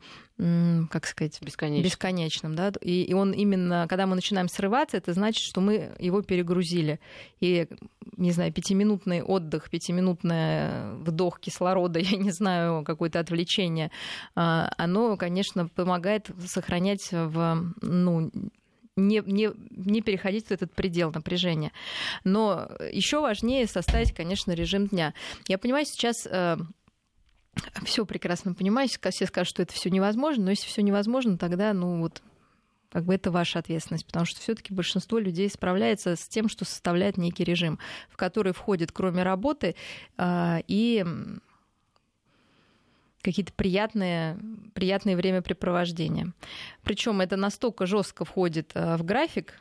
как 0.89 1.05
сказать, 1.05 1.39
бесконечным. 1.41 1.83
бесконечным 1.83 2.55
да? 2.55 2.71
и, 2.81 3.03
и 3.03 3.13
он 3.13 3.31
именно, 3.31 3.85
когда 3.87 4.07
мы 4.07 4.15
начинаем 4.15 4.47
срываться, 4.47 4.97
это 4.97 5.13
значит, 5.13 5.43
что 5.43 5.61
мы 5.61 5.93
его 5.99 6.23
перегрузили. 6.23 6.99
И, 7.39 7.67
не 8.17 8.31
знаю, 8.31 8.51
пятиминутный 8.51 9.21
отдых, 9.21 9.69
пятиминутный 9.69 10.95
вдох 11.03 11.39
кислорода, 11.39 11.99
я 11.99 12.17
не 12.17 12.31
знаю, 12.31 12.83
какое-то 12.83 13.19
отвлечение, 13.19 13.91
а, 14.33 14.73
оно, 14.77 15.15
конечно, 15.15 15.67
помогает 15.67 16.31
сохранять 16.47 17.09
в, 17.11 17.73
ну, 17.81 18.31
не, 19.07 19.21
не, 19.25 19.51
не 19.71 20.01
переходить 20.01 20.47
в 20.47 20.51
этот 20.51 20.73
предел 20.73 21.11
напряжения. 21.11 21.71
Но 22.23 22.69
еще 22.91 23.21
важнее 23.21 23.67
составить, 23.67 24.13
конечно, 24.13 24.51
режим 24.51 24.87
дня. 24.87 25.13
Я 25.47 25.57
понимаю, 25.57 25.85
сейчас 25.85 26.27
э, 26.29 26.57
все 27.83 28.05
прекрасно 28.05 28.53
понимаю, 28.53 28.89
все 28.89 29.25
скажут, 29.25 29.49
что 29.49 29.63
это 29.63 29.73
все 29.73 29.89
невозможно, 29.89 30.45
но 30.45 30.49
если 30.51 30.67
все 30.67 30.81
невозможно, 30.81 31.37
тогда, 31.37 31.73
ну 31.73 31.99
вот, 32.01 32.21
как 32.91 33.05
бы 33.05 33.15
это 33.15 33.31
ваша 33.31 33.59
ответственность, 33.59 34.05
потому 34.05 34.25
что 34.25 34.39
все-таки 34.39 34.73
большинство 34.73 35.17
людей 35.17 35.49
справляется 35.49 36.15
с 36.15 36.27
тем, 36.27 36.49
что 36.49 36.65
составляет 36.65 37.17
некий 37.17 37.43
режим, 37.43 37.79
в 38.09 38.17
который 38.17 38.53
входит, 38.53 38.91
кроме 38.91 39.23
работы, 39.23 39.75
э, 40.17 40.61
и 40.67 41.05
какие-то 43.21 43.53
приятные, 43.53 44.37
приятные 44.73 45.15
времяпрепровождения. 45.15 46.33
Причем 46.83 47.21
это 47.21 47.37
настолько 47.37 47.85
жестко 47.85 48.25
входит 48.25 48.71
э, 48.73 48.97
в 48.97 49.03
график, 49.03 49.53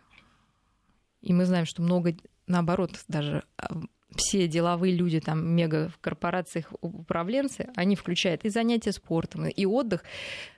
и 1.22 1.32
мы 1.32 1.44
знаем, 1.44 1.66
что 1.66 1.82
много, 1.82 2.14
наоборот, 2.46 2.92
даже 3.08 3.44
а, 3.58 3.82
все 4.16 4.48
деловые 4.48 4.94
люди, 4.94 5.20
там, 5.20 5.46
мега 5.46 5.88
в 5.88 5.98
корпорациях 5.98 6.72
управленцы, 6.80 7.68
они 7.76 7.96
включают 7.96 8.44
и 8.44 8.48
занятия 8.48 8.92
спортом, 8.92 9.46
и 9.46 9.66
отдых 9.66 10.02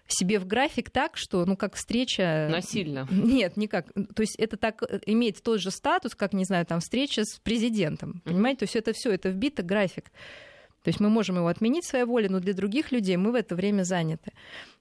себе 0.07 0.39
в 0.39 0.47
график 0.47 0.91
так, 0.91 1.17
что, 1.17 1.45
ну, 1.47 1.57
как 1.57 1.75
встреча... 1.75 2.49
Насильно. 2.51 3.07
Нет, 3.11 3.57
никак. 3.57 3.93
То 3.93 4.23
есть 4.23 4.37
это 4.37 4.57
так 4.57 4.83
э, 4.83 5.01
имеет 5.07 5.43
тот 5.43 5.61
же 5.61 5.71
статус, 5.71 6.15
как, 6.15 6.33
не 6.33 6.45
знаю, 6.45 6.67
там, 6.67 6.81
встреча 6.81 7.25
с 7.25 7.39
президентом. 7.39 8.21
Понимаете? 8.25 8.61
То 8.61 8.65
есть 8.65 8.77
это 8.77 8.93
все, 8.93 9.11
это 9.13 9.31
вбито 9.31 9.63
график. 9.63 10.11
То 10.83 10.89
есть 10.89 11.01
мы 11.01 11.09
можем 11.09 11.37
его 11.37 11.47
отменить 11.47 11.85
своей 11.85 12.05
волей, 12.05 12.29
но 12.29 12.41
для 12.41 12.55
других 12.55 12.93
людей 12.93 13.17
мы 13.17 13.33
в 13.33 13.35
это 13.35 13.55
время 13.55 13.85
заняты. 13.85 14.33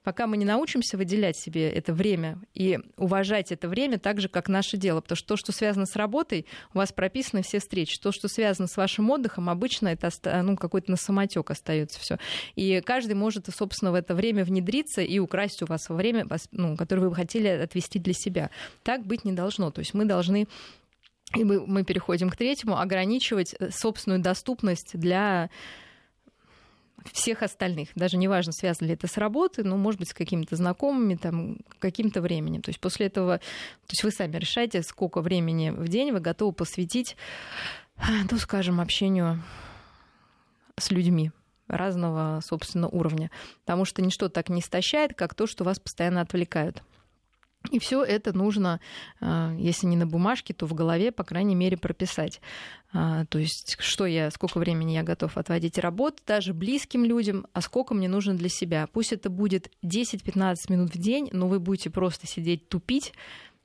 Пока 0.02 0.26
мы 0.26 0.36
не 0.36 0.44
научимся 0.44 0.96
выделять 0.96 1.36
себе 1.36 1.70
это 1.70 1.92
время 1.92 2.38
и 2.54 2.80
уважать 2.96 3.52
это 3.52 3.68
время 3.68 3.98
так 3.98 4.20
же, 4.20 4.28
как 4.28 4.48
наше 4.48 4.76
дело. 4.76 5.00
Потому 5.00 5.16
что 5.16 5.28
то, 5.28 5.36
что 5.36 5.52
связано 5.52 5.86
с 5.86 5.94
работой, 5.94 6.46
у 6.74 6.78
вас 6.78 6.92
прописаны 6.92 7.42
все 7.42 7.60
встречи. 7.60 8.00
То, 8.00 8.10
что 8.10 8.26
связано 8.26 8.66
с 8.66 8.76
вашим 8.76 9.08
отдыхом, 9.10 9.48
обычно 9.48 9.88
это 9.88 10.10
ну, 10.42 10.56
какой-то 10.56 10.90
на 10.90 10.96
самотек 10.96 11.50
остается 11.50 12.00
все. 12.00 12.18
И 12.56 12.80
каждый 12.84 13.14
может, 13.14 13.46
собственно, 13.54 13.92
в 13.92 13.94
это 13.94 14.14
время 14.14 14.44
внедриться 14.44 15.02
и 15.02 15.20
украсть 15.20 15.62
у 15.62 15.66
вас 15.66 15.88
время, 15.88 16.26
ну, 16.50 16.76
которое 16.76 17.08
вы 17.08 17.14
хотели 17.14 17.46
отвести 17.48 18.00
для 18.00 18.12
себя. 18.12 18.50
Так 18.82 19.06
быть 19.06 19.24
не 19.24 19.32
должно. 19.32 19.70
То 19.70 19.78
есть 19.78 19.94
мы 19.94 20.04
должны 20.04 20.48
и 21.36 21.44
мы, 21.44 21.66
мы 21.66 21.84
переходим 21.84 22.28
к 22.28 22.36
третьему, 22.36 22.78
ограничивать 22.78 23.54
э, 23.58 23.70
собственную 23.70 24.20
доступность 24.20 24.98
для 24.98 25.48
всех 27.12 27.42
остальных. 27.42 27.90
Даже 27.94 28.16
неважно, 28.16 28.52
связано 28.52 28.88
ли 28.88 28.94
это 28.94 29.06
с 29.06 29.16
работой, 29.16 29.64
но, 29.64 29.76
может 29.76 30.00
быть, 30.00 30.10
с 30.10 30.14
какими-то 30.14 30.56
знакомыми, 30.56 31.16
там, 31.16 31.58
каким-то 31.78 32.20
временем. 32.20 32.62
То 32.62 32.70
есть 32.70 32.80
после 32.80 33.06
этого, 33.06 33.38
то 33.38 33.90
есть 33.90 34.04
вы 34.04 34.10
сами 34.10 34.36
решаете, 34.36 34.82
сколько 34.82 35.20
времени 35.20 35.70
в 35.70 35.88
день 35.88 36.12
вы 36.12 36.20
готовы 36.20 36.52
посвятить, 36.52 37.16
ну, 38.30 38.38
скажем, 38.38 38.80
общению 38.80 39.42
с 40.78 40.90
людьми 40.90 41.30
разного, 41.68 42.40
собственно, 42.42 42.88
уровня. 42.88 43.30
Потому 43.64 43.84
что 43.84 44.02
ничто 44.02 44.28
так 44.28 44.48
не 44.48 44.60
истощает, 44.60 45.14
как 45.14 45.34
то, 45.34 45.46
что 45.46 45.64
вас 45.64 45.78
постоянно 45.78 46.20
отвлекают. 46.20 46.82
И 47.70 47.78
все 47.78 48.02
это 48.02 48.36
нужно, 48.36 48.80
а, 49.20 49.54
если 49.56 49.86
не 49.86 49.96
на 49.96 50.06
бумажке, 50.06 50.52
то 50.52 50.66
в 50.66 50.74
голове, 50.74 51.12
по 51.12 51.24
крайней 51.24 51.54
мере, 51.54 51.76
прописать. 51.76 52.40
А, 52.92 53.24
то 53.26 53.38
есть, 53.38 53.76
что 53.78 54.04
я, 54.06 54.30
сколько 54.30 54.58
времени 54.58 54.92
я 54.92 55.02
готов 55.02 55.36
отводить 55.36 55.78
работу, 55.78 56.18
даже 56.26 56.52
близким 56.52 57.04
людям, 57.04 57.46
а 57.52 57.60
сколько 57.60 57.94
мне 57.94 58.08
нужно 58.08 58.34
для 58.34 58.48
себя. 58.48 58.86
Пусть 58.92 59.12
это 59.12 59.30
будет 59.30 59.70
10-15 59.84 60.56
минут 60.68 60.94
в 60.94 60.98
день, 60.98 61.28
но 61.32 61.48
вы 61.48 61.60
будете 61.60 61.88
просто 61.90 62.26
сидеть 62.26 62.68
тупить, 62.68 63.12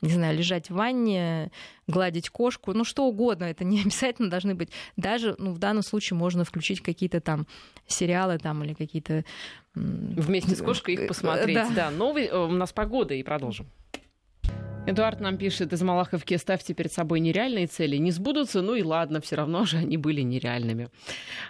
не 0.02 0.10
знаю, 0.10 0.38
лежать 0.38 0.70
в 0.70 0.76
ванне, 0.76 1.52
гладить 1.88 2.30
кошку, 2.30 2.74
ну 2.74 2.84
что 2.84 3.06
угодно, 3.06 3.46
это 3.46 3.64
не 3.64 3.82
обязательно 3.86 4.30
должны 4.30 4.56
быть. 4.56 4.70
Даже, 4.96 5.36
ну, 5.40 5.54
в 5.54 5.58
данном 5.58 5.84
случае 5.84 6.18
можно 6.18 6.44
включить 6.44 6.82
какие-то 6.82 7.20
там 7.20 7.48
сериалы 7.88 8.38
там 8.38 8.64
или 8.64 8.74
какие-то... 8.74 9.26
Вместе 9.74 10.56
с 10.56 10.62
кошкой 10.62 10.96
их 10.96 11.08
посмотреть. 11.08 11.56
Да, 11.56 11.70
да 11.70 11.92
новый, 11.92 12.26
э, 12.26 12.38
у 12.38 12.52
нас 12.52 12.72
погода 12.72 13.14
и 13.14 13.24
продолжим. 13.24 13.68
Эдуард 14.88 15.19
нам 15.19 15.38
пишет 15.38 15.73
из 15.73 15.82
Малаховки, 15.82 16.38
ставьте 16.38 16.73
перед 16.73 16.93
собой 16.93 17.19
нереальные 17.19 17.67
цели. 17.67 17.97
Не 17.97 18.12
сбудутся, 18.12 18.62
ну 18.62 18.73
и 18.73 18.84
ладно, 18.84 19.19
все 19.19 19.36
равно 19.36 19.65
же 19.65 19.78
они 19.78 19.97
были 19.97 20.21
нереальными. 20.21 20.89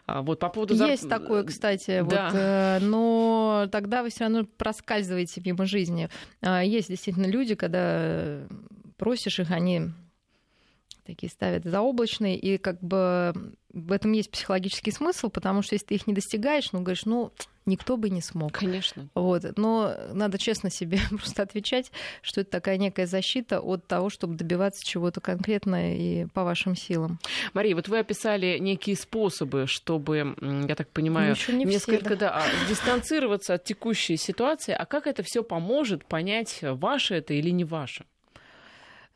А 0.08 0.24
вот 0.24 0.40
по 0.40 0.50
поводу... 0.50 0.74
Есть 0.74 1.08
такое, 1.08 1.44
кстати, 1.44 2.04
да. 2.04 2.04
вот, 2.04 2.36
э, 2.36 2.80
но 2.82 3.68
тогда 3.72 4.02
вы 4.02 4.10
все 4.10 4.24
равно 4.24 4.46
проскальзываете 4.58 5.42
мимо 5.46 5.66
жизни. 5.66 6.10
А, 6.42 6.64
есть 6.64 6.90
действительно 6.90 7.28
люди, 7.28 7.54
когда 7.54 8.40
просишь 8.98 9.40
их, 9.40 9.52
они 9.52 9.92
такие 11.06 11.30
ставят 11.30 11.64
заоблачные, 11.64 12.38
и 12.38 12.58
как 12.58 12.82
бы 12.82 13.34
в 13.72 13.92
этом 13.92 14.14
есть 14.14 14.32
психологический 14.32 14.92
смысл, 14.92 15.30
потому 15.30 15.62
что 15.62 15.76
если 15.76 15.86
ты 15.86 15.96
их 15.96 16.08
не 16.08 16.14
достигаешь, 16.14 16.72
ну, 16.72 16.82
говоришь, 16.82 17.06
ну, 17.06 17.32
никто 17.68 17.98
бы 17.98 18.10
не 18.10 18.22
смог. 18.22 18.52
Конечно. 18.52 19.08
Вот. 19.14 19.44
Но 19.58 19.94
надо 20.14 20.38
честно 20.38 20.70
себе 20.70 21.00
просто 21.10 21.44
отвечать, 21.44 21.92
что 22.22 22.42
это 22.42 22.52
такая 22.52 22.78
некая 22.78 23.06
защита 23.06 23.60
от 23.60 23.86
того, 23.86 24.10
чтобы 24.10 24.36
добиваться 24.36 24.86
чего-то 24.86 25.22
конкретного 25.22 25.92
и 25.92 26.26
по 26.34 26.44
вашим 26.44 26.76
силам. 26.76 27.20
Мария, 27.54 27.76
вот 27.76 27.88
вы 27.88 28.00
описали 28.00 28.58
некие 28.60 28.96
способы, 28.96 29.66
чтобы, 29.68 30.36
я 30.68 30.76
так 30.76 30.90
понимаю, 30.90 31.36
ну, 31.48 31.54
не 31.56 31.66
несколько 31.66 32.06
все, 32.06 32.16
да. 32.16 32.28
Да, 32.28 32.44
а, 32.44 32.70
дистанцироваться 32.70 33.56
от 33.56 33.64
текущей 33.64 34.18
ситуации. 34.18 34.74
А 34.74 34.86
как 34.86 35.08
это 35.08 35.24
все 35.24 35.44
поможет 35.44 36.06
понять, 36.06 36.60
ваше 36.62 37.16
это 37.16 37.34
или 37.34 37.50
не 37.50 37.64
ваше? 37.64 38.06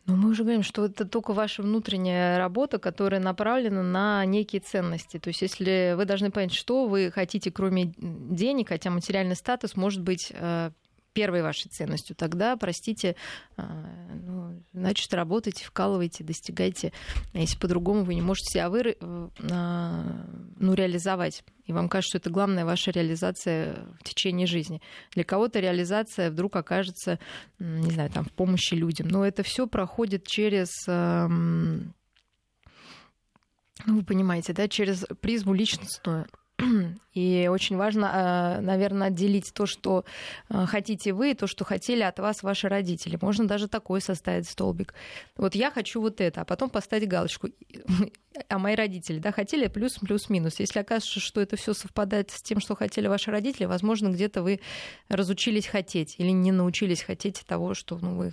Ну, 0.07 0.15
мы 0.15 0.29
уже 0.29 0.43
говорим, 0.43 0.63
что 0.63 0.85
это 0.85 1.05
только 1.05 1.33
ваша 1.33 1.61
внутренняя 1.61 2.37
работа, 2.39 2.79
которая 2.79 3.21
направлена 3.21 3.83
на 3.83 4.25
некие 4.25 4.59
ценности. 4.59 5.19
То 5.19 5.27
есть, 5.27 5.41
если 5.41 5.93
вы 5.95 6.05
должны 6.05 6.31
понять, 6.31 6.53
что 6.53 6.87
вы 6.87 7.11
хотите, 7.11 7.51
кроме 7.51 7.93
денег, 7.97 8.69
хотя 8.69 8.89
материальный 8.89 9.35
статус 9.35 9.75
может 9.75 10.01
быть 10.01 10.31
э, 10.33 10.71
первой 11.13 11.41
вашей 11.41 11.69
ценностью, 11.69 12.15
тогда, 12.15 12.55
простите, 12.57 13.15
а, 13.57 13.85
ну, 14.13 14.63
значит, 14.73 15.13
работайте, 15.13 15.65
вкалывайте, 15.65 16.23
достигайте. 16.23 16.93
А 17.33 17.39
если 17.39 17.57
по-другому 17.57 18.03
вы 18.03 18.15
не 18.15 18.21
можете 18.21 18.53
себя 18.53 18.69
вы, 18.69 18.95
э, 18.99 19.27
ну, 19.39 20.73
реализовать. 20.73 21.43
И 21.65 21.73
вам 21.73 21.89
кажется, 21.89 22.11
что 22.11 22.17
это 22.17 22.29
главная 22.29 22.65
ваша 22.65 22.91
реализация 22.91 23.85
в 23.99 24.03
течение 24.03 24.47
жизни. 24.47 24.81
Для 25.13 25.23
кого-то 25.23 25.59
реализация 25.59 26.31
вдруг 26.31 26.55
окажется, 26.55 27.19
не 27.59 27.91
знаю, 27.91 28.09
там, 28.09 28.25
в 28.25 28.31
помощи 28.31 28.73
людям. 28.73 29.07
Но 29.07 29.25
это 29.25 29.43
все 29.43 29.67
проходит 29.67 30.27
через 30.27 30.69
ну, 33.85 33.95
вы 33.95 34.03
понимаете, 34.03 34.53
да, 34.53 34.67
через 34.67 35.05
призму 35.21 35.53
личностную. 35.53 36.27
И 37.13 37.49
очень 37.51 37.75
важно, 37.75 38.59
э, 38.59 38.61
наверное, 38.61 39.07
отделить 39.07 39.53
то, 39.53 39.65
что 39.65 40.05
э, 40.49 40.65
хотите 40.65 41.13
вы, 41.13 41.31
и 41.31 41.33
то, 41.33 41.47
что 41.47 41.65
хотели 41.65 42.01
от 42.01 42.19
вас 42.19 42.41
ваши 42.43 42.69
родители. 42.69 43.17
Можно 43.21 43.47
даже 43.47 43.67
такой 43.67 44.01
составить 44.01 44.47
столбик. 44.47 44.93
Вот 45.35 45.55
я 45.55 45.71
хочу 45.71 45.99
вот 45.99 46.21
это, 46.21 46.41
а 46.41 46.45
потом 46.45 46.69
поставить 46.69 47.07
галочку. 47.07 47.49
А 48.47 48.57
мои 48.57 48.75
родители, 48.75 49.19
да, 49.19 49.33
хотели 49.33 49.67
плюс, 49.67 49.99
плюс, 49.99 50.29
минус. 50.29 50.61
Если 50.61 50.79
окажется, 50.79 51.19
что 51.19 51.41
это 51.41 51.57
все 51.57 51.73
совпадает 51.73 52.31
с 52.31 52.41
тем, 52.41 52.61
что 52.61 52.77
хотели 52.77 53.07
ваши 53.07 53.29
родители, 53.29 53.65
возможно, 53.65 54.07
где-то 54.07 54.41
вы 54.41 54.61
разучились 55.09 55.67
хотеть 55.67 56.15
или 56.17 56.29
не 56.29 56.53
научились 56.53 57.03
хотеть 57.03 57.43
того, 57.45 57.73
что 57.73 57.99
ну, 58.01 58.15
вы 58.15 58.31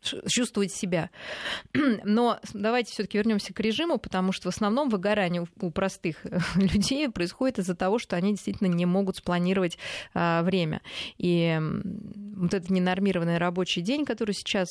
чувствовать 0.00 0.72
себя. 0.72 1.10
Но 2.04 2.38
давайте 2.52 2.92
все-таки 2.92 3.18
вернемся 3.18 3.52
к 3.52 3.60
режиму, 3.60 3.98
потому 3.98 4.32
что 4.32 4.50
в 4.50 4.54
основном 4.54 4.88
выгорание 4.88 5.46
у 5.60 5.70
простых 5.70 6.24
людей 6.54 7.08
происходит 7.10 7.58
из-за 7.58 7.74
того, 7.74 7.98
что 7.98 8.16
они 8.16 8.32
действительно 8.32 8.68
не 8.68 8.86
могут 8.86 9.16
спланировать 9.16 9.78
а, 10.14 10.42
время. 10.42 10.82
И 11.16 11.58
вот 12.36 12.54
этот 12.54 12.70
ненормированный 12.70 13.38
рабочий 13.38 13.80
день, 13.80 14.04
который 14.04 14.34
сейчас 14.34 14.68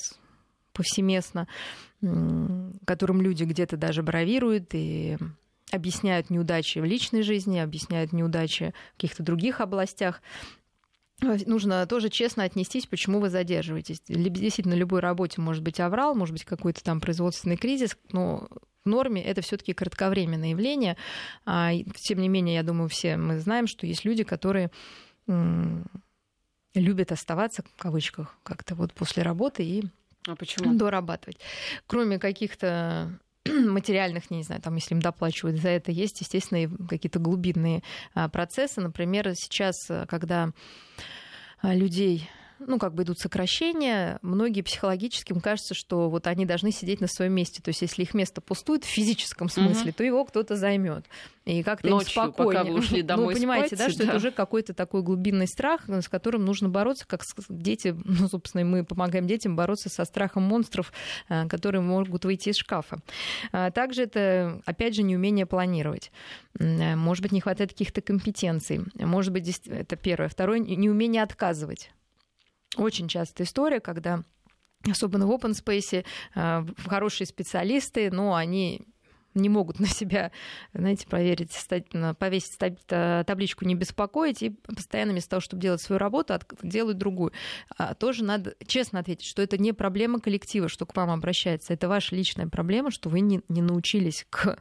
повсеместно, 0.73 1.47
которым 2.85 3.21
люди 3.21 3.43
где-то 3.43 3.77
даже 3.77 4.03
бравируют 4.03 4.69
и 4.73 5.17
объясняют 5.71 6.29
неудачи 6.29 6.79
в 6.79 6.85
личной 6.85 7.23
жизни, 7.23 7.59
объясняют 7.59 8.13
неудачи 8.13 8.73
в 8.93 9.01
каких-то 9.01 9.23
других 9.23 9.59
областях 9.59 10.21
нужно 11.21 11.85
тоже 11.87 12.09
честно 12.09 12.43
отнестись, 12.43 12.85
почему 12.85 13.19
вы 13.19 13.29
задерживаетесь. 13.29 14.01
Действительно, 14.07 14.75
на 14.75 14.79
любой 14.79 14.99
работе 14.99 15.41
может 15.41 15.63
быть 15.63 15.79
аврал, 15.79 16.15
может 16.15 16.33
быть 16.33 16.45
какой-то 16.45 16.83
там 16.83 17.01
производственный 17.01 17.57
кризис, 17.57 17.97
но 18.11 18.47
в 18.85 18.89
норме 18.89 19.23
это 19.23 19.41
все-таки 19.41 19.73
кратковременное 19.73 20.49
явление. 20.49 20.95
А, 21.45 21.71
тем 21.95 22.19
не 22.19 22.29
менее, 22.29 22.55
я 22.55 22.63
думаю, 22.63 22.89
все 22.89 23.17
мы 23.17 23.39
знаем, 23.39 23.67
что 23.67 23.87
есть 23.87 24.05
люди, 24.05 24.23
которые 24.23 24.71
любят 26.73 27.11
оставаться, 27.11 27.63
в 27.63 27.81
кавычках, 27.81 28.37
как-то 28.43 28.75
вот 28.75 28.93
после 28.93 29.23
работы 29.23 29.63
и 29.63 29.83
а 30.27 30.35
почему? 30.35 30.75
дорабатывать. 30.75 31.39
Кроме 31.87 32.19
каких-то 32.19 33.19
материальных, 33.67 34.29
не 34.31 34.43
знаю, 34.43 34.61
там, 34.61 34.75
если 34.75 34.93
им 34.93 35.01
доплачивают 35.01 35.59
за 35.59 35.69
это, 35.69 35.91
есть, 35.91 36.21
естественно, 36.21 36.69
какие-то 36.87 37.19
глубинные 37.19 37.83
а, 38.13 38.29
процессы. 38.29 38.81
Например, 38.81 39.33
сейчас, 39.35 39.75
когда 40.07 40.51
а, 41.61 41.73
людей 41.73 42.29
ну, 42.59 42.79
как 42.79 42.93
бы 42.93 43.03
идут 43.03 43.19
сокращения, 43.19 44.19
многие 44.21 44.61
психологически 44.61 45.31
им 45.31 45.41
кажется, 45.41 45.73
что 45.73 46.09
вот 46.09 46.27
они 46.27 46.45
должны 46.45 46.71
сидеть 46.71 47.01
на 47.01 47.07
своем 47.07 47.33
месте. 47.33 47.61
То 47.61 47.69
есть, 47.69 47.81
если 47.81 48.03
их 48.03 48.13
место 48.13 48.41
пустует 48.41 48.83
в 48.83 48.87
физическом 48.87 49.49
смысле, 49.49 49.89
угу. 49.91 49.97
то 49.97 50.03
его 50.03 50.25
кто-то 50.25 50.55
займет. 50.55 51.05
И 51.45 51.63
как-то 51.63 51.87
Ночью, 51.87 52.23
им 52.23 52.29
спокойнее. 52.29 52.63
Пока 52.63 52.69
вы 52.69 52.79
ушли 52.79 53.01
домой 53.03 53.33
ну, 53.33 53.39
понимаете, 53.39 53.75
спать, 53.75 53.79
да, 53.79 53.89
что 53.89 53.99
да. 53.99 54.09
это 54.09 54.17
уже 54.17 54.31
какой-то 54.31 54.73
такой 54.73 55.01
глубинный 55.01 55.47
страх, 55.47 55.87
с 55.87 56.09
которым 56.09 56.45
нужно 56.45 56.67
бороться, 56.69 57.05
как 57.07 57.21
дети, 57.49 57.95
ну, 58.05 58.27
собственно, 58.27 58.65
мы 58.65 58.83
помогаем 58.83 59.27
детям 59.27 59.55
бороться 59.55 59.89
со 59.89 60.03
страхом 60.05 60.43
монстров, 60.43 60.91
э, 61.29 61.47
которые 61.47 61.81
могут 61.81 62.25
выйти 62.25 62.49
из 62.49 62.57
шкафа. 62.57 62.99
А 63.51 63.71
также 63.71 64.03
это, 64.03 64.61
опять 64.65 64.95
же, 64.95 65.03
неумение 65.03 65.45
планировать. 65.45 66.11
Э, 66.59 66.95
может 66.95 67.21
быть, 67.21 67.31
не 67.31 67.41
хватает 67.41 67.71
каких-то 67.71 68.01
компетенций. 68.01 68.81
Может 68.95 69.31
быть, 69.31 69.61
это 69.67 69.95
первое. 69.95 70.29
Второе, 70.29 70.59
неумение 70.59 71.23
отказывать. 71.23 71.91
Очень 72.75 73.07
частая 73.07 73.47
история, 73.47 73.79
когда 73.79 74.23
особенно 74.89 75.25
в 75.25 75.31
open 75.31 75.51
space, 75.51 76.05
э, 76.35 76.65
хорошие 76.85 77.27
специалисты, 77.27 78.11
но 78.11 78.35
они 78.35 78.87
не 79.37 79.49
могут 79.49 79.79
на 79.79 79.87
себя, 79.87 80.31
знаете, 80.73 81.07
проверить, 81.07 81.51
повесить 82.17 82.57
табличку 82.87 83.65
«не 83.65 83.75
беспокоить» 83.75 84.43
и 84.43 84.49
постоянно 84.49 85.11
вместо 85.11 85.31
того, 85.31 85.41
чтобы 85.41 85.61
делать 85.61 85.81
свою 85.81 85.99
работу, 85.99 86.37
делают 86.61 86.97
другую. 86.97 87.31
А 87.77 87.93
тоже 87.93 88.23
надо 88.23 88.55
честно 88.65 88.99
ответить, 88.99 89.25
что 89.25 89.41
это 89.41 89.57
не 89.57 89.73
проблема 89.73 90.19
коллектива, 90.19 90.67
что 90.67 90.85
к 90.85 90.95
вам 90.95 91.09
обращается. 91.09 91.73
Это 91.73 91.87
ваша 91.87 92.15
личная 92.15 92.47
проблема, 92.47 92.91
что 92.91 93.09
вы 93.09 93.21
не, 93.21 93.41
не 93.47 93.61
научились 93.61 94.25
к 94.29 94.57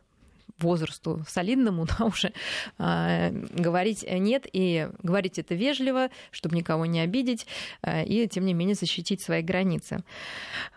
возрасту 0.58 1.24
солидному, 1.28 1.86
да, 1.98 2.06
уже 2.06 2.32
э, 2.78 3.30
говорить 3.30 4.04
нет, 4.08 4.46
и 4.52 4.88
говорить 5.02 5.38
это 5.38 5.54
вежливо, 5.54 6.08
чтобы 6.30 6.56
никого 6.56 6.86
не 6.86 7.00
обидеть, 7.00 7.46
э, 7.82 8.04
и, 8.04 8.28
тем 8.28 8.46
не 8.46 8.54
менее, 8.54 8.74
защитить 8.74 9.20
свои 9.20 9.42
границы. 9.42 10.02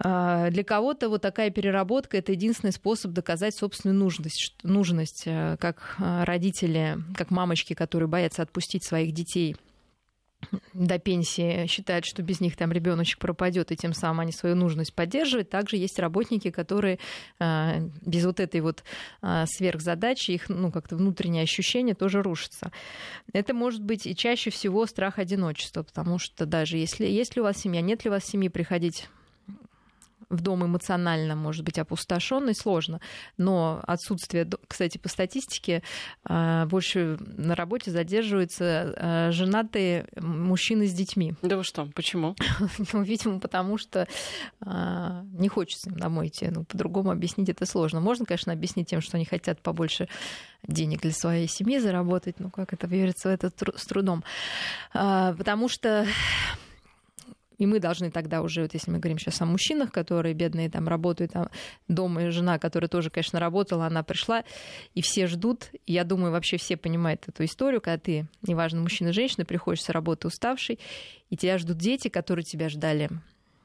Э, 0.04 0.50
для 0.52 0.64
кого-то 0.64 1.10
вот 1.10 1.22
такая 1.22 1.50
переработка— 1.50 2.18
это 2.20 2.32
единственный 2.32 2.72
способ 2.72 3.12
доказать 3.12 3.56
собственную 3.56 3.98
нужность, 3.98 4.56
нужность 4.64 5.24
э, 5.26 5.58
как 5.60 5.96
родители, 6.00 6.98
как 7.16 7.32
мамочки, 7.32 7.74
которые 7.74 8.08
боятся 8.08 8.42
отпустить 8.42 8.84
своих 8.84 9.14
детей 9.14 9.56
до 10.74 10.98
пенсии 11.00 11.68
считают, 11.68 12.06
что 12.06 12.22
без 12.22 12.40
них 12.40 12.56
там 12.56 12.72
ребеночек 12.72 13.20
пропадет, 13.20 13.72
и 13.72 13.76
тем 13.76 13.94
самым 13.94 14.22
они 14.22 14.32
свою 14.32 14.56
нужность 14.56 14.94
поддерживают. 14.94 15.50
Также 15.50 15.78
есть 15.78 16.00
работники, 16.00 16.50
которые 16.50 17.00
а, 17.40 17.80
без 18.02 18.26
вот 18.26 18.40
этой 18.40 18.62
вот 18.62 18.84
а, 19.22 19.46
сверхзадачи, 19.48 20.32
их 20.32 20.50
ну, 20.50 20.72
как-то 20.72 20.96
внутреннее 20.96 21.44
ощущение 21.44 21.96
тоже 21.96 22.22
рушится. 22.22 22.72
Это 23.34 23.54
может 23.54 23.84
быть 23.84 24.08
и 24.08 24.16
чаще 24.16 24.50
всего 24.50 24.86
страх 24.86 25.20
одиночества, 25.20 25.84
потому 25.84 26.20
что 26.20 26.46
даже 26.46 26.78
если 26.78 27.06
есть 27.06 27.36
ли 27.36 27.42
у 27.42 27.46
вас 27.46 27.58
семья, 27.58 27.82
нет 27.82 28.04
ли 28.06 28.10
у 28.10 28.14
вас 28.14 28.26
семьи, 28.26 28.50
приходить 28.50 29.08
в 30.30 30.42
дом 30.42 30.66
эмоционально 30.66 31.36
может 31.36 31.66
быть 31.66 31.80
опустошенный, 31.80 32.56
сложно. 32.56 33.02
Но 33.38 33.84
отсутствие, 33.86 34.48
кстати, 34.68 34.98
по 34.98 35.10
статистике, 35.10 35.84
а, 36.24 36.66
больше 36.68 37.18
на 37.20 37.56
работе 37.56 37.92
задерживаются 37.92 38.94
а, 38.96 39.32
женатые 39.32 40.08
мужчины 40.20 40.88
с 40.88 40.94
детьми. 40.94 41.34
Да 41.42 41.58
вы 41.58 41.64
что, 41.64 41.88
почему? 41.96 42.36
Ну, 42.94 43.04
видимо, 43.04 43.40
потому 43.40 43.78
что 43.78 44.08
а, 44.62 45.24
не 45.34 45.48
хочется 45.48 45.90
им 45.90 45.98
домой 45.98 46.28
идти. 46.28 46.48
Ну, 46.50 46.64
по-другому 46.64 47.12
объяснить 47.12 47.50
это 47.50 47.66
сложно. 47.66 48.00
Можно, 48.00 48.26
конечно, 48.26 48.54
объяснить 48.54 48.90
тем, 48.90 49.02
что 49.02 49.18
они 49.18 49.26
хотят 49.26 49.62
побольше 49.62 50.08
денег 50.68 51.02
для 51.02 51.12
своей 51.12 51.48
семьи 51.48 51.80
заработать, 51.80 52.40
но 52.40 52.50
как 52.50 52.74
это 52.74 52.88
верится 52.88 53.30
в 53.30 53.32
это 53.32 53.52
с 53.76 53.86
трудом. 53.86 54.24
Потому 54.92 55.70
что 55.70 56.06
и 57.60 57.66
мы 57.66 57.80
должны 57.80 58.10
тогда 58.10 58.42
уже, 58.42 58.64
вот 58.64 58.74
если 58.74 58.90
мы 58.90 59.00
говорим 59.00 59.20
сейчас 59.20 59.42
о 59.42 59.46
мужчинах, 59.46 59.92
которые 59.92 60.34
бедные 60.34 60.70
там 60.70 60.88
работают 60.88 61.34
там 61.34 61.50
дома, 61.88 62.24
и 62.24 62.30
жена, 62.30 62.58
которая 62.58 62.88
тоже, 62.88 63.12
конечно, 63.12 63.40
работала, 63.40 63.86
она 63.86 64.02
пришла, 64.02 64.44
и 64.96 65.02
все 65.02 65.28
ждут. 65.28 65.70
И 65.86 65.94
я 65.94 66.06
думаю, 66.06 66.32
вообще 66.32 66.58
все 66.58 66.78
понимают 66.78 67.28
эту 67.28 67.44
историю, 67.44 67.82
когда 67.82 68.00
ты, 68.00 68.28
неважно, 68.42 68.82
мужчина, 68.82 69.14
женщина, 69.14 69.46
приходишь 69.46 69.84
с 69.84 69.90
работы 69.90 70.28
уставший, 70.28 70.80
и 71.30 71.38
тебя 71.38 71.58
ждут 71.58 71.78
дети, 71.78 72.08
которые 72.08 72.44
тебя 72.44 72.70
ждали 72.70 73.10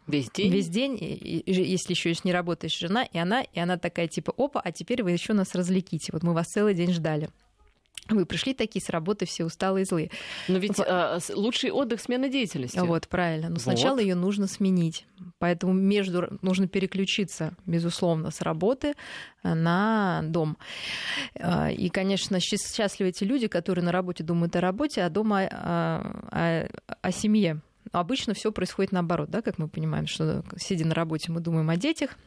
Весь 0.06 0.28
день? 0.30 0.52
Весь 0.52 0.68
день, 0.68 0.98
если 1.00 1.92
еще 1.92 2.14
не 2.24 2.32
работаешь 2.32 2.78
жена, 2.78 3.04
и 3.04 3.16
она, 3.16 3.42
и 3.42 3.58
она 3.58 3.78
такая 3.78 4.06
типа, 4.06 4.34
опа, 4.36 4.60
а 4.60 4.70
теперь 4.70 5.02
вы 5.02 5.12
еще 5.12 5.32
нас 5.32 5.54
развлеките. 5.54 6.10
Вот 6.12 6.22
мы 6.22 6.34
вас 6.34 6.48
целый 6.48 6.74
день 6.74 6.92
ждали. 6.92 7.30
Вы 8.10 8.26
пришли 8.26 8.52
такие 8.52 8.84
с 8.84 8.90
работы, 8.90 9.24
все 9.24 9.46
усталые 9.46 9.84
и 9.84 9.86
злые. 9.86 10.10
Но 10.48 10.58
ведь 10.58 10.78
а, 10.78 11.18
лучший 11.34 11.70
отдых 11.70 12.02
смена 12.02 12.28
деятельности. 12.28 12.78
Вот, 12.78 13.08
правильно. 13.08 13.48
Но 13.48 13.54
вот. 13.54 13.62
сначала 13.62 13.98
ее 13.98 14.14
нужно 14.14 14.46
сменить. 14.46 15.06
Поэтому 15.38 15.72
между 15.72 16.38
нужно 16.42 16.68
переключиться, 16.68 17.54
безусловно, 17.64 18.30
с 18.30 18.42
работы 18.42 18.92
э, 19.42 19.54
на 19.54 20.20
дом. 20.24 20.58
А, 21.36 21.70
и, 21.70 21.88
конечно, 21.88 22.40
счастливы 22.40 23.08
эти 23.08 23.24
люди, 23.24 23.46
которые 23.46 23.84
на 23.84 23.92
работе 23.92 24.22
думают 24.22 24.54
о 24.56 24.60
работе, 24.60 25.02
а 25.02 25.08
дома 25.08 25.44
о, 25.44 26.28
о, 26.30 26.68
о 27.00 27.10
семье. 27.10 27.62
Обычно 27.90 28.34
все 28.34 28.52
происходит 28.52 28.92
наоборот, 28.92 29.30
да, 29.30 29.40
как 29.40 29.56
мы 29.58 29.68
понимаем, 29.68 30.06
что 30.06 30.44
сидя 30.58 30.86
на 30.86 30.94
работе, 30.94 31.32
мы 31.32 31.40
думаем 31.40 31.70
о 31.70 31.76
детях, 31.76 32.18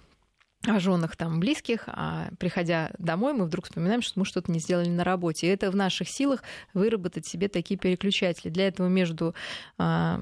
о 0.66 0.80
женах 0.80 1.16
там 1.16 1.40
близких, 1.40 1.84
а 1.88 2.30
приходя 2.40 2.92
домой, 2.98 3.34
мы 3.34 3.46
вдруг 3.46 3.66
вспоминаем, 3.66 4.02
что 4.02 4.20
мы 4.20 4.26
что-то 4.26 4.52
не 4.52 4.60
сделали 4.60 4.90
на 4.90 5.04
работе. 5.04 5.48
И 5.48 5.50
это 5.50 5.72
в 5.72 5.76
наших 5.76 6.10
силах 6.10 6.44
выработать 6.74 7.26
себе 7.26 7.48
такие 7.48 7.80
переключатели. 7.80 8.50
Для 8.50 8.68
этого 8.68 8.88
между 8.88 9.36
а, 9.78 10.20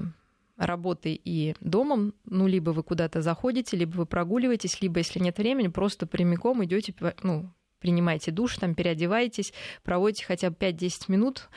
работой 0.56 1.20
и 1.22 1.54
домом, 1.60 2.14
ну, 2.24 2.46
либо 2.46 2.70
вы 2.70 2.82
куда-то 2.82 3.22
заходите, 3.22 3.76
либо 3.76 3.96
вы 3.96 4.06
прогуливаетесь, 4.06 4.80
либо, 4.80 4.98
если 4.98 5.18
нет 5.18 5.38
времени, 5.38 5.68
просто 5.68 6.06
прямиком 6.06 6.64
идете, 6.64 6.94
ну, 7.22 7.52
принимаете 7.78 8.30
душ, 8.30 8.56
там, 8.56 8.74
переодеваетесь, 8.74 9.52
проводите 9.84 10.24
хотя 10.24 10.50
бы 10.50 10.56
5-10 10.56 10.92
минут, 11.08 11.48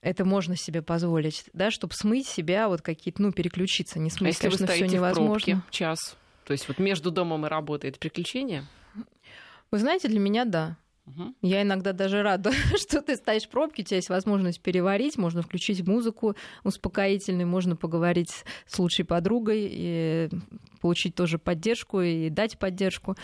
это 0.00 0.24
можно 0.24 0.54
себе 0.54 0.82
позволить, 0.82 1.44
да, 1.52 1.70
чтобы 1.70 1.94
смыть 1.94 2.26
себя, 2.26 2.68
вот 2.68 2.82
какие-то, 2.82 3.22
ну, 3.22 3.32
переключиться, 3.32 3.98
не 3.98 4.10
смыть, 4.10 4.22
а 4.22 4.28
если 4.28 4.42
конечно, 4.42 4.66
вы 4.66 4.66
стоите 4.66 4.86
все 4.86 4.94
невозможно. 4.94 5.38
В 5.38 5.42
пробке 5.44 5.60
час, 5.70 6.16
то 6.48 6.52
есть 6.52 6.66
вот 6.66 6.78
между 6.78 7.10
домом 7.10 7.44
и 7.44 7.48
работой 7.50 7.90
это 7.90 7.98
приключение? 7.98 8.64
Вы 9.70 9.78
знаете, 9.78 10.08
для 10.08 10.18
меня 10.18 10.46
да. 10.46 10.78
Угу. 11.04 11.34
Я 11.42 11.60
иногда 11.60 11.92
даже 11.92 12.22
рада, 12.22 12.52
что 12.78 13.02
ты 13.02 13.16
стоишь 13.16 13.42
в 13.42 13.50
пробке, 13.50 13.82
у 13.82 13.84
тебя 13.84 13.96
есть 13.96 14.08
возможность 14.08 14.58
переварить, 14.62 15.18
можно 15.18 15.42
включить 15.42 15.86
музыку 15.86 16.36
успокоительную, 16.64 17.46
можно 17.46 17.76
поговорить 17.76 18.30
с 18.66 18.78
лучшей 18.78 19.04
подругой 19.04 19.68
и 19.70 20.30
получить 20.80 21.14
тоже 21.14 21.36
поддержку 21.38 22.00
и 22.00 22.30
дать 22.30 22.58
поддержку. 22.58 23.14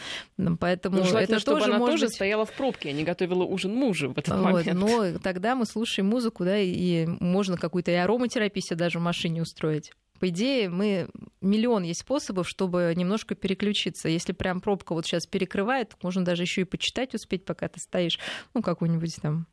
Поэтому 0.60 0.98
ну, 0.98 1.04
это 1.16 1.38
чтобы 1.38 1.60
тоже 1.60 1.70
она 1.70 1.78
может 1.78 2.00
тоже 2.00 2.12
стояла 2.12 2.44
в 2.44 2.52
пробке, 2.52 2.90
а 2.90 2.92
не 2.92 3.04
готовила 3.04 3.44
ужин 3.44 3.74
мужу 3.74 4.12
в 4.12 4.18
этот 4.18 4.34
вот, 4.34 4.52
момент. 4.52 4.78
Но 4.78 5.18
тогда 5.18 5.54
мы 5.54 5.64
слушаем 5.64 6.10
музыку, 6.10 6.44
да, 6.44 6.58
и 6.58 7.06
можно 7.06 7.56
какую-то 7.56 7.90
и 7.90 7.94
ароматерапию 7.94 8.62
себе 8.62 8.76
даже 8.76 8.98
в 8.98 9.02
машине 9.02 9.40
устроить. 9.40 9.92
По 10.20 10.28
идее, 10.28 10.68
мы 10.68 11.08
миллион 11.40 11.82
есть 11.82 12.00
способов, 12.00 12.48
чтобы 12.48 12.92
немножко 12.96 13.34
переключиться. 13.34 14.08
Если 14.08 14.32
прям 14.32 14.60
пробка 14.60 14.94
вот 14.94 15.06
сейчас 15.06 15.26
перекрывает, 15.26 15.96
можно 16.02 16.24
даже 16.24 16.42
еще 16.42 16.62
и 16.62 16.64
почитать 16.64 17.14
успеть, 17.14 17.44
пока 17.44 17.68
ты 17.68 17.80
стоишь, 17.80 18.18
ну, 18.54 18.62
какую-нибудь 18.62 19.16
там 19.20 19.46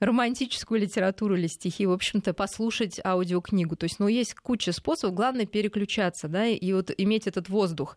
романтическую 0.00 0.80
литературу 0.80 1.36
или 1.36 1.46
стихи, 1.46 1.86
в 1.86 1.92
общем-то, 1.92 2.32
послушать 2.32 3.00
аудиокнигу. 3.04 3.76
То 3.76 3.84
есть, 3.84 3.98
ну, 3.98 4.08
есть 4.08 4.34
куча 4.34 4.72
способов, 4.72 5.16
главное 5.16 5.46
переключаться, 5.46 6.28
да, 6.28 6.46
и 6.46 6.72
вот 6.72 6.92
иметь 6.96 7.26
этот 7.26 7.48
воздух. 7.48 7.96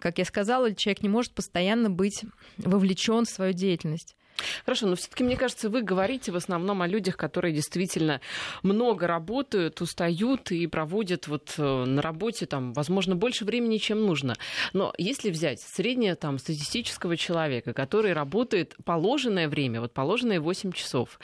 Как 0.00 0.18
я 0.18 0.24
сказала, 0.24 0.74
человек 0.74 1.02
не 1.02 1.08
может 1.08 1.32
постоянно 1.32 1.88
быть 1.88 2.24
вовлечен 2.58 3.24
в 3.24 3.30
свою 3.30 3.52
деятельность. 3.52 4.16
Хорошо, 4.64 4.86
но 4.86 4.96
все-таки, 4.96 5.24
мне 5.24 5.36
кажется, 5.36 5.68
вы 5.68 5.82
говорите 5.82 6.32
в 6.32 6.36
основном 6.36 6.82
о 6.82 6.86
людях, 6.86 7.16
которые 7.16 7.54
действительно 7.54 8.20
много 8.62 9.06
работают, 9.06 9.80
устают 9.80 10.50
и 10.50 10.66
проводят 10.66 11.28
вот 11.28 11.54
э, 11.58 11.84
на 11.84 12.02
работе 12.02 12.46
там, 12.46 12.72
возможно, 12.72 13.16
больше 13.16 13.44
времени, 13.44 13.78
чем 13.78 14.04
нужно. 14.06 14.34
Но 14.72 14.92
если 14.98 15.30
взять 15.30 15.60
среднее 15.60 16.14
там 16.14 16.38
статистического 16.38 17.16
человека, 17.16 17.72
который 17.72 18.12
работает 18.12 18.76
положенное 18.84 19.48
время, 19.48 19.80
вот 19.80 19.92
положенные 19.92 20.40
8 20.40 20.72
часов, 20.72 21.18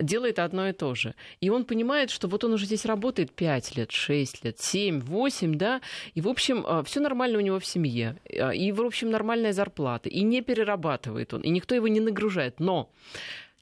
делает 0.00 0.38
одно 0.38 0.68
и 0.68 0.72
то 0.72 0.94
же, 0.94 1.14
и 1.40 1.50
он 1.50 1.64
понимает, 1.64 2.10
что 2.10 2.28
вот 2.28 2.44
он 2.44 2.52
уже 2.52 2.66
здесь 2.66 2.84
работает 2.84 3.32
5 3.32 3.76
лет, 3.76 3.92
6 3.92 4.44
лет, 4.44 4.60
7, 4.60 5.00
8, 5.00 5.54
да, 5.56 5.80
и, 6.14 6.20
в 6.20 6.28
общем, 6.28 6.64
э, 6.66 6.82
все 6.84 7.00
нормально 7.00 7.38
у 7.38 7.42
него 7.42 7.58
в 7.58 7.66
семье, 7.66 8.16
э, 8.24 8.54
и, 8.54 8.72
в 8.72 8.80
общем, 8.80 9.10
нормальная 9.10 9.52
зарплата, 9.52 10.08
и 10.08 10.22
не 10.22 10.42
перерабатывает 10.42 11.34
он, 11.34 11.40
и 11.42 11.50
никто 11.50 11.74
его 11.74 11.88
не 11.88 12.00
нагружает 12.00 12.60
но 12.60 12.90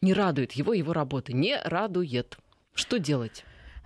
не 0.00 0.12
радует 0.12 0.52
его 0.52 0.72
его 0.72 0.92
работа, 0.92 1.32
не 1.32 1.60
радует. 1.64 2.38
Что 2.74 2.98
делать? 2.98 3.44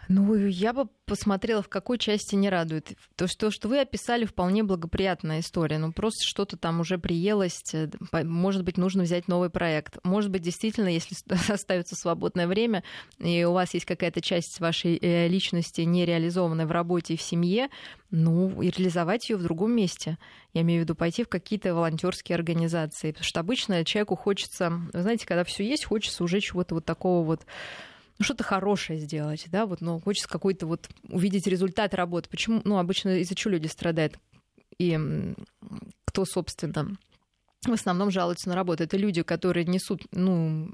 Ну, 0.09 0.35
я 0.35 0.73
бы 0.73 0.89
посмотрела, 1.07 1.63
в 1.63 1.69
какой 1.69 1.99
части 1.99 2.35
не 2.35 2.51
радует. 2.51 2.93
То, 3.17 3.27
что, 3.27 3.51
что 3.51 3.69
вы 3.69 3.81
описали, 3.81 4.25
вполне 4.25 4.63
благоприятная 4.63 5.41
история. 5.41 5.79
Ну, 5.79 5.93
просто 5.93 6.25
что-то 6.25 6.57
там 6.57 6.81
уже 6.81 6.99
приелось. 6.99 7.63
Э, 7.73 7.89
может 8.25 8.65
быть, 8.65 8.79
нужно 8.79 9.05
взять 9.05 9.29
новый 9.29 9.51
проект. 9.51 9.99
Может 10.05 10.31
быть, 10.31 10.43
действительно, 10.43 10.89
если 10.89 11.15
остается 11.53 11.95
свободное 11.95 12.47
время, 12.47 12.83
и 13.19 13.45
у 13.45 13.53
вас 13.53 13.75
есть 13.75 13.87
какая-то 13.87 14.21
часть 14.21 14.59
вашей 14.61 14.97
э, 14.97 15.29
личности 15.29 15.83
не 15.83 16.05
реализованная 16.05 16.67
в 16.67 16.73
работе 16.73 17.15
и 17.15 17.19
в 17.19 17.23
семье, 17.23 17.69
ну, 18.11 18.61
и 18.61 18.71
реализовать 18.71 19.31
ее 19.31 19.37
в 19.37 19.43
другом 19.43 19.73
месте. 19.73 20.19
Я 20.53 20.63
имею 20.63 20.81
в 20.81 20.85
виду 20.85 20.95
пойти 20.95 21.25
в 21.25 21.29
какие-то 21.29 21.75
волонтерские 21.75 22.35
организации. 22.37 23.13
Потому 23.13 23.25
что 23.25 23.41
обычно 23.41 23.85
человеку 23.85 24.17
хочется, 24.17 24.71
вы 24.93 25.03
знаете, 25.03 25.27
когда 25.27 25.45
все 25.45 25.65
есть, 25.65 25.85
хочется 25.85 26.25
уже 26.25 26.41
чего-то 26.41 26.75
вот 26.75 26.85
такого 26.85 27.25
вот 27.25 27.47
ну, 28.19 28.25
что-то 28.25 28.45
хорошее 28.45 28.99
сделать, 28.99 29.47
да, 29.51 29.67
вот, 29.67 29.81
но 29.81 29.99
хочется 30.01 30.29
какой-то 30.29 30.67
вот 30.67 30.89
увидеть 31.09 31.47
результат 31.47 31.95
работы. 31.95 32.29
Почему, 32.29 32.61
ну, 32.65 32.79
обычно 32.79 33.19
из-за 33.19 33.35
чего 33.35 33.53
люди 33.53 33.67
страдают? 33.67 34.19
И 34.79 34.99
кто, 36.05 36.25
собственно, 36.25 36.97
в 37.67 37.73
основном 37.73 38.11
жалуются 38.11 38.49
на 38.49 38.55
работу? 38.55 38.85
Это 38.85 38.97
люди, 38.97 39.23
которые 39.23 39.65
несут, 39.65 40.03
ну, 40.13 40.71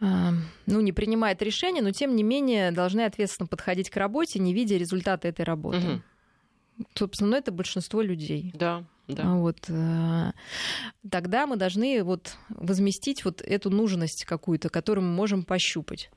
а, 0.00 0.32
ну, 0.66 0.80
не 0.80 0.92
принимают 0.92 1.42
решения, 1.42 1.82
но 1.82 1.90
тем 1.90 2.16
не 2.16 2.22
менее 2.22 2.70
должны 2.70 3.02
ответственно 3.02 3.46
подходить 3.46 3.90
к 3.90 3.96
работе, 3.96 4.38
не 4.38 4.52
видя 4.52 4.76
результата 4.76 5.26
этой 5.28 5.44
работы. 5.44 5.78
Угу. 5.78 6.02
Собственно, 6.94 7.30
ну, 7.30 7.36
это 7.36 7.52
большинство 7.52 8.02
людей. 8.02 8.52
Да. 8.54 8.84
Да. 9.08 9.22
А 9.24 9.36
вот, 9.36 9.58
э, 9.68 10.32
тогда 11.08 11.46
мы 11.46 11.56
должны 11.56 12.02
вот 12.02 12.36
возместить 12.48 13.24
вот 13.24 13.40
эту 13.40 13.70
нужность 13.70 14.24
какую-то, 14.24 14.68
которую 14.68 15.04
мы 15.04 15.14
можем 15.14 15.44
пощупать. 15.44 16.10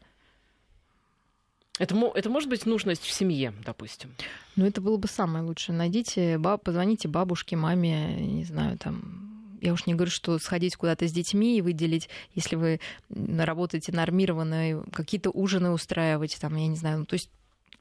Это, 1.78 1.95
это 2.16 2.30
может 2.30 2.49
быть 2.49 2.66
нужность 2.66 3.03
в 3.03 3.12
семье, 3.12 3.53
допустим? 3.64 4.14
Ну, 4.55 4.66
это 4.66 4.82
было 4.82 4.97
бы 4.97 5.07
самое 5.07 5.45
лучшее. 5.45 5.76
Найдите, 5.78 6.38
баб, 6.38 6.64
позвоните 6.64 7.07
бабушке, 7.07 7.55
маме, 7.55 8.16
не 8.16 8.43
знаю, 8.43 8.78
там, 8.78 9.57
я 9.62 9.72
уж 9.72 9.86
не 9.86 9.93
говорю, 9.93 10.12
что 10.12 10.38
сходить 10.39 10.76
куда-то 10.76 11.07
с 11.07 11.12
детьми 11.12 11.57
и 11.57 11.62
выделить, 11.62 12.10
если 12.34 12.55
вы 12.55 12.82
работаете 13.10 13.93
нормированно, 13.93 14.84
какие-то 14.91 15.30
ужины 15.30 15.70
устраивать, 15.70 16.38
там, 16.41 16.55
я 16.55 16.68
не 16.68 16.76
знаю, 16.76 16.99
ну, 16.99 17.05
то 17.05 17.14
есть 17.14 17.30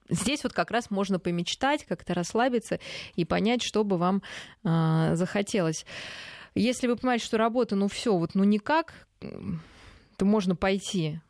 Здесь 0.08 0.42
вот 0.42 0.52
как 0.52 0.70
раз 0.70 0.90
можно 0.90 1.18
помечтать, 1.18 1.84
как-то 1.84 2.14
расслабиться 2.14 2.80
и 3.14 3.24
понять, 3.24 3.62
что 3.62 3.84
бы 3.84 3.98
вам 3.98 4.22
э, 4.64 5.14
захотелось. 5.14 5.84
Если 6.54 6.86
вы 6.86 6.96
понимаете, 6.96 7.24
что 7.24 7.38
работа, 7.38 7.76
ну 7.76 7.88
все, 7.88 8.16
вот 8.16 8.34
ну 8.34 8.44
никак, 8.44 9.06
то 9.20 10.24
можно 10.24 10.56
пойти 10.56 11.20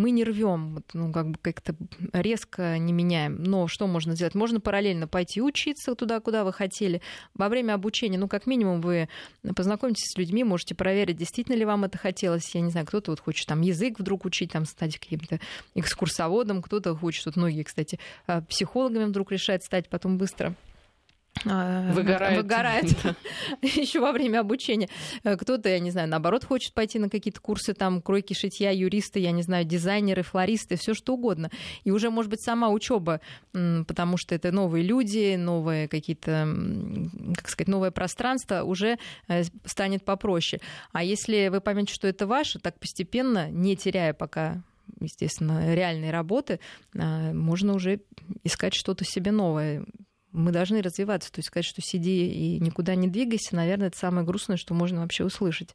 мы 0.00 0.10
не 0.10 0.24
рвем, 0.24 0.82
ну, 0.94 1.12
как 1.12 1.30
бы 1.30 1.38
как-то 1.40 1.74
резко 2.12 2.78
не 2.78 2.92
меняем. 2.92 3.42
Но 3.42 3.68
что 3.68 3.86
можно 3.86 4.14
сделать? 4.14 4.34
Можно 4.34 4.60
параллельно 4.60 5.06
пойти 5.06 5.42
учиться 5.42 5.94
туда, 5.94 6.20
куда 6.20 6.44
вы 6.44 6.52
хотели. 6.52 7.02
Во 7.34 7.48
время 7.48 7.74
обучения, 7.74 8.18
ну, 8.18 8.28
как 8.28 8.46
минимум, 8.46 8.80
вы 8.80 9.08
познакомитесь 9.54 10.12
с 10.12 10.18
людьми, 10.18 10.42
можете 10.42 10.74
проверить, 10.74 11.16
действительно 11.16 11.56
ли 11.56 11.64
вам 11.64 11.84
это 11.84 11.98
хотелось. 11.98 12.54
Я 12.54 12.62
не 12.62 12.70
знаю, 12.70 12.86
кто-то 12.86 13.12
вот 13.12 13.20
хочет 13.20 13.46
там 13.46 13.60
язык 13.60 13.98
вдруг 13.98 14.24
учить, 14.24 14.52
там 14.52 14.64
стать 14.64 14.98
каким-то 14.98 15.38
экскурсоводом, 15.74 16.62
кто-то 16.62 16.96
хочет, 16.96 17.26
вот 17.26 17.36
многие, 17.36 17.62
кстати, 17.62 17.98
а, 18.26 18.40
психологами 18.42 19.04
вдруг 19.04 19.30
решает 19.32 19.62
стать 19.62 19.88
потом 19.88 20.18
быстро 20.18 20.54
а, 21.46 21.90
выгорает, 21.92 22.36
выгорает 22.36 22.96
еще 23.62 24.00
во 24.00 24.12
время 24.12 24.40
обучения. 24.40 24.88
Э, 25.24 25.36
кто-то, 25.36 25.68
я 25.68 25.78
не 25.78 25.90
знаю, 25.90 26.08
наоборот, 26.08 26.44
хочет 26.44 26.74
пойти 26.74 26.98
на 26.98 27.08
какие-то 27.08 27.40
курсы 27.40 27.72
там 27.72 28.02
кройки, 28.02 28.34
шитья, 28.34 28.70
юристы, 28.70 29.20
я 29.20 29.30
не 29.30 29.42
знаю, 29.42 29.64
дизайнеры, 29.64 30.22
флористы, 30.22 30.76
все 30.76 30.92
что 30.94 31.14
угодно. 31.14 31.50
И 31.84 31.90
уже, 31.90 32.10
может 32.10 32.30
быть, 32.30 32.42
сама 32.42 32.68
учеба, 32.68 33.20
потому 33.52 34.16
что 34.16 34.34
это 34.34 34.52
новые 34.52 34.84
люди, 34.84 35.36
новые 35.36 35.88
какие-то, 35.88 36.48
как 37.36 37.48
сказать, 37.48 37.68
новое 37.68 37.90
пространство 37.90 38.62
уже 38.62 38.98
э, 39.28 39.44
станет 39.64 40.04
попроще. 40.04 40.60
А 40.92 41.02
если 41.02 41.48
вы 41.48 41.60
поймете, 41.60 41.94
что 41.94 42.06
это 42.06 42.26
ваше, 42.26 42.58
так 42.58 42.78
постепенно, 42.78 43.50
не 43.50 43.76
теряя 43.76 44.12
пока 44.12 44.62
естественно, 45.00 45.74
реальной 45.74 46.10
работы, 46.10 46.60
э, 46.94 47.32
можно 47.32 47.74
уже 47.74 48.00
искать 48.44 48.74
что-то 48.74 49.04
себе 49.04 49.30
новое 49.30 49.84
мы 50.32 50.52
должны 50.52 50.82
развиваться. 50.82 51.32
То 51.32 51.38
есть 51.38 51.48
сказать, 51.48 51.66
что 51.66 51.80
сиди 51.82 52.26
и 52.30 52.60
никуда 52.60 52.94
не 52.94 53.08
двигайся, 53.08 53.56
наверное, 53.56 53.88
это 53.88 53.98
самое 53.98 54.26
грустное, 54.26 54.56
что 54.56 54.74
можно 54.74 55.00
вообще 55.00 55.24
услышать. 55.24 55.74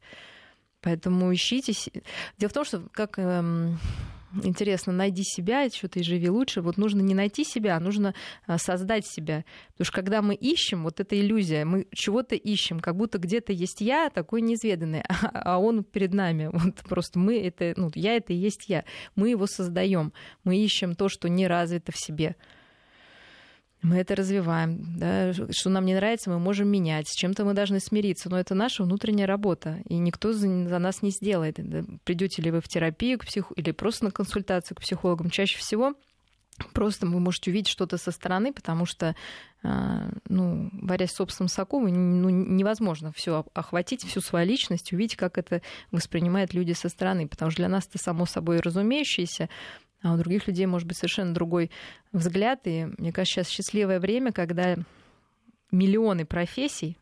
Поэтому 0.80 1.32
ищите. 1.32 1.72
Дело 2.38 2.50
в 2.50 2.52
том, 2.52 2.64
что 2.64 2.80
как 2.92 3.18
эм, 3.18 3.78
интересно, 4.42 4.92
найди 4.92 5.22
себя, 5.24 5.68
что-то 5.68 5.98
и 5.98 6.02
живи 6.02 6.28
лучше. 6.28 6.60
Вот 6.60 6.76
нужно 6.76 7.00
не 7.00 7.14
найти 7.14 7.44
себя, 7.44 7.76
а 7.76 7.80
нужно 7.80 8.14
а, 8.46 8.58
создать 8.58 9.06
себя. 9.06 9.44
Потому 9.72 9.86
что 9.86 9.94
когда 9.94 10.22
мы 10.22 10.34
ищем, 10.34 10.84
вот 10.84 11.00
эта 11.00 11.18
иллюзия, 11.18 11.64
мы 11.64 11.86
чего-то 11.92 12.34
ищем, 12.34 12.80
как 12.80 12.96
будто 12.96 13.18
где-то 13.18 13.52
есть 13.52 13.80
я, 13.80 14.10
такой 14.10 14.42
неизведанный, 14.42 15.02
а 15.32 15.58
он 15.58 15.84
перед 15.84 16.14
нами. 16.14 16.50
Вот 16.52 16.76
просто 16.88 17.18
мы 17.18 17.38
это, 17.38 17.74
ну, 17.76 17.90
я 17.94 18.16
это 18.16 18.32
и 18.32 18.36
есть 18.36 18.68
я. 18.68 18.84
Мы 19.14 19.30
его 19.30 19.46
создаем. 19.46 20.12
Мы 20.44 20.58
ищем 20.58 20.94
то, 20.94 21.08
что 21.08 21.28
не 21.28 21.46
развито 21.46 21.92
в 21.92 21.96
себе 21.98 22.36
мы 23.82 23.96
это 23.96 24.16
развиваем, 24.16 24.98
да, 24.98 25.32
что 25.32 25.70
нам 25.70 25.84
не 25.84 25.94
нравится, 25.94 26.30
мы 26.30 26.38
можем 26.38 26.68
менять, 26.68 27.08
с 27.08 27.14
чем-то 27.14 27.44
мы 27.44 27.54
должны 27.54 27.78
смириться, 27.78 28.30
но 28.30 28.38
это 28.38 28.54
наша 28.54 28.82
внутренняя 28.82 29.26
работа, 29.26 29.80
и 29.88 29.96
никто 29.96 30.32
за, 30.32 30.68
за 30.68 30.78
нас 30.78 31.02
не 31.02 31.10
сделает. 31.10 31.58
Придете 32.04 32.42
ли 32.42 32.50
вы 32.50 32.60
в 32.60 32.68
терапию 32.68 33.18
к 33.18 33.26
психу, 33.26 33.54
или 33.54 33.70
просто 33.70 34.06
на 34.06 34.10
консультацию 34.10 34.76
к 34.76 34.80
психологам, 34.80 35.30
чаще 35.30 35.58
всего 35.58 35.94
просто 36.72 37.06
вы 37.06 37.20
можете 37.20 37.50
увидеть 37.50 37.68
что-то 37.68 37.98
со 37.98 38.10
стороны, 38.10 38.52
потому 38.52 38.86
что, 38.86 39.14
а, 39.62 40.08
ну, 40.28 40.70
борясь 40.72 41.10
с 41.10 41.16
собственным 41.16 41.48
соку, 41.48 41.80
ну, 41.80 42.30
невозможно 42.30 43.12
все 43.12 43.44
охватить, 43.54 44.04
всю 44.04 44.20
свою 44.20 44.48
личность, 44.48 44.92
увидеть, 44.92 45.16
как 45.16 45.38
это 45.38 45.62
воспринимают 45.90 46.54
люди 46.54 46.72
со 46.72 46.88
стороны, 46.88 47.28
потому 47.28 47.50
что 47.50 47.60
для 47.62 47.68
нас 47.68 47.86
это 47.86 47.98
само 47.98 48.26
собой 48.26 48.60
разумеющееся, 48.60 49.48
а 50.02 50.14
у 50.14 50.16
других 50.16 50.46
людей 50.46 50.66
может 50.66 50.86
быть 50.86 50.96
совершенно 50.96 51.34
другой 51.34 51.70
взгляд. 52.12 52.60
И 52.64 52.86
мне 52.98 53.12
кажется, 53.12 53.40
сейчас 53.40 53.48
счастливое 53.48 54.00
время, 54.00 54.32
когда 54.32 54.76
миллионы 55.70 56.24
профессий, 56.24 56.96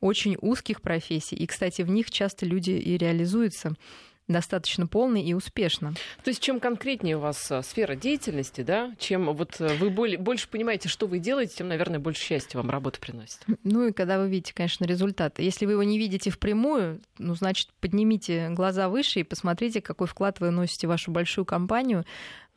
очень 0.00 0.36
узких 0.40 0.82
профессий, 0.82 1.36
и, 1.36 1.46
кстати, 1.46 1.82
в 1.82 1.88
них 1.88 2.10
часто 2.10 2.44
люди 2.44 2.70
и 2.70 2.98
реализуются 2.98 3.74
достаточно 4.28 4.86
полно 4.86 5.16
и 5.16 5.32
успешно. 5.34 5.94
То 6.24 6.30
есть 6.30 6.40
чем 6.40 6.60
конкретнее 6.60 7.16
у 7.16 7.20
вас 7.20 7.50
э, 7.50 7.62
сфера 7.62 7.94
деятельности, 7.94 8.62
да, 8.62 8.92
чем 8.98 9.32
вот 9.32 9.60
э, 9.60 9.76
вы 9.76 9.90
более, 9.90 10.18
больше 10.18 10.48
понимаете, 10.48 10.88
что 10.88 11.06
вы 11.06 11.18
делаете, 11.18 11.54
тем, 11.58 11.68
наверное, 11.68 11.98
больше 11.98 12.22
счастья 12.22 12.58
вам 12.58 12.70
работа 12.70 12.98
приносит. 13.00 13.38
Ну 13.62 13.86
и 13.86 13.92
когда 13.92 14.18
вы 14.18 14.28
видите, 14.28 14.52
конечно, 14.54 14.84
результаты. 14.84 15.42
Если 15.42 15.66
вы 15.66 15.72
его 15.72 15.82
не 15.82 15.98
видите 15.98 16.30
впрямую, 16.30 17.00
ну, 17.18 17.34
значит, 17.34 17.70
поднимите 17.80 18.48
глаза 18.50 18.88
выше 18.88 19.20
и 19.20 19.24
посмотрите, 19.24 19.80
какой 19.80 20.06
вклад 20.06 20.40
вы 20.40 20.50
носите 20.50 20.86
в 20.86 20.90
вашу 20.90 21.10
большую 21.10 21.44
компанию, 21.44 22.00
а, 22.00 22.06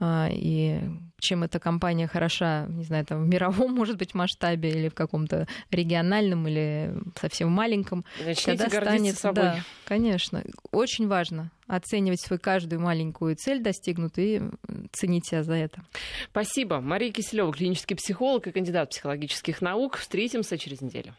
и 0.01 0.81
чем 1.19 1.43
эта 1.43 1.59
компания 1.59 2.07
хороша, 2.07 2.65
не 2.69 2.83
знаю, 2.83 3.05
там 3.05 3.23
в 3.23 3.27
мировом, 3.27 3.73
может 3.75 3.97
быть, 3.97 4.13
масштабе 4.13 4.69
или 4.69 4.89
в 4.89 4.93
каком-то 4.93 5.47
региональном 5.71 6.47
или 6.47 6.93
совсем 7.19 7.49
маленьком. 7.51 8.05
Начните 8.25 8.57
когда 8.57 8.81
станет, 8.81 9.17
собой. 9.17 9.43
Да, 9.43 9.59
конечно. 9.85 10.43
Очень 10.71 11.07
важно 11.07 11.51
оценивать 11.67 12.21
свою 12.21 12.39
каждую 12.39 12.81
маленькую 12.81 13.35
цель 13.35 13.61
достигнутую 13.61 14.27
и 14.27 14.87
ценить 14.91 15.27
себя 15.27 15.43
за 15.43 15.53
это. 15.53 15.83
Спасибо. 16.31 16.79
Мария 16.79 17.11
Киселева, 17.11 17.53
клинический 17.53 17.95
психолог 17.95 18.47
и 18.47 18.51
кандидат 18.51 18.89
психологических 18.89 19.61
наук. 19.61 19.97
Встретимся 19.97 20.57
через 20.57 20.81
неделю. 20.81 21.13